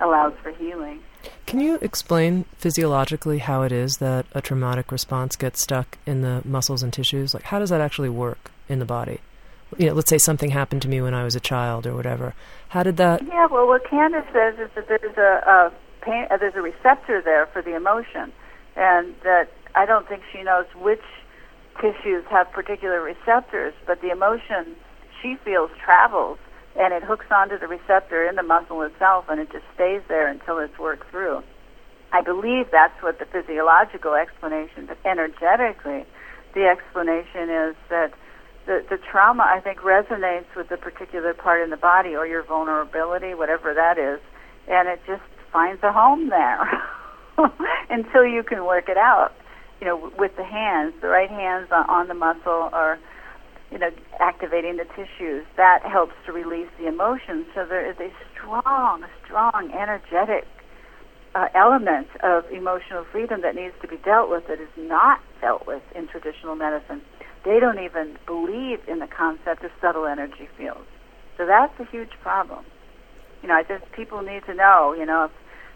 allows 0.00 0.34
for 0.42 0.50
healing. 0.50 1.00
Can 1.46 1.60
you 1.60 1.78
explain 1.80 2.44
physiologically 2.56 3.38
how 3.38 3.62
it 3.62 3.72
is 3.72 3.96
that 3.98 4.26
a 4.32 4.40
traumatic 4.40 4.90
response 4.90 5.36
gets 5.36 5.62
stuck 5.62 5.98
in 6.06 6.22
the 6.22 6.42
muscles 6.44 6.82
and 6.82 6.92
tissues? 6.92 7.34
Like, 7.34 7.44
how 7.44 7.58
does 7.58 7.70
that 7.70 7.80
actually 7.80 8.08
work 8.08 8.50
in 8.68 8.78
the 8.78 8.84
body? 8.84 9.20
You 9.78 9.86
know, 9.86 9.94
let's 9.94 10.10
say 10.10 10.18
something 10.18 10.50
happened 10.50 10.82
to 10.82 10.88
me 10.88 11.00
when 11.00 11.14
I 11.14 11.24
was 11.24 11.34
a 11.34 11.40
child 11.40 11.86
or 11.86 11.94
whatever. 11.94 12.34
How 12.68 12.82
did 12.82 12.96
that? 12.98 13.22
Yeah, 13.26 13.46
well, 13.46 13.66
what 13.66 13.88
Candace 13.88 14.26
says 14.32 14.58
is 14.58 14.70
that 14.74 14.88
there's 14.88 15.16
a, 15.16 15.48
a 15.48 15.72
pain, 16.02 16.26
uh, 16.30 16.36
there's 16.36 16.54
a 16.54 16.62
receptor 16.62 17.20
there 17.20 17.46
for 17.46 17.62
the 17.62 17.74
emotion, 17.74 18.32
and 18.76 19.14
that 19.22 19.48
I 19.74 19.86
don't 19.86 20.08
think 20.08 20.22
she 20.32 20.42
knows 20.42 20.66
which 20.76 21.02
tissues 21.80 22.24
have 22.30 22.50
particular 22.52 23.02
receptors, 23.02 23.74
but 23.86 24.00
the 24.00 24.10
emotion 24.10 24.76
she 25.20 25.36
feels 25.44 25.70
travels 25.84 26.38
and 26.78 26.92
it 26.92 27.02
hooks 27.02 27.26
onto 27.30 27.58
the 27.58 27.66
receptor 27.66 28.26
in 28.26 28.36
the 28.36 28.42
muscle 28.42 28.82
itself 28.82 29.26
and 29.28 29.40
it 29.40 29.50
just 29.50 29.64
stays 29.74 30.02
there 30.08 30.28
until 30.28 30.58
it's 30.58 30.78
worked 30.78 31.10
through. 31.10 31.42
I 32.12 32.22
believe 32.22 32.70
that's 32.70 33.02
what 33.02 33.18
the 33.18 33.26
physiological 33.26 34.14
explanation, 34.14 34.86
but 34.86 34.98
energetically, 35.04 36.04
the 36.54 36.64
explanation 36.66 37.50
is 37.50 37.76
that 37.90 38.12
the, 38.66 38.84
the 38.88 38.98
trauma, 38.98 39.44
I 39.46 39.60
think, 39.60 39.80
resonates 39.80 40.46
with 40.56 40.68
the 40.68 40.76
particular 40.76 41.34
part 41.34 41.62
in 41.62 41.70
the 41.70 41.76
body 41.76 42.14
or 42.14 42.26
your 42.26 42.42
vulnerability, 42.42 43.34
whatever 43.34 43.74
that 43.74 43.98
is, 43.98 44.20
and 44.68 44.88
it 44.88 45.00
just 45.06 45.22
finds 45.52 45.82
a 45.82 45.92
home 45.92 46.28
there 46.28 46.82
until 47.90 48.26
you 48.26 48.42
can 48.42 48.64
work 48.64 48.88
it 48.88 48.96
out. 48.96 49.32
You 49.80 49.86
know, 49.86 50.12
with 50.18 50.34
the 50.36 50.44
hands, 50.44 50.94
the 51.00 51.08
right 51.08 51.30
hands 51.30 51.68
on, 51.70 52.08
the 52.08 52.14
muscle 52.14 52.70
or 52.72 52.98
you 53.70 53.78
know, 53.78 53.90
activating 54.20 54.76
the 54.76 54.84
tissues. 54.84 55.44
That 55.56 55.82
helps 55.82 56.14
to 56.26 56.32
release 56.32 56.68
the 56.78 56.86
emotions. 56.86 57.46
So 57.54 57.66
there 57.66 57.88
is 57.88 57.96
a 57.98 58.10
strong, 58.32 59.04
strong, 59.24 59.72
energetic 59.72 60.46
uh, 61.34 61.48
element 61.54 62.08
of 62.22 62.44
emotional 62.50 63.04
freedom 63.12 63.42
that 63.42 63.54
needs 63.54 63.74
to 63.82 63.88
be 63.88 63.96
dealt 63.98 64.30
with 64.30 64.46
that 64.48 64.60
is 64.60 64.68
not 64.76 65.20
dealt 65.40 65.66
with 65.66 65.82
in 65.94 66.08
traditional 66.08 66.54
medicine. 66.54 67.02
They 67.44 67.60
don't 67.60 67.78
even 67.78 68.16
believe 68.26 68.80
in 68.88 68.98
the 68.98 69.06
concept 69.06 69.62
of 69.62 69.70
subtle 69.80 70.06
energy 70.06 70.48
fields. 70.56 70.88
So 71.36 71.44
that's 71.46 71.78
a 71.78 71.84
huge 71.84 72.10
problem. 72.22 72.64
You 73.42 73.48
know, 73.48 73.54
I 73.54 73.62
just 73.62 73.84
people 73.92 74.22
need 74.22 74.44
to 74.46 74.54
know. 74.54 74.94
You 74.98 75.04
know, 75.04 75.24
if 75.24 75.30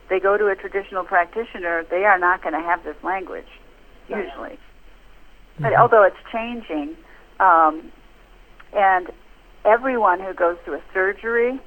they 0.09 0.19
go 0.19 0.37
to 0.37 0.49
a 0.49 0.57
traditional 0.57 1.05
practitioner, 1.05 1.85
they 1.89 2.05
are 2.05 2.19
not 2.19 2.43
going 2.43 2.55
to 2.55 2.61
have 2.61 2.83
this 2.83 2.97
language 3.05 3.47
usually. 4.09 4.57
Mm-hmm. 4.57 5.63
But 5.63 5.75
although 5.75 6.03
it's 6.03 6.17
changing, 6.33 6.97
um, 7.41 7.91
and 8.73 9.09
everyone 9.65 10.21
who 10.21 10.35
goes 10.35 10.57
through 10.65 10.77
a 10.77 10.83
surgery, 10.93 11.59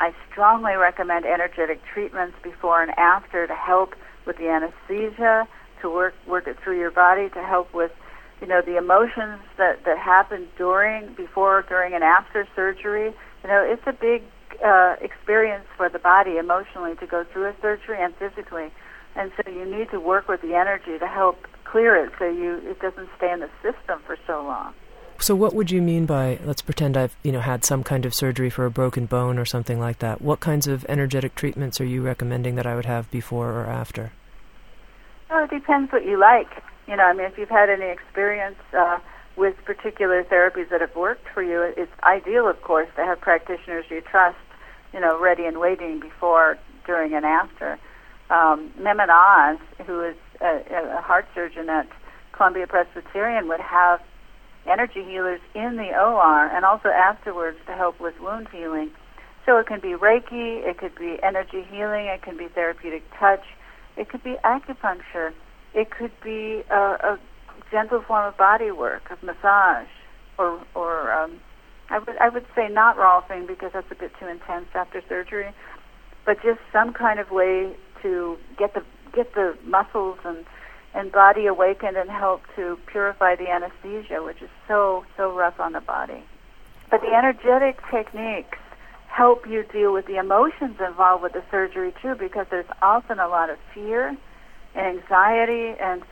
I 0.00 0.12
strongly 0.30 0.74
recommend 0.74 1.24
energetic 1.24 1.80
treatments 1.92 2.36
before 2.42 2.82
and 2.82 2.92
after 2.98 3.46
to 3.46 3.54
help 3.54 3.94
with 4.26 4.36
the 4.36 4.48
anesthesia, 4.48 5.48
to 5.80 5.90
work 5.90 6.14
work 6.26 6.46
it 6.46 6.56
through 6.62 6.78
your 6.78 6.90
body, 6.90 7.28
to 7.30 7.42
help 7.42 7.72
with 7.74 7.92
you 8.40 8.46
know 8.46 8.60
the 8.60 8.76
emotions 8.76 9.40
that 9.56 9.84
that 9.84 9.98
happen 9.98 10.48
during, 10.58 11.14
before, 11.14 11.64
during, 11.68 11.94
and 11.94 12.04
after 12.04 12.46
surgery. 12.54 13.14
You 13.42 13.48
know, 13.48 13.64
it's 13.66 13.86
a 13.86 13.92
big 13.92 14.22
uh, 14.64 14.96
experience 15.00 15.66
for 15.76 15.88
the 15.88 15.98
body 15.98 16.36
emotionally 16.36 16.94
to 16.96 17.06
go 17.06 17.24
through 17.32 17.48
a 17.48 17.54
surgery 17.60 17.96
and 18.00 18.14
physically, 18.16 18.72
and 19.16 19.32
so 19.36 19.50
you 19.50 19.64
need 19.64 19.90
to 19.90 20.00
work 20.00 20.28
with 20.28 20.42
the 20.42 20.54
energy 20.54 20.98
to 20.98 21.06
help 21.06 21.38
clear 21.74 21.96
it 21.96 22.12
so 22.20 22.24
you 22.24 22.60
it 22.70 22.78
doesn't 22.78 23.08
stay 23.16 23.32
in 23.32 23.40
the 23.40 23.50
system 23.60 24.00
for 24.06 24.16
so 24.28 24.44
long. 24.44 24.72
So 25.18 25.34
what 25.34 25.54
would 25.54 25.72
you 25.72 25.82
mean 25.82 26.06
by 26.06 26.38
let's 26.44 26.62
pretend 26.62 26.96
I've 26.96 27.16
you 27.24 27.32
know 27.32 27.40
had 27.40 27.64
some 27.64 27.82
kind 27.82 28.06
of 28.06 28.14
surgery 28.14 28.48
for 28.48 28.64
a 28.64 28.70
broken 28.70 29.06
bone 29.06 29.38
or 29.38 29.44
something 29.44 29.80
like 29.80 29.98
that? 29.98 30.22
What 30.22 30.38
kinds 30.38 30.68
of 30.68 30.86
energetic 30.88 31.34
treatments 31.34 31.80
are 31.80 31.84
you 31.84 32.00
recommending 32.00 32.54
that 32.54 32.66
I 32.66 32.76
would 32.76 32.84
have 32.84 33.10
before 33.10 33.50
or 33.50 33.66
after? 33.66 34.12
Well, 35.28 35.44
it 35.44 35.50
depends 35.50 35.90
what 35.90 36.04
you 36.04 36.16
like. 36.16 36.62
You 36.86 36.94
know, 36.94 37.02
I 37.02 37.12
mean, 37.12 37.26
if 37.26 37.36
you've 37.36 37.48
had 37.48 37.68
any 37.68 37.90
experience 37.90 38.60
uh, 38.72 39.00
with 39.34 39.56
particular 39.64 40.22
therapies 40.22 40.68
that 40.70 40.80
have 40.80 40.94
worked 40.94 41.26
for 41.34 41.42
you, 41.42 41.60
it's 41.76 41.90
ideal, 42.04 42.46
of 42.48 42.62
course, 42.62 42.88
to 42.94 43.04
have 43.04 43.20
practitioners 43.20 43.84
you 43.90 44.00
trust, 44.00 44.38
you 44.92 45.00
know, 45.00 45.18
ready 45.18 45.44
and 45.44 45.58
waiting 45.58 45.98
before, 45.98 46.56
during, 46.86 47.14
and 47.14 47.24
after. 47.24 47.80
Um, 48.30 48.70
Mehmet 48.78 49.08
Oz, 49.08 49.58
who 49.86 50.04
is 50.04 50.14
a, 50.44 50.98
a 50.98 51.00
heart 51.00 51.26
surgeon 51.34 51.68
at 51.68 51.88
Columbia 52.32 52.66
Presbyterian 52.66 53.48
would 53.48 53.60
have 53.60 54.00
energy 54.70 55.04
healers 55.04 55.40
in 55.54 55.76
the 55.76 55.90
OR 55.94 56.46
and 56.46 56.64
also 56.64 56.88
afterwards 56.88 57.58
to 57.66 57.74
help 57.74 58.00
with 58.00 58.14
wound 58.20 58.48
healing. 58.50 58.90
So 59.46 59.58
it 59.58 59.66
can 59.66 59.80
be 59.80 59.88
Reiki, 59.88 60.66
it 60.66 60.78
could 60.78 60.94
be 60.94 61.18
energy 61.22 61.66
healing, 61.70 62.06
it 62.06 62.22
can 62.22 62.36
be 62.36 62.48
therapeutic 62.48 63.02
touch, 63.18 63.44
it 63.96 64.08
could 64.08 64.22
be 64.22 64.36
acupuncture, 64.44 65.32
it 65.74 65.90
could 65.90 66.12
be 66.22 66.62
a, 66.70 66.74
a 66.74 67.18
gentle 67.70 68.02
form 68.02 68.26
of 68.26 68.36
body 68.36 68.70
work, 68.70 69.10
of 69.10 69.22
massage, 69.22 69.88
or 70.38 70.60
or 70.74 71.12
um, 71.12 71.40
I 71.90 71.98
would 71.98 72.16
I 72.18 72.28
would 72.30 72.46
say 72.56 72.68
not 72.68 72.96
rolfing 72.96 73.46
because 73.46 73.72
that's 73.74 73.90
a 73.90 73.94
bit 73.94 74.12
too 74.18 74.26
intense 74.26 74.66
after 74.74 75.02
surgery, 75.08 75.52
but 76.24 76.42
just 76.42 76.60
some 76.72 76.94
kind 76.94 77.20
of 77.20 77.30
way 77.30 77.76
to 78.02 78.38
get 78.58 78.72
the 78.74 78.82
get 79.14 79.34
the 79.34 79.56
muscles 79.64 80.18
and 80.24 80.44
and 80.96 81.10
body 81.10 81.46
awakened 81.46 81.96
and 81.96 82.08
help 82.08 82.42
to 82.54 82.78
purify 82.86 83.34
the 83.34 83.50
anesthesia, 83.50 84.22
which 84.22 84.40
is 84.42 84.50
so 84.68 85.04
so 85.16 85.34
rough 85.34 85.58
on 85.58 85.72
the 85.72 85.80
body. 85.80 86.22
But 86.90 87.00
the 87.00 87.12
energetic 87.12 87.80
techniques 87.90 88.58
help 89.08 89.46
you 89.48 89.64
deal 89.64 89.92
with 89.92 90.06
the 90.06 90.16
emotions 90.16 90.76
involved 90.80 91.22
with 91.22 91.32
the 91.32 91.42
surgery 91.50 91.92
too, 92.02 92.14
because 92.14 92.46
there's 92.50 92.66
often 92.82 93.18
a 93.18 93.28
lot 93.28 93.50
of 93.50 93.58
fear 93.72 94.08
and 94.08 94.18
anxiety 94.98 95.74
and 95.80 96.02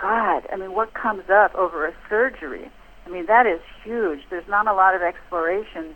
God, 0.00 0.46
I 0.50 0.56
mean, 0.56 0.72
what 0.72 0.94
comes 0.94 1.28
up 1.28 1.54
over 1.54 1.86
a 1.86 1.94
surgery? 2.08 2.70
I 3.06 3.10
mean, 3.10 3.26
that 3.26 3.46
is 3.46 3.60
huge. 3.84 4.20
There's 4.30 4.48
not 4.48 4.66
a 4.66 4.72
lot 4.72 4.94
of 4.94 5.02
exploration 5.02 5.94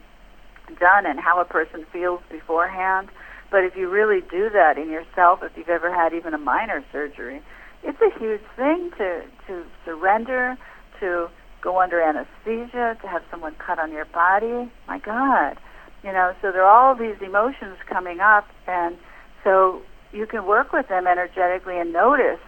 done 0.79 1.07
in 1.07 1.19
how 1.19 1.41
a 1.41 1.45
person 1.45 1.87
feels 1.93 2.21
beforehand. 2.29 3.09
But 3.51 3.65
if 3.65 3.77
you 3.77 3.89
really 3.89 4.21
do 4.21 4.51
that 4.51 4.77
in 4.77 4.91
yourself, 4.91 5.43
if 5.43 5.57
you've 5.57 5.69
ever 5.69 5.93
had 5.93 6.13
even 6.13 6.35
a 6.35 6.39
minor 6.39 6.85
surgery, 6.93 7.43
it's 7.83 8.01
a 8.01 8.19
huge 8.19 8.43
thing 8.57 8.91
to 8.99 9.23
to 9.47 9.65
surrender, 9.85 10.57
to 11.01 11.29
go 11.61 11.81
under 11.81 12.01
anesthesia, 12.01 12.97
to 13.01 13.09
have 13.09 13.23
someone 13.31 13.55
cut 13.55 13.79
on 13.79 13.93
your 13.93 14.05
body. 14.07 14.71
My 14.89 14.99
God, 14.99 15.59
you 16.03 16.13
know. 16.13 16.35
So 16.43 16.51
there 16.53 16.65
are 16.65 16.71
all 16.71 16.95
these 16.95 17.17
emotions 17.21 17.77
coming 17.89 18.21
up, 18.21 18.47
and 18.67 18.97
so 19.45 19.83
you 20.13 20.27
can 20.27 20.47
work 20.47 20.73
with 20.73 20.89
them 20.89 21.07
energetically 21.07 21.79
and 21.79 21.93
notice 21.93 22.41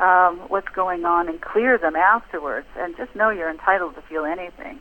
um, 0.00 0.38
what's 0.48 0.68
going 0.68 1.04
on 1.04 1.28
and 1.28 1.40
clear 1.40 1.78
them 1.78 1.96
afterwards. 1.96 2.66
And 2.76 2.96
just 2.96 3.14
know 3.14 3.30
you're 3.30 3.50
entitled 3.50 3.94
to 3.94 4.02
feel 4.02 4.24
anything. 4.24 4.80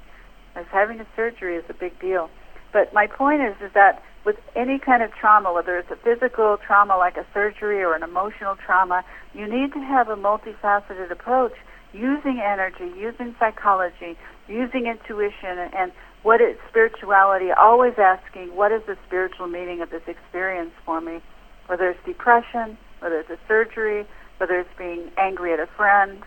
As 0.56 0.66
having 0.72 1.00
a 1.00 1.08
surgery 1.16 1.56
is 1.56 1.64
a 1.70 1.74
big 1.74 2.00
deal. 2.00 2.30
But 2.74 2.94
my 2.94 3.08
point 3.08 3.42
is, 3.42 3.56
is 3.62 3.72
that 3.74 4.04
with 4.26 4.38
any 4.56 4.80
kind 4.80 5.04
of 5.04 5.12
trauma, 5.14 5.54
whether 5.54 5.78
it's 5.78 5.92
a 5.92 5.96
physical 5.96 6.58
trauma 6.58 6.98
like 6.98 7.18
a 7.18 7.26
surgery 7.34 7.84
or 7.84 7.94
an 7.94 8.04
emotional 8.04 8.56
trauma, 8.56 9.06
you 9.34 9.48
need 9.48 9.74
to 9.74 9.80
have 9.80 10.10
a 10.10 10.16
multifaceted 10.16 11.12
approach 11.12 11.54
using 11.94 12.42
energy, 12.44 12.92
using 12.98 13.36
psychology, 13.40 14.18
using 14.48 14.88
intuition, 14.88 15.70
and 15.78 15.92
what 16.24 16.42
is 16.42 16.58
spirituality, 16.70 17.52
always 17.52 17.94
asking, 17.98 18.56
what 18.56 18.72
is 18.72 18.82
the 18.88 18.98
spiritual 19.06 19.48
meaning 19.48 19.82
of 19.82 19.90
this 19.90 20.02
experience 20.08 20.72
for 20.86 21.02
me? 21.02 21.22
Whether 21.68 21.90
it's 21.90 22.00
depression, 22.06 22.78
whether 23.00 23.20
it's 23.20 23.30
a 23.30 23.40
surgery, 23.48 24.08
whether 24.38 24.60
it's 24.60 24.78
being 24.78 25.12
angry 25.18 25.54
at 25.54 25.60
a 25.60 25.68
friend, 25.78 26.24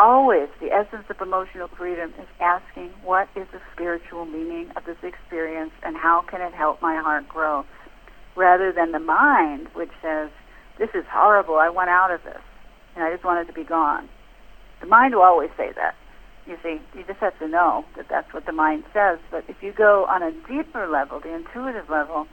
always 0.00 0.48
the 0.60 0.72
essence 0.72 1.04
of 1.10 1.20
emotional 1.20 1.68
freedom 1.76 2.10
is 2.18 2.26
asking 2.40 2.88
what 3.04 3.28
is 3.36 3.46
the 3.52 3.60
spiritual 3.72 4.24
meaning 4.24 4.70
of 4.74 4.84
this 4.86 4.96
experience 5.02 5.72
and 5.82 5.94
how 5.94 6.24
can 6.28 6.40
it 6.40 6.54
help 6.54 6.80
my 6.80 6.96
heart 6.96 7.28
grow? 7.28 7.64
Rather 8.34 8.72
than 8.72 8.92
the 8.92 8.98
mind 8.98 9.68
which 9.74 9.90
says 10.00 10.30
this 10.78 10.88
is 10.94 11.04
horrible 11.12 11.56
i 11.56 11.68
want 11.68 11.90
out 11.90 12.10
of 12.10 12.22
this 12.24 12.40
and 12.96 13.04
i 13.04 13.12
just 13.12 13.24
want 13.24 13.40
it 13.40 13.52
to 13.52 13.52
be 13.52 13.64
gone. 13.64 14.08
The 14.80 14.86
mind 14.86 15.14
will 15.14 15.22
always 15.22 15.50
say 15.58 15.70
that. 15.76 15.94
You 16.46 16.56
see 16.62 16.80
you 16.96 17.04
just 17.06 17.20
have 17.20 17.38
to 17.38 17.46
know 17.46 17.84
that 17.96 18.06
that's 18.08 18.32
what 18.32 18.46
the 18.46 18.52
mind 18.52 18.84
says. 18.94 19.18
But 19.30 19.44
if 19.48 19.56
you 19.62 19.74
go 19.76 20.06
on 20.08 20.22
a 20.22 20.32
deeper 20.48 20.88
level 20.88 21.20
the 21.20 21.34
intuitive 21.34 21.90
level 21.90 22.26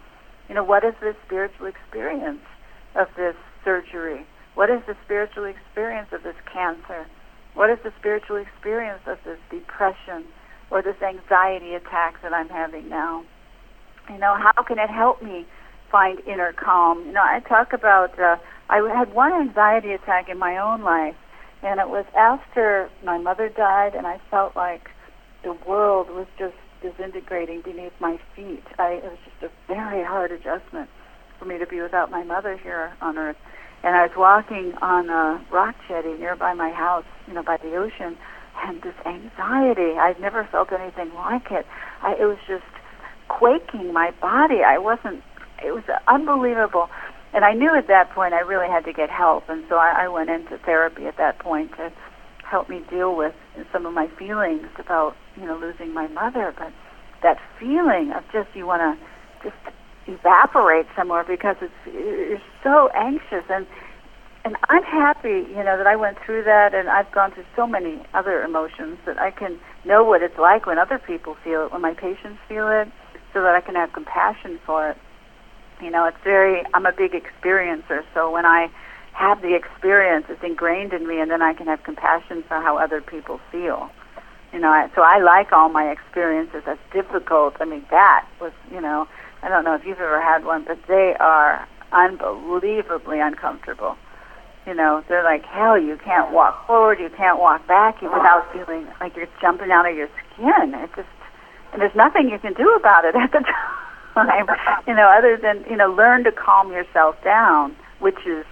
you 0.48 0.56
know 0.56 0.64
what 0.64 0.86
is 0.86 0.94
the 1.02 1.14
spiritual 1.26 1.68
experience 1.68 2.48
of 2.96 3.08
this 3.18 3.36
surgery? 3.66 4.26
What 4.56 4.70
is 4.70 4.80
the 4.88 4.96
spiritual 5.04 5.44
experience 5.44 6.08
of 6.14 6.24
this 6.24 6.38
cancer? 6.52 7.06
What 7.58 7.72
is 7.72 7.80
the 7.84 7.92
spiritual 7.98 8.36
experience 8.36 9.02
of 9.08 9.18
this 9.26 9.40
depression 9.50 10.26
or 10.70 10.84
this 10.84 11.02
anxiety 11.02 11.74
attack 11.74 12.22
that 12.22 12.32
I'm 12.32 12.50
having 12.50 12.88
now? 12.88 13.24
You 14.12 14.20
know, 14.20 14.36
how 14.38 14.62
can 14.62 14.78
it 14.78 14.92
help 14.92 15.24
me 15.24 15.48
find 15.92 16.20
inner 16.28 16.54
calm? 16.54 17.04
You 17.08 17.14
know, 17.14 17.24
I 17.24 17.40
talk 17.40 17.74
about, 17.74 18.18
uh, 18.20 18.36
I 18.70 18.78
had 18.96 19.12
one 19.12 19.34
anxiety 19.34 19.92
attack 19.94 20.30
in 20.30 20.38
my 20.38 20.56
own 20.60 20.84
life, 20.84 21.16
and 21.64 21.80
it 21.80 21.90
was 21.90 22.06
after 22.16 22.92
my 23.04 23.18
mother 23.18 23.50
died, 23.50 23.96
and 23.96 24.06
I 24.06 24.22
felt 24.30 24.56
like 24.56 24.92
the 25.44 25.54
world 25.68 26.12
was 26.12 26.28
just 26.38 26.56
disintegrating 26.84 27.62
beneath 27.62 27.94
my 28.00 28.20
feet. 28.36 28.66
I, 28.78 29.02
it 29.04 29.04
was 29.04 29.18
just 29.26 29.52
a 29.52 29.74
very 29.74 30.04
hard 30.06 30.32
adjustment 30.32 30.92
for 31.40 31.46
me 31.46 31.58
to 31.58 31.66
be 31.66 31.82
without 31.82 32.12
my 32.12 32.24
mother 32.24 32.56
here 32.56 32.94
on 33.02 33.18
earth 33.18 33.38
and 33.84 33.96
I 33.96 34.08
was 34.08 34.16
walking 34.18 34.74
on 34.82 35.10
a 35.10 35.44
rock 35.52 35.76
jetty 35.88 36.14
nearby 36.14 36.54
my 36.54 36.72
house, 36.72 37.06
you 37.28 37.34
know, 37.34 37.44
by 37.44 37.58
the 37.58 37.76
ocean, 37.76 38.18
and 38.66 38.82
this 38.82 38.96
anxiety, 39.06 39.98
I'd 40.00 40.20
never 40.20 40.48
felt 40.52 40.72
anything 40.72 41.14
like 41.14 41.52
it. 41.52 41.66
I, 42.02 42.14
it 42.14 42.26
was 42.26 42.40
just 42.48 42.64
quaking 43.28 43.94
my 43.94 44.12
body. 44.20 44.64
I 44.66 44.78
wasn't, 44.78 45.22
it 45.64 45.72
was 45.72 45.84
unbelievable. 46.08 46.90
And 47.34 47.46
I 47.46 47.54
knew 47.54 47.76
at 47.76 47.88
that 47.88 48.12
point 48.12 48.34
I 48.34 48.40
really 48.40 48.68
had 48.68 48.86
to 48.86 48.94
get 48.94 49.10
help, 49.10 49.50
and 49.50 49.64
so 49.70 49.76
I, 49.76 50.06
I 50.06 50.08
went 50.08 50.30
into 50.30 50.58
therapy 50.58 51.06
at 51.06 51.18
that 51.18 51.40
point 51.40 51.72
to 51.78 51.92
help 52.50 52.70
me 52.70 52.82
deal 52.90 53.16
with 53.16 53.36
some 53.72 53.86
of 53.86 53.94
my 53.94 54.08
feelings 54.18 54.68
about, 54.80 55.16
you 55.36 55.46
know, 55.46 55.58
losing 55.58 55.94
my 55.94 56.08
mother. 56.08 56.54
But 56.58 56.72
that 57.22 57.38
feeling 57.60 58.14
of 58.16 58.24
just, 58.32 58.56
you 58.56 58.66
want 58.66 58.82
to 58.82 59.50
just 59.50 59.76
evaporate 60.08 60.88
somewhere 60.96 61.26
because 61.28 61.58
it's 61.62 61.74
you're 61.86 62.42
so 62.64 62.90
anxious 62.96 63.44
and 63.50 63.68
and 64.48 64.56
I'm 64.70 64.84
happy, 64.84 65.44
you 65.50 65.62
know, 65.62 65.76
that 65.76 65.88
I 65.88 65.98
went 65.98 66.18
through 66.26 66.46
that 66.46 66.74
and 66.74 66.88
I've 66.88 67.12
gone 67.12 67.34
through 67.34 67.44
so 67.54 67.68
many 67.68 68.02
other 68.14 68.44
emotions 68.44 68.98
that 69.06 69.20
I 69.20 69.30
can 69.30 69.60
know 69.84 70.06
what 70.06 70.24
it's 70.24 70.38
like 70.38 70.66
when 70.66 70.80
other 70.80 70.98
people 70.98 71.36
feel 71.44 71.66
it, 71.66 71.74
when 71.74 71.82
my 71.82 71.94
patients 71.94 72.40
feel 72.48 72.70
it, 72.70 72.88
so 73.34 73.42
that 73.42 73.56
I 73.56 73.60
can 73.60 73.76
have 73.76 73.92
compassion 73.92 74.58
for 74.66 74.92
it. 74.92 74.98
You 75.82 75.92
know, 75.92 76.06
it's 76.06 76.24
very 76.24 76.64
I'm 76.74 76.86
a 76.86 76.94
big 76.94 77.12
experiencer, 77.12 78.06
so 78.14 78.32
when 78.32 78.46
I 78.46 78.70
have 79.12 79.42
the 79.42 79.54
experience, 79.54 80.28
it's 80.30 80.42
ingrained 80.42 80.94
in 80.94 81.06
me 81.06 81.20
and 81.20 81.30
then 81.30 81.42
I 81.42 81.54
can 81.54 81.68
have 81.68 81.84
compassion 81.84 82.42
for 82.48 82.62
how 82.62 82.78
other 82.78 83.02
people 83.02 83.42
feel. 83.52 83.90
You 84.54 84.60
know, 84.60 84.70
I, 84.70 84.90
so 84.96 85.02
I 85.02 85.20
like 85.20 85.52
all 85.52 85.68
my 85.68 85.90
experiences. 85.92 86.64
That's 86.66 86.80
difficult. 86.94 87.56
I 87.60 87.66
mean, 87.66 87.86
that 87.92 88.26
was, 88.40 88.54
you 88.72 88.80
know, 88.80 89.10
I 89.44 89.50
don't 89.50 89.66
know 89.66 89.76
if 89.76 89.86
you've 89.86 90.00
ever 90.00 90.22
had 90.22 90.46
one, 90.46 90.64
but 90.64 90.80
they 90.88 91.16
are 91.20 91.68
unbelievably 91.92 93.20
uncomfortable. 93.20 93.98
You 94.68 94.74
know, 94.74 95.02
they're 95.08 95.24
like 95.24 95.46
hell. 95.46 95.80
You 95.80 95.98
can't 96.04 96.34
walk 96.34 96.68
forward, 96.68 97.00
you 97.00 97.10
can't 97.16 97.40
walk 97.40 97.66
back 97.68 98.02
without 98.02 98.52
feeling 98.52 98.86
like 99.00 99.16
you're 99.16 99.30
jumping 99.40 99.72
out 99.72 99.90
of 99.90 99.96
your 99.96 100.10
skin. 100.34 100.74
It 100.76 100.90
just, 100.94 101.08
and 101.72 101.82
there's 101.82 101.96
nothing 101.96 102.28
you 102.28 102.38
can 102.38 102.54
do 102.54 102.76
about 102.76 103.06
it 103.06 103.16
at 103.24 103.32
the 103.32 103.40
time. 103.40 104.46
you 104.86 104.94
know, 104.94 105.08
other 105.08 105.38
than 105.42 105.64
you 105.70 105.78
know, 105.78 105.88
learn 105.88 106.26
to 106.26 106.34
calm 106.34 106.74
yourself 106.74 107.16
down, 107.24 107.78
which 108.00 108.20
is 108.28 108.46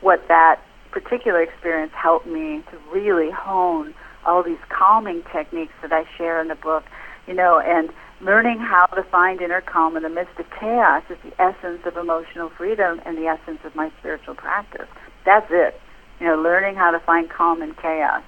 what 0.00 0.26
that 0.26 0.60
particular 0.90 1.40
experience 1.40 1.92
helped 1.94 2.26
me 2.26 2.64
to 2.72 2.78
really 2.92 3.30
hone 3.30 3.94
all 4.26 4.42
these 4.42 4.58
calming 4.70 5.22
techniques 5.32 5.72
that 5.82 5.92
I 5.92 6.02
share 6.18 6.40
in 6.40 6.48
the 6.48 6.56
book. 6.56 6.82
You 7.28 7.34
know, 7.34 7.60
and 7.64 7.90
learning 8.20 8.58
how 8.58 8.86
to 8.86 9.02
find 9.04 9.40
inner 9.40 9.60
calm 9.60 9.96
in 9.96 10.02
the 10.02 10.08
midst 10.08 10.38
of 10.38 10.46
chaos 10.58 11.02
is 11.10 11.18
the 11.24 11.40
essence 11.40 11.80
of 11.86 11.96
emotional 11.96 12.50
freedom 12.50 13.00
and 13.04 13.16
the 13.16 13.26
essence 13.26 13.60
of 13.64 13.74
my 13.74 13.90
spiritual 13.98 14.34
practice. 14.34 14.88
That's 15.24 15.46
it. 15.50 15.80
You 16.20 16.26
know, 16.26 16.36
learning 16.36 16.76
how 16.76 16.90
to 16.90 17.00
find 17.00 17.30
calm 17.30 17.62
in 17.62 17.74
chaos 17.74 18.22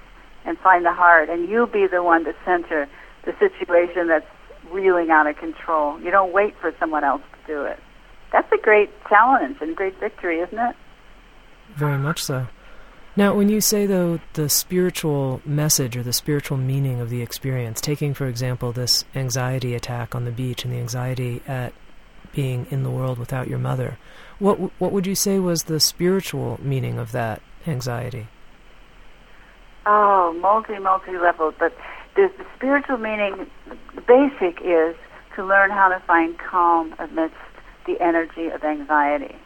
and 0.44 0.58
find 0.58 0.84
the 0.84 0.92
heart, 0.92 1.28
and 1.28 1.48
you 1.48 1.66
be 1.66 1.86
the 1.86 2.02
one 2.02 2.24
to 2.24 2.34
center 2.44 2.88
the 3.24 3.34
situation 3.38 4.08
that's 4.08 4.26
reeling 4.70 5.10
out 5.10 5.26
of 5.26 5.36
control. 5.36 6.00
You 6.00 6.10
don't 6.10 6.32
wait 6.32 6.54
for 6.60 6.74
someone 6.80 7.04
else 7.04 7.22
to 7.32 7.46
do 7.46 7.64
it. 7.64 7.78
That's 8.32 8.50
a 8.50 8.58
great 8.58 8.90
challenge 9.08 9.58
and 9.60 9.76
great 9.76 9.98
victory, 10.00 10.40
isn't 10.40 10.58
it? 10.58 10.74
Very 11.76 11.98
much 11.98 12.22
so. 12.22 12.46
Now, 13.14 13.34
when 13.34 13.50
you 13.50 13.60
say, 13.60 13.84
though, 13.84 14.20
the 14.32 14.48
spiritual 14.48 15.42
message 15.44 15.98
or 15.98 16.02
the 16.02 16.14
spiritual 16.14 16.56
meaning 16.56 16.98
of 16.98 17.10
the 17.10 17.20
experience, 17.20 17.78
taking, 17.78 18.14
for 18.14 18.26
example, 18.26 18.72
this 18.72 19.04
anxiety 19.14 19.74
attack 19.74 20.14
on 20.14 20.24
the 20.24 20.30
beach 20.30 20.64
and 20.64 20.72
the 20.72 20.78
anxiety 20.78 21.42
at 21.46 21.74
being 22.32 22.66
in 22.70 22.84
the 22.84 22.90
world 22.90 23.18
without 23.18 23.48
your 23.48 23.58
mother, 23.58 23.98
what, 24.38 24.56
what 24.80 24.92
would 24.92 25.06
you 25.06 25.14
say 25.14 25.38
was 25.38 25.64
the 25.64 25.78
spiritual 25.78 26.58
meaning 26.62 26.98
of 26.98 27.12
that 27.12 27.42
anxiety? 27.66 28.28
Oh, 29.84 30.32
multi, 30.40 30.78
multi 30.78 31.18
level. 31.18 31.52
But 31.58 31.76
the, 32.16 32.32
the 32.38 32.46
spiritual 32.56 32.96
meaning, 32.96 33.46
the 33.94 34.00
basic 34.00 34.58
is 34.64 34.96
to 35.36 35.44
learn 35.44 35.70
how 35.70 35.88
to 35.88 36.00
find 36.06 36.38
calm 36.38 36.94
amidst 36.98 37.36
the 37.86 38.00
energy 38.00 38.46
of 38.46 38.64
anxiety 38.64 39.36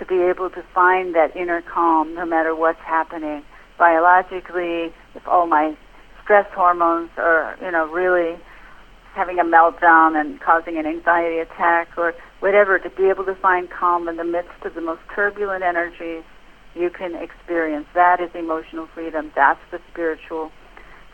to 0.00 0.06
be 0.06 0.22
able 0.22 0.50
to 0.50 0.64
find 0.74 1.14
that 1.14 1.36
inner 1.36 1.62
calm 1.62 2.14
no 2.14 2.24
matter 2.24 2.56
what's 2.56 2.80
happening. 2.80 3.44
Biologically 3.78 4.92
if 5.14 5.28
all 5.28 5.46
my 5.46 5.76
stress 6.24 6.46
hormones 6.54 7.10
are 7.16 7.56
you 7.62 7.70
know 7.70 7.86
really 7.86 8.36
having 9.14 9.38
a 9.38 9.44
meltdown 9.44 10.18
and 10.18 10.40
causing 10.40 10.78
an 10.78 10.86
anxiety 10.86 11.38
attack 11.38 11.88
or 11.96 12.14
whatever 12.40 12.78
to 12.78 12.88
be 12.90 13.08
able 13.08 13.24
to 13.24 13.34
find 13.34 13.68
calm 13.70 14.08
in 14.08 14.16
the 14.16 14.24
midst 14.24 14.64
of 14.64 14.74
the 14.74 14.80
most 14.80 15.02
turbulent 15.14 15.62
energies 15.62 16.24
you 16.74 16.88
can 16.88 17.14
experience 17.16 17.86
that 17.94 18.20
is 18.20 18.30
emotional 18.34 18.86
freedom. 18.94 19.32
That's 19.34 19.60
the 19.70 19.80
spiritual 19.92 20.50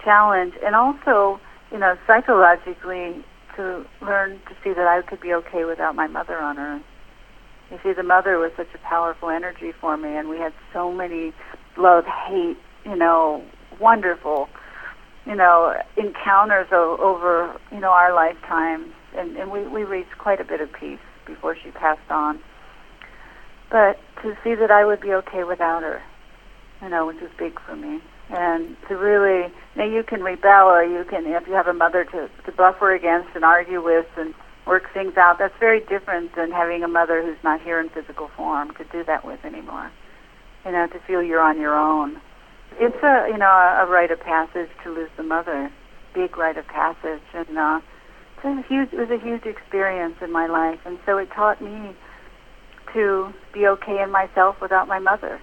challenge. 0.05 0.55
And 0.64 0.76
also 0.76 1.41
you 1.72 1.78
know 1.78 1.99
psychologically 2.07 3.24
to 3.57 3.84
learn 4.01 4.39
to 4.49 4.55
see 4.62 4.72
that 4.74 4.87
I 4.87 5.03
could 5.03 5.20
be 5.20 5.34
okay 5.34 5.64
without 5.64 5.97
my 5.97 6.07
mother 6.07 6.39
on 6.39 6.59
earth 6.59 6.82
You 7.70 7.78
see, 7.82 7.92
the 7.92 8.02
mother 8.02 8.38
was 8.38 8.52
such 8.56 8.68
a 8.74 8.78
powerful 8.78 9.28
energy 9.28 9.72
for 9.72 9.96
me, 9.96 10.16
and 10.16 10.28
we 10.28 10.38
had 10.38 10.52
so 10.72 10.92
many 10.92 11.32
love, 11.76 12.04
hate, 12.04 12.56
you 12.84 12.96
know, 12.96 13.44
wonderful, 13.80 14.48
you 15.26 15.34
know, 15.34 15.74
encounters 15.96 16.68
o- 16.70 16.96
over, 17.00 17.58
you 17.72 17.80
know, 17.80 17.90
our 17.90 18.14
lifetimes, 18.14 18.92
and, 19.16 19.36
and 19.36 19.50
we, 19.50 19.66
we 19.66 19.82
reached 19.82 20.16
quite 20.18 20.40
a 20.40 20.44
bit 20.44 20.60
of 20.60 20.72
peace 20.72 21.00
before 21.26 21.56
she 21.56 21.70
passed 21.72 22.08
on. 22.10 22.38
But 23.70 23.98
to 24.22 24.36
see 24.44 24.54
that 24.54 24.70
I 24.70 24.84
would 24.84 25.00
be 25.00 25.12
okay 25.14 25.42
without 25.42 25.82
her, 25.82 26.00
you 26.80 26.88
know, 26.88 27.06
which 27.06 27.20
was 27.20 27.30
big 27.36 27.60
for 27.60 27.74
me. 27.74 28.00
And 28.30 28.76
to 28.88 28.96
really, 28.96 29.52
now 29.76 29.84
you 29.84 30.02
can 30.04 30.22
rebel 30.22 30.68
or 30.68 30.84
you 30.84 31.04
can, 31.04 31.26
if 31.26 31.46
you 31.46 31.54
have 31.54 31.66
a 31.66 31.72
mother 31.74 32.04
to, 32.04 32.30
to 32.44 32.52
buffer 32.52 32.92
against 32.92 33.30
and 33.34 33.44
argue 33.44 33.82
with 33.82 34.06
and 34.16 34.34
work 34.66 34.92
things 34.92 35.16
out, 35.16 35.38
that's 35.38 35.54
very 35.60 35.80
different 35.80 36.34
than 36.34 36.50
having 36.50 36.82
a 36.82 36.88
mother 36.88 37.22
who's 37.22 37.42
not 37.44 37.60
here 37.62 37.80
in 37.80 37.88
physical 37.88 38.28
form 38.36 38.72
to 38.74 38.84
do 38.84 39.04
that 39.04 39.24
with 39.24 39.44
anymore. 39.44 39.90
You 40.64 40.72
know, 40.72 40.86
to 40.88 40.98
feel 41.06 41.22
you're 41.22 41.40
on 41.40 41.60
your 41.60 41.78
own. 41.78 42.20
It's 42.78 43.02
a, 43.02 43.28
you 43.30 43.38
know, 43.38 43.46
a, 43.46 43.84
a 43.84 43.86
rite 43.86 44.10
of 44.10 44.20
passage 44.20 44.68
to 44.82 44.90
lose 44.90 45.10
the 45.16 45.22
mother, 45.22 45.70
big 46.12 46.36
rite 46.36 46.58
of 46.58 46.66
passage. 46.66 47.22
And 47.32 47.56
uh, 47.56 47.80
it's 48.36 48.44
a 48.44 48.62
huge, 48.68 48.92
it 48.92 48.98
was 48.98 49.10
a 49.10 49.22
huge 49.22 49.46
experience 49.46 50.16
in 50.20 50.32
my 50.32 50.46
life. 50.46 50.80
And 50.84 50.98
so 51.06 51.16
it 51.18 51.30
taught 51.30 51.62
me 51.62 51.94
to 52.92 53.32
be 53.52 53.66
okay 53.68 54.02
in 54.02 54.10
myself 54.10 54.60
without 54.60 54.88
my 54.88 54.98
mother, 54.98 55.40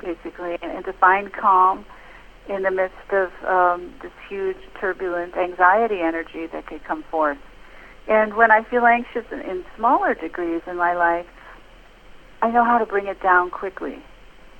basically, 0.00 0.58
and, 0.60 0.72
and 0.72 0.84
to 0.84 0.92
find 0.94 1.32
calm 1.32 1.84
in 2.48 2.62
the 2.62 2.70
midst 2.70 3.10
of 3.10 3.30
um, 3.46 3.94
this 4.02 4.12
huge, 4.28 4.56
turbulent 4.80 5.36
anxiety 5.36 6.00
energy 6.00 6.46
that 6.46 6.66
could 6.66 6.82
come 6.84 7.04
forth. 7.04 7.38
And 8.06 8.34
when 8.34 8.50
I 8.50 8.62
feel 8.64 8.84
anxious 8.84 9.24
in, 9.32 9.40
in 9.40 9.64
smaller 9.76 10.14
degrees 10.14 10.62
in 10.66 10.76
my 10.76 10.94
life, 10.94 11.26
I 12.42 12.50
know 12.50 12.64
how 12.64 12.78
to 12.78 12.86
bring 12.86 13.06
it 13.06 13.22
down 13.22 13.50
quickly. 13.50 14.02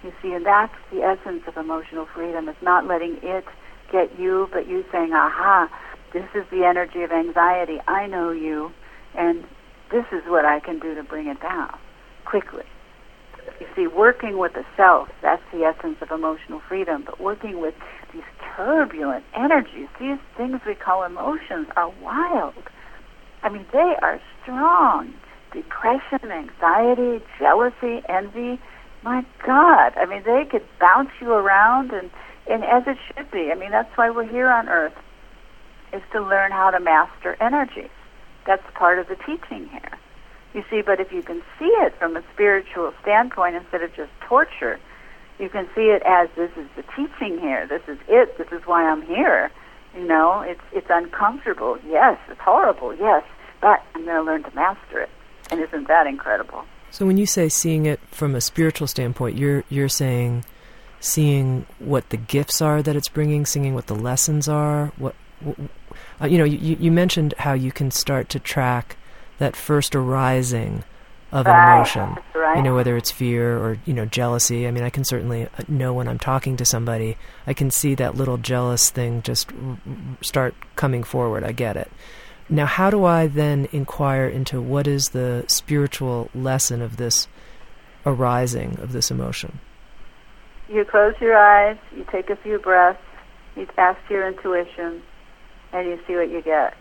You 0.03 0.13
see, 0.23 0.33
and 0.33 0.45
that's 0.45 0.75
the 0.91 1.03
essence 1.03 1.43
of 1.47 1.57
emotional 1.57 2.07
freedom. 2.07 2.49
It's 2.49 2.63
not 2.63 2.87
letting 2.87 3.19
it 3.23 3.45
get 3.91 4.19
you, 4.19 4.49
but 4.53 4.67
you 4.67 4.85
saying, 4.91 5.13
aha, 5.13 5.69
this 6.13 6.27
is 6.35 6.45
the 6.51 6.65
energy 6.65 7.03
of 7.03 7.13
anxiety. 7.13 7.81
I 7.87 8.07
know 8.07 8.31
you, 8.31 8.73
and 9.15 9.45
this 9.91 10.05
is 10.13 10.23
what 10.27 10.45
I 10.45 10.61
can 10.61 10.79
do 10.79 10.95
to 10.95 11.03
bring 11.03 11.27
it 11.27 11.41
down 11.41 11.77
quickly. 12.25 12.65
You 13.61 13.67
see, 13.77 13.87
working 13.87 14.39
with 14.39 14.55
the 14.55 14.65
self, 14.77 15.09
that's 15.21 15.43
the 15.53 15.65
essence 15.65 15.99
of 16.01 16.11
emotional 16.11 16.61
freedom, 16.67 17.03
but 17.05 17.21
working 17.21 17.61
with 17.61 17.75
these 18.13 18.23
turbulent 18.57 19.25
energies, 19.35 19.89
these 20.01 20.19
things 20.37 20.61
we 20.67 20.75
call 20.75 21.03
emotions, 21.03 21.67
are 21.77 21.93
wild. 22.03 22.55
I 23.45 23.51
mean, 23.51 23.67
they 23.73 23.95
are 24.03 24.21
strong. 24.43 25.15
Depression, 25.53 26.33
anxiety, 26.33 27.23
jealousy, 27.39 28.03
envy, 28.09 28.59
my 29.05 29.25
God. 29.47 29.93
I 29.97 30.07
mean, 30.07 30.23
they 30.25 30.47
could 30.51 30.65
bounce 30.81 31.11
you 31.21 31.33
around, 31.33 31.93
and, 31.93 32.11
and 32.51 32.65
as 32.65 32.83
it 32.87 32.97
should 33.07 33.31
be. 33.31 33.53
I 33.53 33.55
mean, 33.55 33.71
that's 33.71 33.95
why 33.97 34.11
we're 34.11 34.27
here 34.27 34.51
on 34.51 34.69
earth, 34.69 34.97
is 35.93 36.03
to 36.13 36.21
learn 36.21 36.51
how 36.51 36.71
to 36.71 36.81
master 36.81 37.37
energy. 37.41 37.91
That's 38.47 38.65
part 38.75 38.99
of 38.99 39.07
the 39.09 39.17
teaching 39.17 39.69
here. 39.69 39.99
You 40.55 40.65
see, 40.71 40.83
but 40.83 40.99
if 41.01 41.13
you 41.13 41.23
can 41.23 41.43
see 41.59 41.73
it 41.85 41.95
from 41.99 42.17
a 42.17 42.23
spiritual 42.33 42.95
standpoint 43.03 43.57
instead 43.57 43.83
of 43.83 43.95
just 43.95 44.11
torture, 44.21 44.81
you 45.39 45.49
can 45.49 45.69
see 45.75 45.91
it 45.91 46.03
as 46.07 46.29
this 46.37 46.51
is 46.57 46.69
the 46.77 46.85
teaching 46.97 47.39
here. 47.39 47.67
This 47.67 47.83
is 47.89 47.99
it. 48.09 48.39
This 48.39 48.49
is 48.53 48.63
why 48.65 48.85
I'm 48.85 49.03
here. 49.03 49.51
You 49.95 50.07
know, 50.07 50.41
it's 50.41 50.61
it's 50.73 50.87
uncomfortable. 50.91 51.79
Yes, 51.87 52.19
it's 52.29 52.41
horrible. 52.41 52.95
Yes, 52.95 53.25
but 53.65 53.83
I'm 53.95 54.05
going 54.05 54.17
to 54.17 54.23
learn 54.23 54.43
to 54.43 54.55
master 54.55 55.01
it. 55.01 55.09
And 55.51 55.59
isn't 55.59 55.89
that 55.89 56.07
incredible? 56.07 56.67
So 56.91 57.07
when 57.07 57.17
you 57.17 57.25
say 57.25 57.49
seeing 57.49 57.87
it 57.87 57.99
from 58.11 58.35
a 58.35 58.41
spiritual 58.43 58.87
standpoint, 58.87 59.39
you're 59.39 59.65
you're 59.71 59.89
saying 59.89 60.45
seeing 61.01 61.65
what 61.79 62.11
the 62.11 62.19
gifts 62.19 62.61
are 62.61 62.83
that 62.83 62.95
it's 62.95 63.09
bringing, 63.09 63.47
seeing 63.47 63.75
what 63.75 63.87
the 63.87 63.95
lessons 63.95 64.49
are. 64.49 64.93
What, 64.99 65.15
uh, 66.21 66.27
you 66.27 66.37
know, 66.37 66.45
you 66.45 66.77
you 66.79 66.93
mentioned 66.93 67.33
how 67.39 67.55
you 67.55 67.73
can 67.73 67.91
start 67.91 68.29
to 68.29 68.39
track 68.39 68.99
that 69.39 69.57
first 69.57 69.97
arising 69.97 70.85
of 71.33 71.47
an 71.47 71.57
emotion. 71.57 72.19
Right. 72.35 72.59
You 72.59 72.63
know, 72.63 72.75
whether 72.75 72.99
it's 72.99 73.11
fear 73.11 73.57
or 73.57 73.79
you 73.87 73.95
know 73.95 74.05
jealousy. 74.05 74.69
I 74.69 74.73
mean, 74.73 74.85
I 74.85 74.91
can 74.91 75.05
certainly 75.05 75.45
uh, 75.45 75.49
know 75.69 75.95
when 75.95 76.07
I'm 76.07 76.19
talking 76.19 76.59
to 76.59 76.67
somebody. 76.67 77.17
I 77.47 77.55
can 77.55 77.71
see 77.71 77.95
that 77.95 78.15
little 78.15 78.37
jealous 78.37 78.91
thing 78.91 79.23
just 79.23 79.51
r- 79.53 79.79
start 80.21 80.55
coming 80.77 81.03
forward. 81.03 81.45
I 81.45 81.53
get 81.53 81.79
it. 81.79 81.91
Now, 82.49 82.67
how 82.67 82.91
do 82.91 83.05
I 83.05 83.27
then 83.27 83.69
inquire 83.73 84.27
into 84.27 84.61
what 84.61 84.87
is 84.87 85.11
the 85.11 85.45
spiritual 85.49 86.31
lesson 86.35 86.83
of 86.83 86.99
this 86.99 87.27
arising 88.05 88.79
of 88.81 88.93
this 88.93 89.11
emotion? 89.11 89.61
You 90.69 90.85
close 90.85 91.15
your 91.21 91.37
eyes, 91.37 91.79
you 91.97 92.07
take 92.13 92.29
a 92.31 92.37
few 92.37 92.59
breaths, 92.59 93.01
you 93.57 93.67
ask 93.79 93.99
your 94.11 94.29
intuition, 94.29 95.03
and 95.73 95.89
you 95.89 95.99
see 96.07 96.17
what 96.17 96.31
you 96.31 96.43
get. 96.43 96.77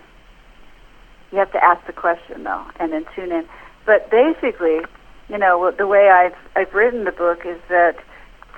You 1.32 1.40
have 1.40 1.52
to 1.54 1.64
ask 1.64 1.86
the 1.88 1.94
question 1.94 2.44
though, 2.44 2.66
and 2.80 2.92
then 2.92 3.06
tune 3.16 3.32
in. 3.32 3.48
But 3.86 4.12
basically, 4.12 4.82
you 5.30 5.38
know, 5.38 5.72
the 5.72 5.88
way 5.88 6.10
I've 6.10 6.36
I've 6.56 6.74
written 6.74 7.06
the 7.06 7.12
book 7.12 7.46
is 7.46 7.60
that 7.70 7.96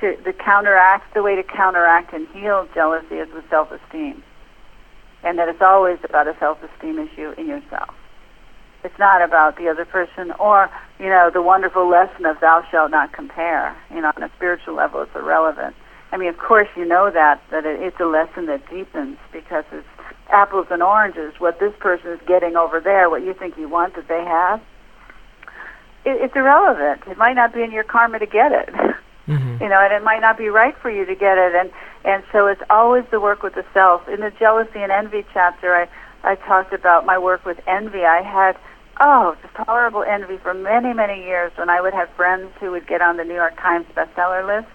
to 0.01 0.17
the 0.25 0.33
counteract 0.33 1.13
the 1.13 1.23
way 1.23 1.35
to 1.35 1.43
counteract 1.43 2.13
and 2.13 2.27
heal 2.29 2.67
jealousy 2.73 3.15
is 3.15 3.31
with 3.33 3.47
self-esteem 3.49 4.23
and 5.25 5.39
that 5.39 5.49
it's 5.49 5.61
always 5.61 5.97
about 6.03 6.27
a 6.27 6.35
self-esteem 6.39 6.99
issue 6.99 7.31
in 7.31 7.47
yourself. 7.47 7.93
It's 8.83 8.97
not 8.99 9.23
about 9.23 9.57
the 9.57 9.67
other 9.67 9.83
person 9.83 10.31
or, 10.39 10.69
you 10.99 11.07
know, 11.07 11.31
the 11.33 11.41
wonderful 11.41 11.89
lesson 11.89 12.25
of 12.27 12.39
thou 12.39 12.63
shalt 12.69 12.91
not 12.91 13.11
compare. 13.11 13.75
You 13.89 14.01
know, 14.01 14.11
on 14.15 14.21
a 14.21 14.29
spiritual 14.37 14.75
level, 14.75 15.01
it's 15.01 15.15
irrelevant. 15.15 15.75
I 16.11 16.17
mean, 16.17 16.29
of 16.29 16.37
course, 16.37 16.69
you 16.77 16.85
know 16.85 17.09
that, 17.09 17.41
that 17.49 17.65
it, 17.65 17.81
it's 17.81 17.99
a 17.99 18.05
lesson 18.05 18.45
that 18.45 18.69
deepens 18.69 19.17
because 19.33 19.65
it's 19.71 19.87
apples 20.29 20.67
and 20.69 20.83
oranges. 20.83 21.33
What 21.39 21.59
this 21.59 21.73
person 21.79 22.11
is 22.11 22.19
getting 22.27 22.55
over 22.55 22.79
there, 22.79 23.09
what 23.09 23.23
you 23.23 23.33
think 23.33 23.57
you 23.57 23.67
want 23.67 23.95
that 23.95 24.07
they 24.07 24.23
have, 24.23 24.61
it, 26.05 26.21
it's 26.21 26.35
irrelevant. 26.35 27.01
It 27.07 27.17
might 27.17 27.33
not 27.33 27.51
be 27.51 27.63
in 27.63 27.71
your 27.71 27.83
karma 27.83 28.19
to 28.19 28.27
get 28.27 28.51
it. 28.51 28.69
Mm-hmm. 29.27 29.63
You 29.63 29.69
know, 29.69 29.79
and 29.81 29.93
it 29.93 30.03
might 30.03 30.21
not 30.21 30.37
be 30.37 30.49
right 30.49 30.75
for 30.81 30.89
you 30.89 31.05
to 31.05 31.15
get 31.15 31.37
it. 31.37 31.55
And 31.55 31.71
and 32.03 32.23
so 32.31 32.47
it's 32.47 32.61
always 32.69 33.03
the 33.09 33.19
work 33.19 33.41
with 33.41 33.55
the 33.55 33.65
self. 33.73 34.07
In 34.07 34.19
the 34.19 34.31
jealousy 34.31 34.79
and 34.79 34.91
envy 34.91 35.25
chapter, 35.33 35.75
I 35.75 35.87
I 36.23 36.35
talked 36.35 36.73
about 36.73 37.05
my 37.05 37.17
work 37.17 37.45
with 37.45 37.59
envy. 37.67 38.03
I 38.05 38.21
had 38.21 38.57
oh, 38.99 39.35
just 39.41 39.55
horrible 39.55 40.03
envy 40.03 40.37
for 40.37 40.53
many 40.53 40.93
many 40.93 41.23
years 41.23 41.51
when 41.55 41.69
I 41.69 41.81
would 41.81 41.93
have 41.93 42.09
friends 42.11 42.51
who 42.59 42.71
would 42.71 42.87
get 42.87 43.01
on 43.01 43.17
the 43.17 43.23
New 43.23 43.33
York 43.33 43.57
Times 43.57 43.87
bestseller 43.95 44.45
list, 44.45 44.71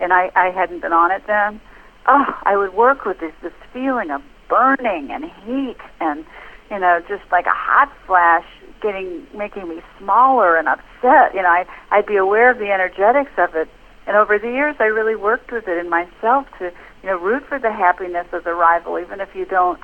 and 0.00 0.12
I 0.12 0.30
I 0.34 0.50
hadn't 0.50 0.80
been 0.80 0.92
on 0.92 1.10
it 1.10 1.26
then. 1.26 1.60
Oh, 2.06 2.40
I 2.44 2.56
would 2.56 2.74
work 2.74 3.04
with 3.04 3.20
this 3.20 3.34
this 3.42 3.52
feeling 3.72 4.10
of 4.10 4.22
burning 4.48 5.10
and 5.10 5.24
heat 5.44 5.78
and 6.00 6.26
you 6.70 6.78
know 6.78 7.00
just 7.08 7.22
like 7.30 7.46
a 7.46 7.54
hot 7.54 7.90
flash 8.06 8.44
getting 8.82 9.26
making 9.34 9.68
me 9.68 9.80
smaller 9.98 10.56
and 10.56 10.68
upset. 10.68 11.34
You 11.34 11.42
know, 11.42 11.48
I 11.48 11.66
I'd 11.90 12.06
be 12.06 12.16
aware 12.16 12.50
of 12.50 12.58
the 12.58 12.70
energetics 12.70 13.32
of 13.38 13.54
it 13.54 13.68
and 14.06 14.16
over 14.16 14.38
the 14.38 14.50
years, 14.50 14.76
I 14.80 14.84
really 14.84 15.16
worked 15.16 15.52
with 15.52 15.68
it 15.68 15.78
in 15.78 15.88
myself 15.88 16.46
to, 16.58 16.72
you 17.02 17.08
know, 17.08 17.18
root 17.18 17.44
for 17.48 17.58
the 17.58 17.72
happiness 17.72 18.26
of 18.32 18.44
the 18.44 18.54
rival, 18.54 18.98
even 18.98 19.20
if 19.20 19.34
you 19.34 19.44
don't 19.44 19.80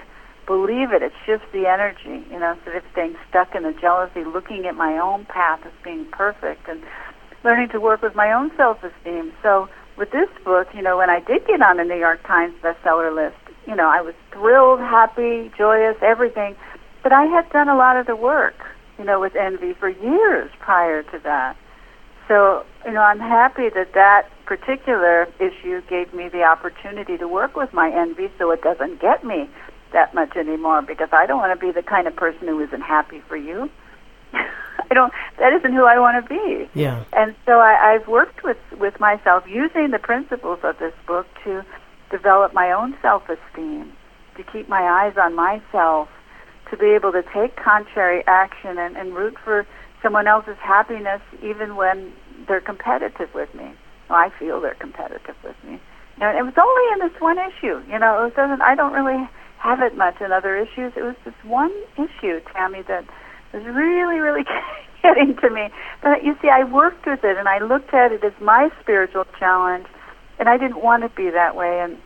believe 0.47 0.93
it. 0.93 1.03
It 1.03 1.13
shifts 1.25 1.47
the 1.53 1.67
energy, 1.67 2.25
you 2.31 2.39
know, 2.39 2.53
instead 2.53 2.77
of 2.77 2.83
staying 2.93 3.17
stuck 3.29 3.55
in 3.55 3.63
the 3.63 3.73
jealousy, 3.73 4.25
looking 4.25 4.67
at 4.67 4.75
my 4.75 4.99
own 4.99 5.25
path 5.27 5.61
as 5.65 5.73
being 5.85 6.07
perfect 6.07 6.69
and 6.69 6.83
learning 7.45 7.69
to 7.71 7.81
work 7.81 8.03
with 8.03 8.15
my 8.15 8.33
own 8.33 8.51
self-esteem. 8.57 9.33
So 9.43 9.69
with 9.97 10.11
this 10.11 10.29
book, 10.45 10.69
you 10.75 10.83
know, 10.83 10.97
when 10.97 11.11
I 11.11 11.21
did 11.21 11.47
get 11.47 11.63
on 11.63 11.77
the 11.77 11.85
New 11.85 11.99
York 11.99 12.27
Times 12.27 12.55
bestseller 12.63 13.15
list, 13.15 13.37
you 13.67 13.77
know, 13.77 13.89
I 13.89 14.01
was 14.01 14.15
thrilled, 14.33 14.81
happy, 14.81 15.53
joyous, 15.57 15.97
everything. 16.03 16.57
But 17.03 17.13
I 17.13 17.25
had 17.25 17.49
done 17.51 17.69
a 17.69 17.77
lot 17.77 17.97
of 17.97 18.07
the 18.07 18.17
work, 18.17 18.57
you 18.99 19.05
know, 19.05 19.21
with 19.21 19.37
envy 19.37 19.75
for 19.75 19.89
years 19.89 20.51
prior 20.59 21.03
to 21.05 21.19
that. 21.21 21.57
So, 22.29 22.65
you 22.85 22.93
know, 22.93 23.01
I'm 23.01 23.19
happy 23.19 23.71
that 23.71 23.95
that 23.95 24.29
particular 24.45 25.27
issue 25.41 25.81
gave 25.89 26.13
me 26.13 26.29
the 26.29 26.43
opportunity 26.43 27.17
to 27.17 27.27
work 27.27 27.57
with 27.57 27.73
my 27.73 27.91
envy 27.91 28.31
so 28.39 28.51
it 28.51 28.63
doesn't 28.63 29.01
get 29.01 29.25
me 29.25 29.49
that 29.93 30.15
much 30.15 30.37
anymore 30.37 30.83
because 30.83 31.09
I 31.13 31.27
don't 31.27 31.39
want 31.39 31.59
to 31.59 31.67
be 31.67 31.73
the 31.73 31.83
kind 31.83 32.07
of 32.07 32.15
person 32.15 32.47
who 32.47 32.61
isn't 32.61 32.83
happy 32.83 33.21
for 33.27 33.37
you. 33.37 33.71
I 34.33 34.95
don't 34.95 35.13
that 35.39 35.53
isn't 35.55 35.73
who 35.73 35.85
I 35.85 35.99
want 35.99 36.23
to 36.23 36.29
be. 36.29 36.69
Yeah. 36.75 37.05
And 37.13 37.35
so 37.47 37.61
I, 37.61 37.95
I've 37.95 38.07
worked 38.07 38.45
with, 38.45 38.59
with 38.79 39.01
myself 39.01 39.45
using 39.49 39.91
the 39.91 39.99
principles 39.99 40.61
of 40.63 40.79
this 40.79 40.95
book 41.07 41.27
to 41.45 41.65
develop 42.11 42.53
my 42.53 42.73
own 42.73 42.97
self 43.01 43.23
esteem, 43.29 43.93
to 44.37 44.43
keep 44.45 44.69
my 44.69 44.83
eyes 44.83 45.17
on 45.17 45.35
myself, 45.35 46.09
to 46.71 46.77
be 46.77 46.87
able 46.87 47.13
to 47.13 47.23
take 47.35 47.57
contrary 47.57 48.23
action 48.27 48.79
and, 48.79 48.97
and 48.97 49.15
root 49.15 49.37
for 49.43 49.67
someone 50.03 50.27
else's 50.27 50.57
happiness 50.61 51.21
even 51.43 51.77
when 51.77 52.13
they're 52.47 52.61
competitive 52.61 53.33
with 53.35 53.53
me. 53.55 53.73
Well, 54.09 54.19
I 54.19 54.31
feel 54.39 54.61
they're 54.61 54.75
competitive 54.75 55.37
with 55.43 55.57
me. 55.65 55.81
Know, 56.19 56.31
it 56.31 56.43
was 56.43 56.55
only 56.57 56.93
in 56.93 57.09
this 57.09 57.21
one 57.21 57.39
issue. 57.39 57.83
You 57.91 57.99
know, 57.99 58.27
it 58.27 58.35
doesn't. 58.35 58.61
I 58.61 58.75
don't 58.75 58.93
really 58.93 59.29
have 59.59 59.81
it 59.81 59.97
much 59.97 60.21
in 60.21 60.33
other 60.33 60.57
issues. 60.57 60.93
It 60.97 61.03
was 61.03 61.15
this 61.25 61.35
one 61.45 61.73
issue, 61.97 62.41
Tami, 62.55 62.87
that 62.87 63.05
was 63.53 63.65
really, 63.65 64.19
really 64.19 64.45
getting 65.03 65.37
to 65.37 65.51
me. 65.51 65.71
But 66.03 66.25
you 66.25 66.37
see, 66.43 66.49
I 66.49 66.65
worked 66.65 67.07
with 67.07 67.23
it 67.23 67.37
and 67.37 67.49
I 67.49 67.59
looked 67.59 67.95
at 67.95 68.13
it 68.13 68.25
as 68.25 68.33
my 68.41 68.71
spiritual 68.81 69.27
challenge, 69.39 69.87
and 70.39 70.49
I 70.49 70.57
didn't 70.57 70.83
want 70.83 71.03
to 71.03 71.09
be 71.11 71.31
that 71.31 71.55
way. 71.55 71.81
And 71.81 71.99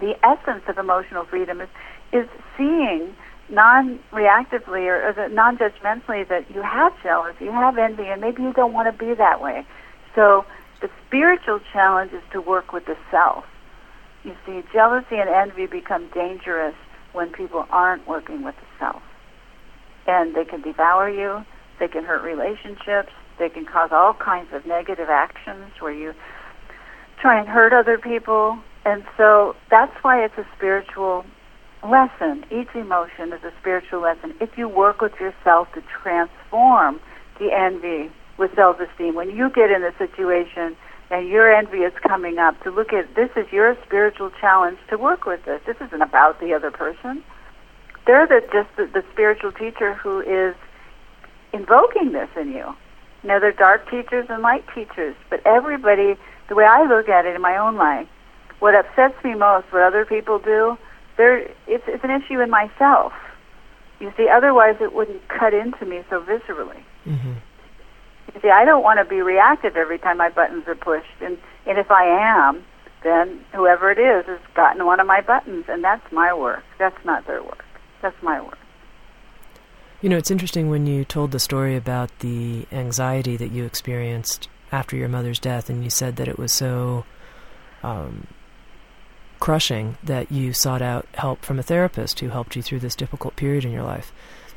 the 0.00 0.14
essence 0.24 0.62
of 0.68 0.78
emotional 0.78 1.24
freedom 1.24 1.60
is 1.60 1.68
is 2.12 2.26
seeing 2.56 3.14
non-reactively 3.50 4.86
or, 4.86 5.10
or 5.10 5.28
non-judgmentally 5.28 6.28
that 6.28 6.50
you 6.54 6.62
have 6.62 6.92
jealousy, 7.02 7.44
you 7.44 7.52
have 7.52 7.76
envy, 7.78 8.06
and 8.06 8.20
maybe 8.20 8.42
you 8.42 8.52
don't 8.52 8.72
want 8.72 8.86
to 8.86 9.04
be 9.06 9.14
that 9.14 9.40
way. 9.40 9.66
So 10.14 10.44
the 10.80 10.90
spiritual 11.06 11.60
challenge 11.72 12.12
is 12.12 12.22
to 12.32 12.40
work 12.40 12.72
with 12.72 12.86
the 12.86 12.96
self. 13.10 13.44
You 14.24 14.36
see, 14.46 14.62
jealousy 14.72 15.16
and 15.16 15.28
envy 15.28 15.66
become 15.66 16.08
dangerous 16.08 16.74
when 17.12 17.32
people 17.32 17.66
aren't 17.70 18.06
working 18.06 18.42
with 18.42 18.54
the 18.56 18.66
self. 18.78 19.02
And 20.06 20.34
they 20.34 20.44
can 20.44 20.62
devour 20.62 21.08
you, 21.08 21.44
they 21.78 21.88
can 21.88 22.04
hurt 22.04 22.22
relationships, 22.22 23.12
they 23.38 23.48
can 23.48 23.64
cause 23.64 23.90
all 23.92 24.14
kinds 24.14 24.52
of 24.52 24.66
negative 24.66 25.08
actions 25.08 25.72
where 25.80 25.92
you 25.92 26.14
try 27.20 27.38
and 27.38 27.48
hurt 27.48 27.72
other 27.72 27.98
people. 27.98 28.58
And 28.84 29.04
so 29.16 29.56
that's 29.70 29.94
why 30.02 30.24
it's 30.24 30.36
a 30.38 30.46
spiritual 30.56 31.24
lesson. 31.82 32.44
Each 32.50 32.68
emotion 32.74 33.32
is 33.32 33.42
a 33.44 33.52
spiritual 33.60 34.00
lesson. 34.00 34.34
If 34.40 34.56
you 34.56 34.68
work 34.68 35.00
with 35.00 35.18
yourself 35.20 35.72
to 35.74 35.82
transform 36.02 37.00
the 37.38 37.52
envy 37.52 38.10
with 38.36 38.54
self 38.54 38.80
esteem, 38.80 39.14
when 39.14 39.30
you 39.30 39.50
get 39.50 39.70
in 39.70 39.82
a 39.84 39.96
situation 39.98 40.76
and 41.10 41.28
your 41.28 41.52
envy 41.52 41.78
is 41.78 41.92
coming 42.06 42.38
up, 42.38 42.62
to 42.62 42.70
look 42.70 42.92
at 42.92 43.14
this 43.14 43.30
is 43.36 43.50
your 43.52 43.76
spiritual 43.86 44.30
challenge 44.40 44.78
to 44.90 44.96
work 44.96 45.24
with 45.24 45.44
this. 45.44 45.60
This 45.66 45.76
isn't 45.80 46.02
about 46.02 46.40
the 46.40 46.54
other 46.54 46.70
person. 46.70 47.22
They're 48.06 48.26
the, 48.26 48.40
just 48.52 48.68
the, 48.76 48.86
the 48.86 49.04
spiritual 49.12 49.52
teacher 49.52 49.94
who 49.94 50.20
is 50.20 50.54
invoking 51.52 52.12
this 52.12 52.28
in 52.36 52.48
you. 52.48 52.74
You 53.22 53.28
know, 53.28 53.40
they're 53.40 53.52
dark 53.52 53.90
teachers 53.90 54.26
and 54.30 54.42
light 54.42 54.64
teachers, 54.74 55.14
but 55.28 55.44
everybody, 55.44 56.16
the 56.48 56.54
way 56.54 56.64
I 56.64 56.86
look 56.86 57.08
at 57.08 57.26
it 57.26 57.34
in 57.34 57.42
my 57.42 57.56
own 57.56 57.76
life, 57.76 58.08
what 58.60 58.74
upsets 58.74 59.22
me 59.24 59.34
most, 59.34 59.70
what 59.72 59.82
other 59.82 60.04
people 60.04 60.38
do, 60.38 60.78
there 61.20 61.38
it's 61.66 61.84
it's 61.86 62.02
an 62.02 62.10
issue 62.10 62.40
in 62.40 62.48
myself. 62.50 63.12
You 64.00 64.10
see, 64.16 64.28
otherwise 64.28 64.76
it 64.80 64.94
wouldn't 64.94 65.28
cut 65.28 65.52
into 65.52 65.84
me 65.84 66.02
so 66.08 66.22
viscerally. 66.22 66.82
Mm-hmm. 67.06 67.34
You 68.34 68.40
see, 68.40 68.48
I 68.48 68.64
don't 68.64 68.82
want 68.82 68.98
to 68.98 69.04
be 69.04 69.20
reactive 69.20 69.76
every 69.76 69.98
time 69.98 70.16
my 70.16 70.30
buttons 70.30 70.64
are 70.66 70.74
pushed, 70.74 71.20
and 71.20 71.36
and 71.66 71.78
if 71.78 71.90
I 71.90 72.04
am, 72.06 72.64
then 73.04 73.44
whoever 73.52 73.90
it 73.90 73.98
is 73.98 74.24
has 74.26 74.40
gotten 74.54 74.86
one 74.86 74.98
of 74.98 75.06
my 75.06 75.20
buttons, 75.20 75.66
and 75.68 75.84
that's 75.84 76.10
my 76.10 76.32
work. 76.32 76.64
That's 76.78 77.04
not 77.04 77.26
their 77.26 77.42
work. 77.42 77.64
That's 78.00 78.16
my 78.22 78.40
work. 78.40 78.58
You 80.00 80.08
know, 80.08 80.16
it's 80.16 80.30
interesting 80.30 80.70
when 80.70 80.86
you 80.86 81.04
told 81.04 81.30
the 81.32 81.38
story 81.38 81.76
about 81.76 82.20
the 82.20 82.66
anxiety 82.72 83.36
that 83.36 83.52
you 83.52 83.66
experienced 83.66 84.48
after 84.72 84.96
your 84.96 85.10
mother's 85.10 85.38
death, 85.38 85.68
and 85.68 85.84
you 85.84 85.90
said 85.90 86.16
that 86.16 86.28
it 86.28 86.38
was 86.38 86.52
so 86.52 87.04
um, 87.82 88.26
crushing 89.40 89.96
that 90.04 90.30
you 90.30 90.52
sought 90.52 90.82
out 90.82 91.06
help 91.14 91.44
from 91.44 91.58
a 91.58 91.62
therapist 91.62 92.20
who 92.20 92.28
helped 92.28 92.54
you 92.54 92.62
through 92.62 92.80
this 92.80 92.94
difficult 92.94 93.34
period 93.36 93.64
in 93.64 93.72
your 93.72 93.82
life. 93.82 94.12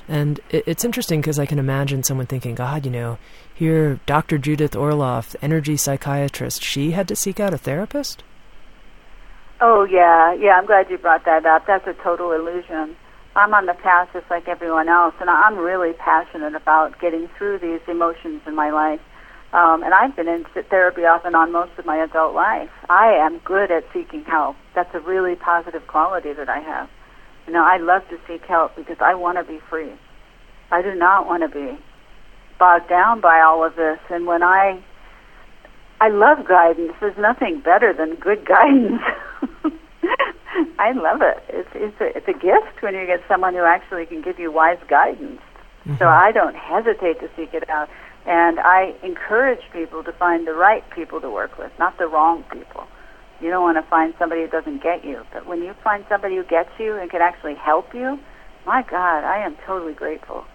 And 0.07 0.39
it, 0.49 0.63
it's 0.67 0.85
interesting 0.85 1.21
because 1.21 1.39
I 1.39 1.45
can 1.45 1.59
imagine 1.59 2.03
someone 2.03 2.27
thinking, 2.27 2.55
God, 2.55 2.85
you 2.85 2.91
know, 2.91 3.17
here, 3.53 3.99
Dr. 4.05 4.37
Judith 4.37 4.73
Orloff, 4.73 5.35
energy 5.41 5.77
psychiatrist, 5.77 6.63
she 6.63 6.91
had 6.91 7.07
to 7.07 7.15
seek 7.15 7.39
out 7.39 7.53
a 7.53 7.57
therapist? 7.57 8.23
Oh, 9.61 9.85
yeah. 9.85 10.33
Yeah, 10.33 10.55
I'm 10.57 10.65
glad 10.65 10.89
you 10.89 10.97
brought 10.97 11.23
that 11.25 11.45
up. 11.45 11.65
That's 11.65 11.87
a 11.87 11.93
total 11.93 12.31
illusion. 12.31 12.95
I'm 13.35 13.53
on 13.53 13.65
the 13.65 13.73
path 13.73 14.09
just 14.13 14.29
like 14.29 14.47
everyone 14.47 14.89
else, 14.89 15.15
and 15.19 15.29
I'm 15.29 15.57
really 15.57 15.93
passionate 15.93 16.53
about 16.53 16.99
getting 16.99 17.27
through 17.37 17.59
these 17.59 17.81
emotions 17.87 18.41
in 18.45 18.55
my 18.55 18.69
life. 18.69 18.99
Um, 19.53 19.83
and 19.83 19.93
I've 19.93 20.15
been 20.15 20.27
in 20.27 20.45
therapy 20.69 21.01
off 21.01 21.25
and 21.25 21.35
on 21.35 21.51
most 21.51 21.71
of 21.77 21.85
my 21.85 21.97
adult 21.97 22.33
life. 22.33 22.71
I 22.89 23.13
am 23.13 23.37
good 23.45 23.69
at 23.69 23.83
seeking 23.93 24.23
help. 24.23 24.55
That's 24.73 24.93
a 24.95 24.99
really 24.99 25.35
positive 25.35 25.85
quality 25.85 26.33
that 26.33 26.49
I 26.49 26.59
have. 26.59 26.89
You 27.45 27.53
know, 27.53 27.63
I 27.63 27.77
love 27.77 28.01
to 28.09 28.17
seek 28.27 28.43
help 28.45 28.75
because 28.75 28.97
I 28.99 29.13
want 29.13 29.37
to 29.37 29.43
be 29.43 29.59
free. 29.69 29.93
I 30.71 30.81
do 30.81 30.95
not 30.95 31.27
want 31.27 31.43
to 31.43 31.49
be 31.49 31.77
bogged 32.57 32.89
down 32.89 33.21
by 33.21 33.41
all 33.41 33.63
of 33.63 33.75
this. 33.75 33.99
And 34.09 34.25
when 34.25 34.41
I, 34.41 34.83
I 36.03 36.09
love 36.09 36.45
guidance. 36.47 36.93
There's 36.99 37.17
nothing 37.17 37.61
better 37.63 37.93
than 37.93 38.15
good 38.15 38.45
guidance. 38.47 39.01
I 40.77 40.91
love 40.91 41.21
it. 41.21 41.43
It's 41.47 41.69
it's 41.73 42.01
a, 42.01 42.17
it's 42.17 42.27
a 42.27 42.33
gift 42.33 42.81
when 42.81 42.93
you 42.93 43.05
get 43.05 43.21
someone 43.27 43.53
who 43.53 43.63
actually 43.63 44.05
can 44.05 44.21
give 44.21 44.37
you 44.37 44.51
wise 44.51 44.79
guidance. 44.89 45.39
Mm-hmm. 45.85 45.97
So 45.99 46.07
I 46.07 46.31
don't 46.31 46.55
hesitate 46.55 47.19
to 47.21 47.29
seek 47.37 47.53
it 47.53 47.69
out. 47.69 47.89
And 48.25 48.59
I 48.59 48.95
encourage 49.03 49.61
people 49.73 50.03
to 50.03 50.13
find 50.13 50.47
the 50.47 50.53
right 50.53 50.83
people 50.91 51.19
to 51.21 51.29
work 51.29 51.57
with, 51.57 51.71
not 51.77 51.97
the 51.97 52.07
wrong 52.07 52.43
people. 52.51 52.87
You 53.41 53.49
don't 53.49 53.63
want 53.63 53.77
to 53.77 53.89
find 53.89 54.13
somebody 54.17 54.41
who 54.41 54.47
doesn't 54.47 54.81
get 54.81 55.03
you. 55.03 55.25
But 55.33 55.45
when 55.45 55.61
you 55.61 55.73
find 55.83 56.05
somebody 56.07 56.37
who 56.37 56.43
gets 56.43 56.69
you 56.79 56.95
and 56.95 57.09
can 57.11 57.21
actually 57.21 57.55
help 57.55 57.93
you, 57.93 58.19
my 58.65 58.83
God, 58.83 59.25
I 59.25 59.39
am 59.45 59.57
totally 59.65 59.93
grateful. 59.93 60.45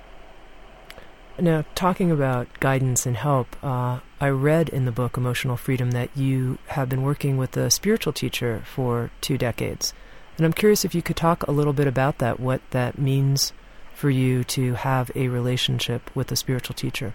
Now, 1.41 1.64
talking 1.75 2.11
about 2.11 2.49
guidance 2.59 3.07
and 3.07 3.16
help, 3.16 3.62
uh, 3.62 4.01
I 4.21 4.29
read 4.29 4.71
in 4.71 4.87
the 4.87 4.91
book 4.91 5.16
Emotional 5.16 5.57
Freedom 5.57 5.93
that 5.93 6.11
you 6.16 6.59
have 6.69 6.89
been 6.89 7.03
working 7.03 7.37
with 7.37 7.57
a 7.57 7.71
spiritual 7.71 8.12
teacher 8.12 8.64
for 8.66 9.12
two 9.21 9.39
decades. 9.39 9.95
And 10.37 10.45
I'm 10.45 10.53
curious 10.53 10.85
if 10.85 10.95
you 10.95 11.03
could 11.03 11.16
talk 11.16 11.47
a 11.47 11.53
little 11.53 11.73
bit 11.73 11.87
about 11.87 12.19
that, 12.19 12.41
what 12.41 12.62
that 12.71 12.99
means 12.99 13.53
for 13.95 14.11
you 14.11 14.43
to 14.45 14.75
have 14.75 15.12
a 15.14 15.29
relationship 15.29 16.11
with 16.14 16.33
a 16.33 16.37
spiritual 16.37 16.75
teacher. 16.75 17.14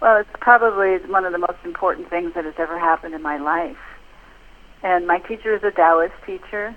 Well, 0.00 0.18
it's 0.20 0.30
probably 0.40 0.98
one 1.10 1.24
of 1.24 1.32
the 1.32 1.38
most 1.38 1.58
important 1.64 2.08
things 2.08 2.32
that 2.34 2.44
has 2.44 2.54
ever 2.58 2.78
happened 2.78 3.14
in 3.14 3.22
my 3.22 3.36
life. 3.36 3.76
And 4.82 5.08
my 5.08 5.18
teacher 5.18 5.56
is 5.56 5.62
a 5.64 5.72
Taoist 5.72 6.14
teacher. 6.24 6.76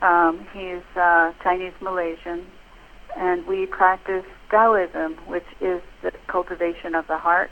Um, 0.00 0.46
he's 0.52 0.82
uh, 0.96 1.32
Chinese 1.42 1.74
Malaysian, 1.82 2.46
and 3.16 3.46
we 3.46 3.66
practice 3.66 4.24
Taoism, 4.50 5.16
which 5.26 5.44
is 5.60 5.82
the 6.02 6.12
cultivation 6.26 6.94
of 6.94 7.06
the 7.06 7.18
heart. 7.18 7.50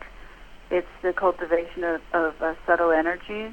It's 0.70 0.88
the 1.02 1.12
cultivation 1.12 1.84
of, 1.84 2.00
of 2.14 2.34
uh, 2.40 2.54
subtle 2.66 2.90
energies. 2.90 3.52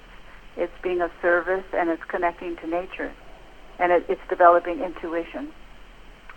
It's 0.55 0.73
being 0.81 1.01
of 1.01 1.11
service, 1.21 1.65
and 1.73 1.89
it's 1.89 2.03
connecting 2.09 2.55
to 2.57 2.67
nature, 2.67 3.13
and 3.79 3.91
it, 3.91 4.05
it's 4.07 4.21
developing 4.29 4.79
intuition 4.79 5.51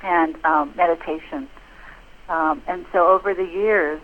and 0.02 0.34
um, 0.44 0.74
meditation. 0.76 1.48
Um, 2.28 2.62
and 2.66 2.86
so, 2.92 3.06
over 3.06 3.34
the 3.34 3.44
years, 3.44 4.00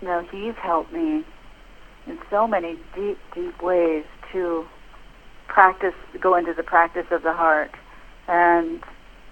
you 0.00 0.08
know, 0.08 0.26
he's 0.30 0.54
helped 0.56 0.92
me 0.92 1.24
in 2.06 2.18
so 2.30 2.46
many 2.46 2.78
deep, 2.94 3.18
deep 3.34 3.62
ways 3.62 4.04
to 4.32 4.64
practice, 5.48 5.94
go 6.20 6.34
into 6.34 6.54
the 6.54 6.62
practice 6.62 7.06
of 7.10 7.22
the 7.22 7.32
heart. 7.32 7.70
And 8.28 8.80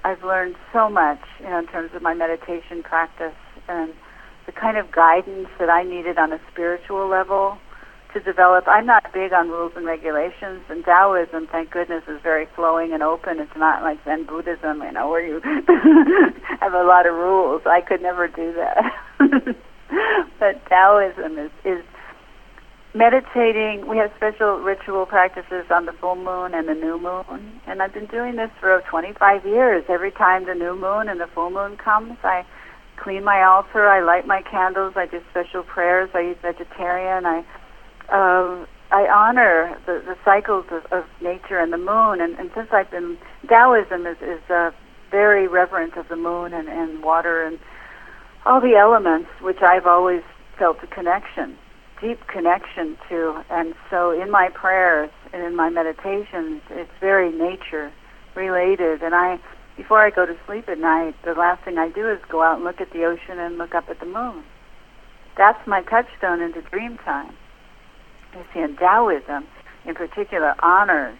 I've 0.04 0.22
learned 0.22 0.56
so 0.72 0.88
much, 0.88 1.20
you 1.40 1.46
know, 1.46 1.58
in 1.58 1.66
terms 1.66 1.90
of 1.94 2.02
my 2.02 2.14
meditation 2.14 2.82
practice 2.82 3.34
and 3.68 3.92
the 4.46 4.52
kind 4.52 4.76
of 4.76 4.90
guidance 4.92 5.48
that 5.58 5.70
I 5.70 5.82
needed 5.82 6.18
on 6.18 6.32
a 6.32 6.40
spiritual 6.52 7.08
level 7.08 7.58
to 8.12 8.20
develop. 8.20 8.64
I'm 8.68 8.86
not 8.86 9.12
big 9.12 9.32
on 9.32 9.48
rules 9.48 9.72
and 9.76 9.84
regulations, 9.84 10.62
and 10.68 10.84
Taoism, 10.84 11.48
thank 11.50 11.70
goodness, 11.70 12.04
is 12.06 12.20
very 12.22 12.46
flowing 12.54 12.92
and 12.92 13.02
open. 13.02 13.40
It's 13.40 13.56
not 13.56 13.82
like 13.82 13.98
Zen 14.04 14.24
Buddhism, 14.24 14.82
you 14.82 14.92
know, 14.92 15.08
where 15.08 15.26
you 15.26 15.40
have 16.60 16.74
a 16.74 16.84
lot 16.84 17.06
of 17.06 17.14
rules. 17.14 17.62
I 17.66 17.80
could 17.80 18.02
never 18.02 18.28
do 18.28 18.54
that. 18.54 19.56
but 20.38 20.64
Taoism 20.66 21.38
is, 21.38 21.50
is 21.64 21.84
meditating. 22.94 23.86
We 23.86 23.96
have 23.98 24.12
special 24.16 24.58
ritual 24.58 25.06
practices 25.06 25.66
on 25.70 25.86
the 25.86 25.92
full 25.92 26.16
moon 26.16 26.54
and 26.54 26.68
the 26.68 26.74
new 26.74 26.98
moon. 26.98 27.60
And 27.66 27.82
I've 27.82 27.92
been 27.92 28.06
doing 28.06 28.36
this 28.36 28.50
for 28.60 28.82
25 28.88 29.44
years. 29.44 29.84
Every 29.88 30.12
time 30.12 30.46
the 30.46 30.54
new 30.54 30.76
moon 30.76 31.08
and 31.08 31.20
the 31.20 31.26
full 31.26 31.50
moon 31.50 31.76
comes, 31.76 32.16
I 32.22 32.44
clean 32.96 33.24
my 33.24 33.42
altar, 33.42 33.88
I 33.88 34.00
light 34.00 34.26
my 34.26 34.42
candles, 34.42 34.94
I 34.96 35.06
do 35.06 35.20
special 35.30 35.62
prayers, 35.62 36.10
I 36.14 36.30
eat 36.30 36.40
vegetarian, 36.40 37.26
I 37.26 37.44
uh, 38.08 38.66
I 38.90 39.08
honor 39.08 39.76
the, 39.86 40.02
the 40.06 40.16
cycles 40.24 40.66
of, 40.70 40.84
of 40.92 41.04
nature 41.20 41.58
and 41.58 41.72
the 41.72 41.78
moon. 41.78 42.20
And, 42.20 42.38
and 42.38 42.50
since 42.54 42.68
I've 42.70 42.90
been, 42.90 43.18
Taoism 43.48 44.06
is, 44.06 44.18
is 44.20 44.50
uh, 44.50 44.70
very 45.10 45.48
reverent 45.48 45.96
of 45.96 46.06
the 46.08 46.16
moon 46.16 46.52
and, 46.52 46.68
and 46.68 47.02
water 47.02 47.42
and 47.42 47.58
all 48.46 48.60
the 48.60 48.76
elements 48.76 49.28
which 49.40 49.62
I've 49.62 49.86
always 49.86 50.22
felt 50.58 50.78
a 50.82 50.86
connection, 50.86 51.56
deep 52.00 52.26
connection 52.26 52.96
to. 53.08 53.44
And 53.50 53.74
so 53.90 54.10
in 54.10 54.30
my 54.30 54.48
prayers 54.50 55.10
and 55.32 55.42
in 55.42 55.56
my 55.56 55.70
meditations, 55.70 56.62
it's 56.70 56.90
very 57.00 57.32
nature 57.32 57.90
related. 58.34 59.02
And 59.02 59.14
I, 59.14 59.38
before 59.76 60.00
I 60.00 60.10
go 60.10 60.26
to 60.26 60.36
sleep 60.46 60.68
at 60.68 60.78
night, 60.78 61.14
the 61.24 61.32
last 61.32 61.64
thing 61.64 61.78
I 61.78 61.88
do 61.88 62.08
is 62.10 62.20
go 62.28 62.42
out 62.42 62.56
and 62.56 62.64
look 62.64 62.80
at 62.80 62.92
the 62.92 63.04
ocean 63.04 63.38
and 63.38 63.56
look 63.58 63.74
up 63.74 63.88
at 63.88 64.00
the 64.00 64.06
moon. 64.06 64.44
That's 65.36 65.66
my 65.66 65.82
touchstone 65.82 66.40
into 66.40 66.62
dream 66.62 66.98
time. 66.98 67.34
You 68.34 68.44
see, 68.52 68.60
and 68.60 68.76
Taoism 68.76 69.46
in 69.84 69.94
particular 69.94 70.54
honors 70.62 71.18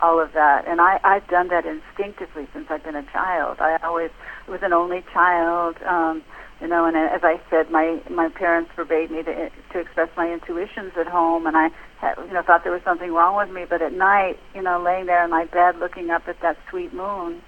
all 0.00 0.20
of 0.20 0.32
that. 0.32 0.66
And 0.66 0.80
I, 0.80 0.98
I've 1.04 1.26
done 1.28 1.48
that 1.48 1.64
instinctively 1.64 2.48
since 2.52 2.66
I've 2.70 2.82
been 2.82 2.96
a 2.96 3.04
child. 3.12 3.58
I 3.60 3.78
always 3.84 4.10
was 4.48 4.60
an 4.62 4.72
only 4.72 5.04
child. 5.12 5.76
Um, 5.86 6.22
You 6.62 6.68
know, 6.68 6.84
and 6.84 6.96
as 6.96 7.22
I 7.24 7.40
said, 7.50 7.72
my 7.72 8.00
my 8.08 8.28
parents 8.28 8.70
forbade 8.76 9.10
me 9.10 9.24
to 9.24 9.50
to 9.72 9.78
express 9.80 10.08
my 10.16 10.32
intuitions 10.32 10.92
at 10.96 11.08
home, 11.08 11.44
and 11.44 11.56
I 11.56 11.70
had, 11.98 12.14
you 12.18 12.32
know 12.32 12.42
thought 12.42 12.62
there 12.62 12.72
was 12.72 12.82
something 12.84 13.12
wrong 13.12 13.36
with 13.36 13.50
me. 13.50 13.64
But 13.68 13.82
at 13.82 13.92
night, 13.92 14.38
you 14.54 14.62
know, 14.62 14.80
laying 14.80 15.06
there 15.06 15.24
in 15.24 15.30
my 15.30 15.44
bed 15.46 15.80
looking 15.80 16.10
up 16.10 16.28
at 16.28 16.40
that 16.40 16.56
sweet 16.70 16.94
moon, 16.94 17.42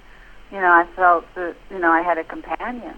you 0.50 0.60
know, 0.60 0.66
I 0.66 0.88
felt 0.96 1.26
that 1.36 1.54
you 1.70 1.78
know 1.78 1.92
I 1.92 2.02
had 2.02 2.18
a 2.18 2.24
companion. 2.24 2.96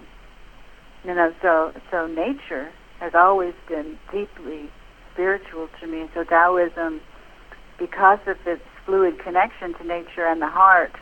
You 1.05 1.13
know, 1.13 1.35
so 1.39 1.71
so 1.91 2.07
nature 2.07 2.71
has 2.99 3.13
always 3.13 3.53
been 3.67 3.99
deeply 4.11 4.71
spiritual 5.13 5.69
to 5.79 5.85
me. 5.85 6.09
So 6.15 6.23
Taoism, 6.23 6.99
because 7.77 8.19
of 8.25 8.37
its 8.47 8.63
fluid 8.87 9.19
connection 9.19 9.75
to 9.75 9.83
nature 9.83 10.25
and 10.25 10.41
the 10.41 10.49
heart, 10.49 10.93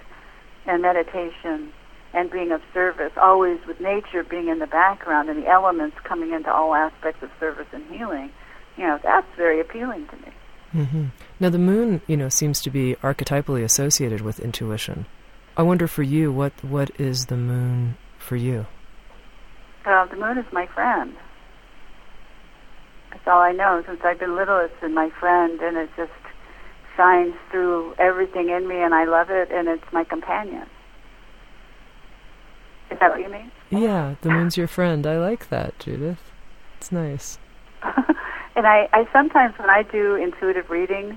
and 0.66 0.82
meditation 0.82 1.72
and 2.16 2.32
being 2.32 2.52
of 2.52 2.62
service, 2.74 3.12
always 3.18 3.60
with 3.68 3.80
nature 3.82 4.24
being 4.24 4.48
in 4.48 4.60
the 4.60 4.68
background 4.68 5.30
and 5.30 5.44
the 5.44 5.48
elements 5.48 5.98
coming 6.06 6.32
into 6.32 6.52
all 6.52 6.74
aspects 6.74 7.22
of 7.22 7.30
service 7.40 7.68
and 7.74 7.84
healing, 7.92 8.32
you 8.78 8.88
know, 8.88 8.98
that's 9.04 9.28
very 9.36 9.60
appealing 9.60 10.08
to 10.08 10.16
me. 10.16 10.32
Mm-hmm. 10.74 11.06
Now, 11.40 11.50
the 11.50 11.60
moon, 11.60 12.02
you 12.08 12.16
know, 12.16 12.30
seems 12.30 12.62
to 12.62 12.70
be 12.70 12.96
archetypally 12.96 13.64
associated 13.64 14.22
with 14.22 14.40
intuition. 14.40 15.06
I 15.58 15.64
wonder 15.64 15.88
for 15.88 16.04
you, 16.04 16.32
what 16.32 16.54
what 16.64 16.90
is 17.00 17.26
the 17.26 17.38
moon 17.38 17.98
for 18.18 18.36
you? 18.36 18.66
Uh, 19.86 20.06
the 20.06 20.16
moon 20.16 20.38
is 20.38 20.46
my 20.52 20.68
friend. 20.68 21.16
That's 23.12 23.28
all 23.28 23.40
I 23.40 23.52
know. 23.52 23.84
Since 23.86 24.02
I've 24.04 24.20
been 24.20 24.36
little, 24.36 24.60
it's 24.60 24.80
been 24.82 24.94
my 24.94 25.10
friend, 25.20 25.60
and 25.62 25.78
it 25.78 25.90
just 25.96 26.12
shines 26.98 27.36
through 27.52 27.96
everything 28.00 28.50
in 28.50 28.68
me, 28.68 28.82
and 28.82 28.94
I 28.94 29.06
love 29.06 29.30
it, 29.30 29.52
and 29.52 29.68
it's 29.68 29.94
my 29.94 30.04
companion. 30.04 30.68
Is 32.92 33.00
that 33.00 33.12
what 33.12 33.20
you 33.20 33.30
mean? 33.30 33.52
Yeah, 33.70 34.16
the 34.22 34.30
moon's 34.30 34.58
your 34.58 34.68
friend. 34.68 35.06
I 35.08 35.18
like 35.18 35.50
that, 35.50 35.78
Judith. 35.80 36.32
It's 36.78 36.92
nice. 36.92 37.40
and 37.84 38.68
I, 38.68 38.88
I 38.94 39.08
sometimes, 39.12 39.58
when 39.58 39.70
I 39.70 39.84
do 39.84 40.16
intuitive 40.16 40.70
readings, 40.70 41.16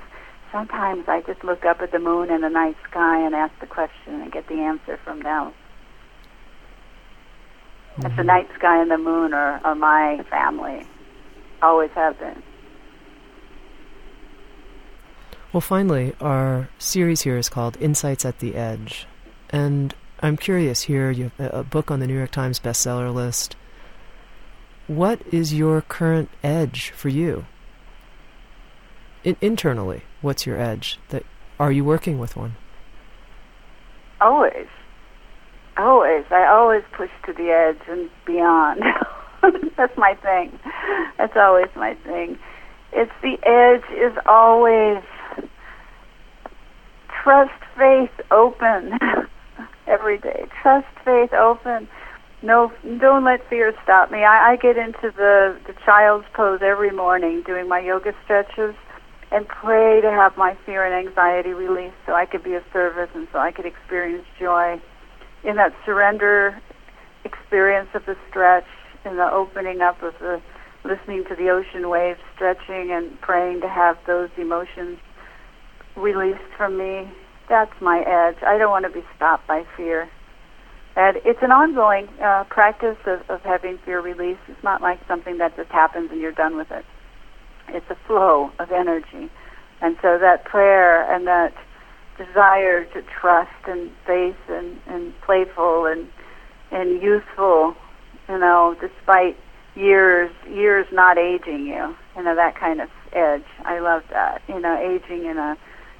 sometimes 0.51 1.05
I 1.09 1.23
just 1.23 1.45
look 1.45 1.65
up 1.65 1.81
at 1.81 1.93
the 1.93 1.99
moon 1.99 2.31
and 2.31 2.43
the 2.43 2.49
night 2.49 2.77
sky 2.91 3.25
and 3.25 3.35
ask 3.35 3.53
the 3.61 3.67
question 3.67 4.21
and 4.23 4.33
get 4.33 4.49
the 4.49 4.55
answer 4.55 4.99
from 5.05 5.21
them. 5.21 5.53
Mm-hmm. 7.93 8.07
If 8.07 8.17
the 8.17 8.25
night 8.25 8.49
sky 8.57 8.81
and 8.81 8.91
the 8.91 8.99
moon 8.99 9.35
are, 9.35 9.61
are 9.65 9.75
my 9.75 10.25
family, 10.31 10.87
always 11.61 11.91
have 11.91 12.19
been. 12.19 12.43
Well, 15.53 15.61
finally, 15.63 16.15
our 16.21 16.69
series 16.79 17.23
here 17.23 17.39
is 17.39 17.49
called 17.49 17.77
Insights 17.81 18.25
at 18.25 18.39
the 18.39 18.55
Edge. 18.55 19.07
And 19.51 19.95
I'm 20.21 20.37
curious 20.37 20.83
here, 20.83 21.11
you 21.11 21.31
have 21.39 21.55
a 21.55 21.63
book 21.63 21.91
on 21.91 22.01
the 22.01 22.07
New 22.07 22.17
York 22.17 22.33
Times 22.33 22.59
bestseller 22.59 23.13
list. 23.15 23.57
What 24.89 25.21
is 25.33 25.55
your 25.55 25.81
current 25.83 26.29
edge 26.43 26.91
for 26.91 27.09
you? 27.09 27.47
In- 29.23 29.37
internally, 29.41 30.03
what's 30.21 30.45
your 30.47 30.61
edge? 30.61 30.99
That 31.11 31.25
are 31.61 31.71
you 31.71 31.85
working 31.85 32.19
with 32.19 32.37
one? 32.37 32.57
Always. 34.21 34.67
Always. 35.77 36.25
I 36.31 36.47
always 36.47 36.83
push 36.93 37.11
to 37.27 37.33
the 37.33 37.51
edge 37.51 37.81
and 37.89 38.11
beyond. 38.25 38.83
That's 39.77 39.97
my 39.97 40.15
thing. 40.17 40.59
That's 41.17 41.37
always 41.37 41.69
my 41.77 41.95
thing. 42.05 42.39
It's 42.93 43.13
the 43.23 43.39
edge 43.47 43.85
is 43.97 44.17
always 44.27 45.03
trust, 47.23 47.53
faith, 47.77 48.11
open 48.31 48.99
every 49.89 50.19
day. 50.19 50.47
Trust, 50.63 50.87
faith, 51.05 51.33
open. 51.33 51.89
No, 52.43 52.73
don't 53.01 53.25
let 53.25 53.49
fear 53.49 53.75
stop 53.83 54.11
me. 54.13 54.23
I, 54.23 54.53
I 54.53 54.57
get 54.57 54.77
into 54.77 55.11
the 55.17 55.59
the 55.67 55.75
child's 55.85 56.27
pose 56.35 56.61
every 56.63 56.91
morning, 56.91 57.43
doing 57.45 57.69
my 57.69 57.81
yoga 57.81 58.13
stretches, 58.25 58.77
and 59.33 59.49
pray 59.49 60.01
to 60.01 60.11
have 60.11 60.37
my 60.37 60.57
fear 60.65 60.85
and 60.85 61.09
anxiety 61.09 61.51
released, 61.51 61.97
so 62.07 62.13
I 62.13 62.27
could 62.27 62.45
be 62.45 62.55
of 62.55 62.63
service 62.73 63.11
and 63.15 63.27
so 63.33 63.39
I 63.39 63.51
could 63.51 63.67
experience 63.67 64.25
joy. 64.39 64.81
In 65.45 65.57
that 65.57 65.75
surrender 65.85 66.61
experience 67.25 67.89
of 67.95 68.07
the 68.07 68.17
stretch, 68.29 68.67
in 69.05 69.17
the 69.17 69.31
opening 69.31 69.81
up 69.81 70.03
of 70.03 70.15
the 70.21 70.41
listening 70.85 71.25
to 71.25 71.35
the 71.35 71.51
ocean 71.51 71.89
waves, 71.89 72.21
stretching 72.35 72.93
and 72.93 73.21
praying 73.21 73.61
to 73.63 73.69
have 73.69 73.99
those 74.07 74.31
emotions 74.37 74.99
released 75.97 76.41
from 76.57 76.79
me 76.79 77.11
that's 77.49 77.81
my 77.81 78.01
edge. 78.01 78.43
I 78.43 78.59
don't 78.59 78.71
want 78.71 78.85
to 78.85 78.91
be 78.91 79.05
stopped 79.17 79.47
by 79.47 79.65
fear. 79.77 80.09
And 80.97 81.17
it's 81.25 81.43
an 81.43 81.53
ongoing 81.53 82.09
uh, 82.21 82.45
practice 82.45 82.97
of, 83.07 83.29
of 83.31 83.41
having 83.43 83.79
fear 83.79 84.01
release. 84.01 84.39
It's 84.49 84.63
not 84.65 84.83
like 84.83 84.99
something 85.07 85.39
that 85.39 85.57
just 85.57 85.71
happens 85.71 86.11
and 86.11 86.21
you're 86.21 86.33
done 86.33 86.57
with 86.57 86.71
it. 86.71 86.85
It's 87.69 87.89
a 87.91 87.97
flow 88.07 88.51
of 88.59 88.73
energy. 88.73 89.31
And 89.81 89.97
so 90.03 90.19
that 90.19 90.45
prayer 90.45 91.11
and 91.13 91.27
that 91.27 91.55
desire 92.17 92.85
to 92.85 93.03
trust 93.03 93.53
and 93.67 93.91
faith 94.07 94.37
and, 94.49 94.81
and 94.87 95.19
playful 95.21 95.87
and 95.87 96.09
and 96.71 97.01
youthful, 97.01 97.75
you 98.29 98.39
know, 98.39 98.77
despite 98.81 99.39
years 99.75 100.31
years 100.51 100.87
not 100.93 101.17
aging 101.17 101.67
you, 101.67 101.97
you 102.17 102.23
know, 102.23 102.35
that 102.35 102.57
kind 102.57 102.81
of 102.81 102.91
edge. 103.13 103.47
I 103.65 103.79
love 103.79 104.03
that. 104.11 104.43
You 104.49 104.61
know, 104.61 104.77
aging 104.77 105.25
in 105.27 105.39
a 105.39 105.57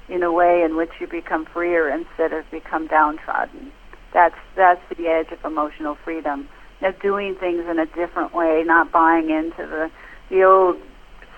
in 0.09 0.23
a 0.23 0.31
way 0.31 0.63
in 0.63 0.75
which 0.75 0.91
you 0.99 1.07
become 1.07 1.45
freer 1.45 1.89
instead 1.89 2.33
of 2.33 2.49
become 2.51 2.87
downtrodden. 2.87 3.71
That's 4.13 4.35
that's 4.55 4.81
the 4.97 5.07
edge 5.07 5.31
of 5.31 5.43
emotional 5.45 5.95
freedom. 6.03 6.49
Now 6.81 6.91
doing 6.91 7.35
things 7.35 7.65
in 7.69 7.79
a 7.79 7.85
different 7.85 8.33
way, 8.33 8.63
not 8.65 8.91
buying 8.91 9.29
into 9.29 9.67
the 9.67 9.91
the 10.29 10.43
old 10.43 10.77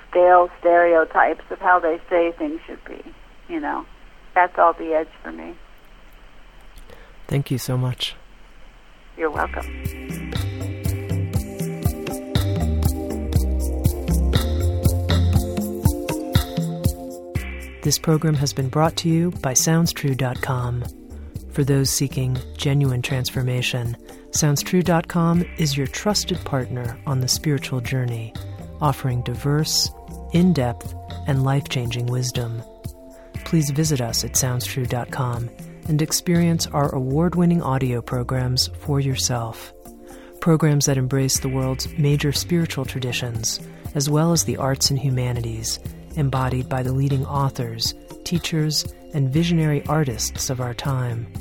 stale 0.09 0.49
stereotypes 0.59 1.43
of 1.49 1.59
how 1.59 1.79
they 1.79 1.99
say 2.09 2.31
things 2.31 2.61
should 2.65 2.83
be. 2.85 3.01
You 3.47 3.59
know, 3.59 3.85
that's 4.33 4.57
all 4.57 4.73
the 4.73 4.93
edge 4.93 5.09
for 5.21 5.31
me. 5.31 5.55
Thank 7.27 7.51
you 7.51 7.57
so 7.57 7.77
much. 7.77 8.15
You're 9.17 9.31
welcome. 9.31 10.49
This 17.81 17.97
program 17.97 18.35
has 18.35 18.53
been 18.53 18.69
brought 18.69 18.95
to 18.97 19.09
you 19.09 19.31
by 19.41 19.53
SoundsTrue.com. 19.53 20.83
For 21.51 21.63
those 21.63 21.89
seeking 21.89 22.37
genuine 22.55 23.01
transformation, 23.01 23.97
SoundsTrue.com 24.29 25.43
is 25.57 25.75
your 25.75 25.87
trusted 25.87 26.37
partner 26.45 26.99
on 27.07 27.21
the 27.21 27.27
spiritual 27.27 27.81
journey, 27.81 28.35
offering 28.81 29.23
diverse, 29.23 29.89
in 30.31 30.53
depth, 30.53 30.93
and 31.25 31.43
life 31.43 31.69
changing 31.69 32.05
wisdom. 32.05 32.61
Please 33.45 33.71
visit 33.71 33.99
us 33.99 34.23
at 34.23 34.33
SoundsTrue.com 34.33 35.49
and 35.87 36.03
experience 36.03 36.67
our 36.67 36.93
award 36.93 37.33
winning 37.33 37.63
audio 37.63 37.99
programs 37.99 38.67
for 38.81 38.99
yourself. 38.99 39.73
Programs 40.39 40.85
that 40.85 40.97
embrace 40.97 41.39
the 41.39 41.49
world's 41.49 41.91
major 41.97 42.31
spiritual 42.31 42.85
traditions, 42.85 43.59
as 43.95 44.07
well 44.07 44.33
as 44.33 44.43
the 44.43 44.57
arts 44.57 44.91
and 44.91 44.99
humanities 44.99 45.79
embodied 46.15 46.69
by 46.69 46.83
the 46.83 46.93
leading 46.93 47.25
authors, 47.25 47.93
teachers, 48.23 48.85
and 49.13 49.31
visionary 49.31 49.85
artists 49.87 50.49
of 50.49 50.61
our 50.61 50.73
time. 50.73 51.31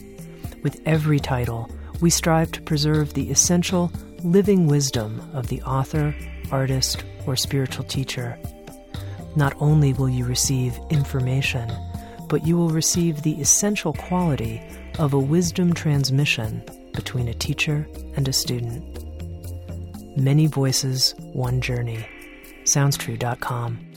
With 0.63 0.81
every 0.87 1.21
title, 1.21 1.71
we 2.01 2.11
strive 2.11 2.53
to 2.53 2.63
preserve 2.63 3.15
the 3.15 3.31
essential 3.31 3.93
living 4.23 4.67
wisdom 4.67 5.21
of 5.33 5.49
the 5.49 5.63
author, 5.63 6.15
artist, 6.51 7.05
or 7.27 7.37
spiritual 7.37 7.85
teacher. 7.85 8.39
Not 9.37 9.55
only 9.61 9.93
will 9.93 10.09
you 10.09 10.25
receive 10.25 10.79
information, 10.91 11.71
but 12.29 12.47
you 12.47 12.57
will 12.57 12.71
receive 12.71 13.23
the 13.23 13.41
essential 13.41 13.93
quality 13.93 14.63
of 14.99 15.15
a 15.15 15.19
wisdom 15.19 15.73
transmission 15.73 16.63
between 16.95 17.29
a 17.29 17.35
teacher 17.35 17.87
and 18.17 18.27
a 18.29 18.33
student. 18.33 19.01
Many 20.17 20.47
voices, 20.47 21.15
one 21.19 21.61
journey. 21.61 22.07
SoundsTrue.com. 22.65 23.90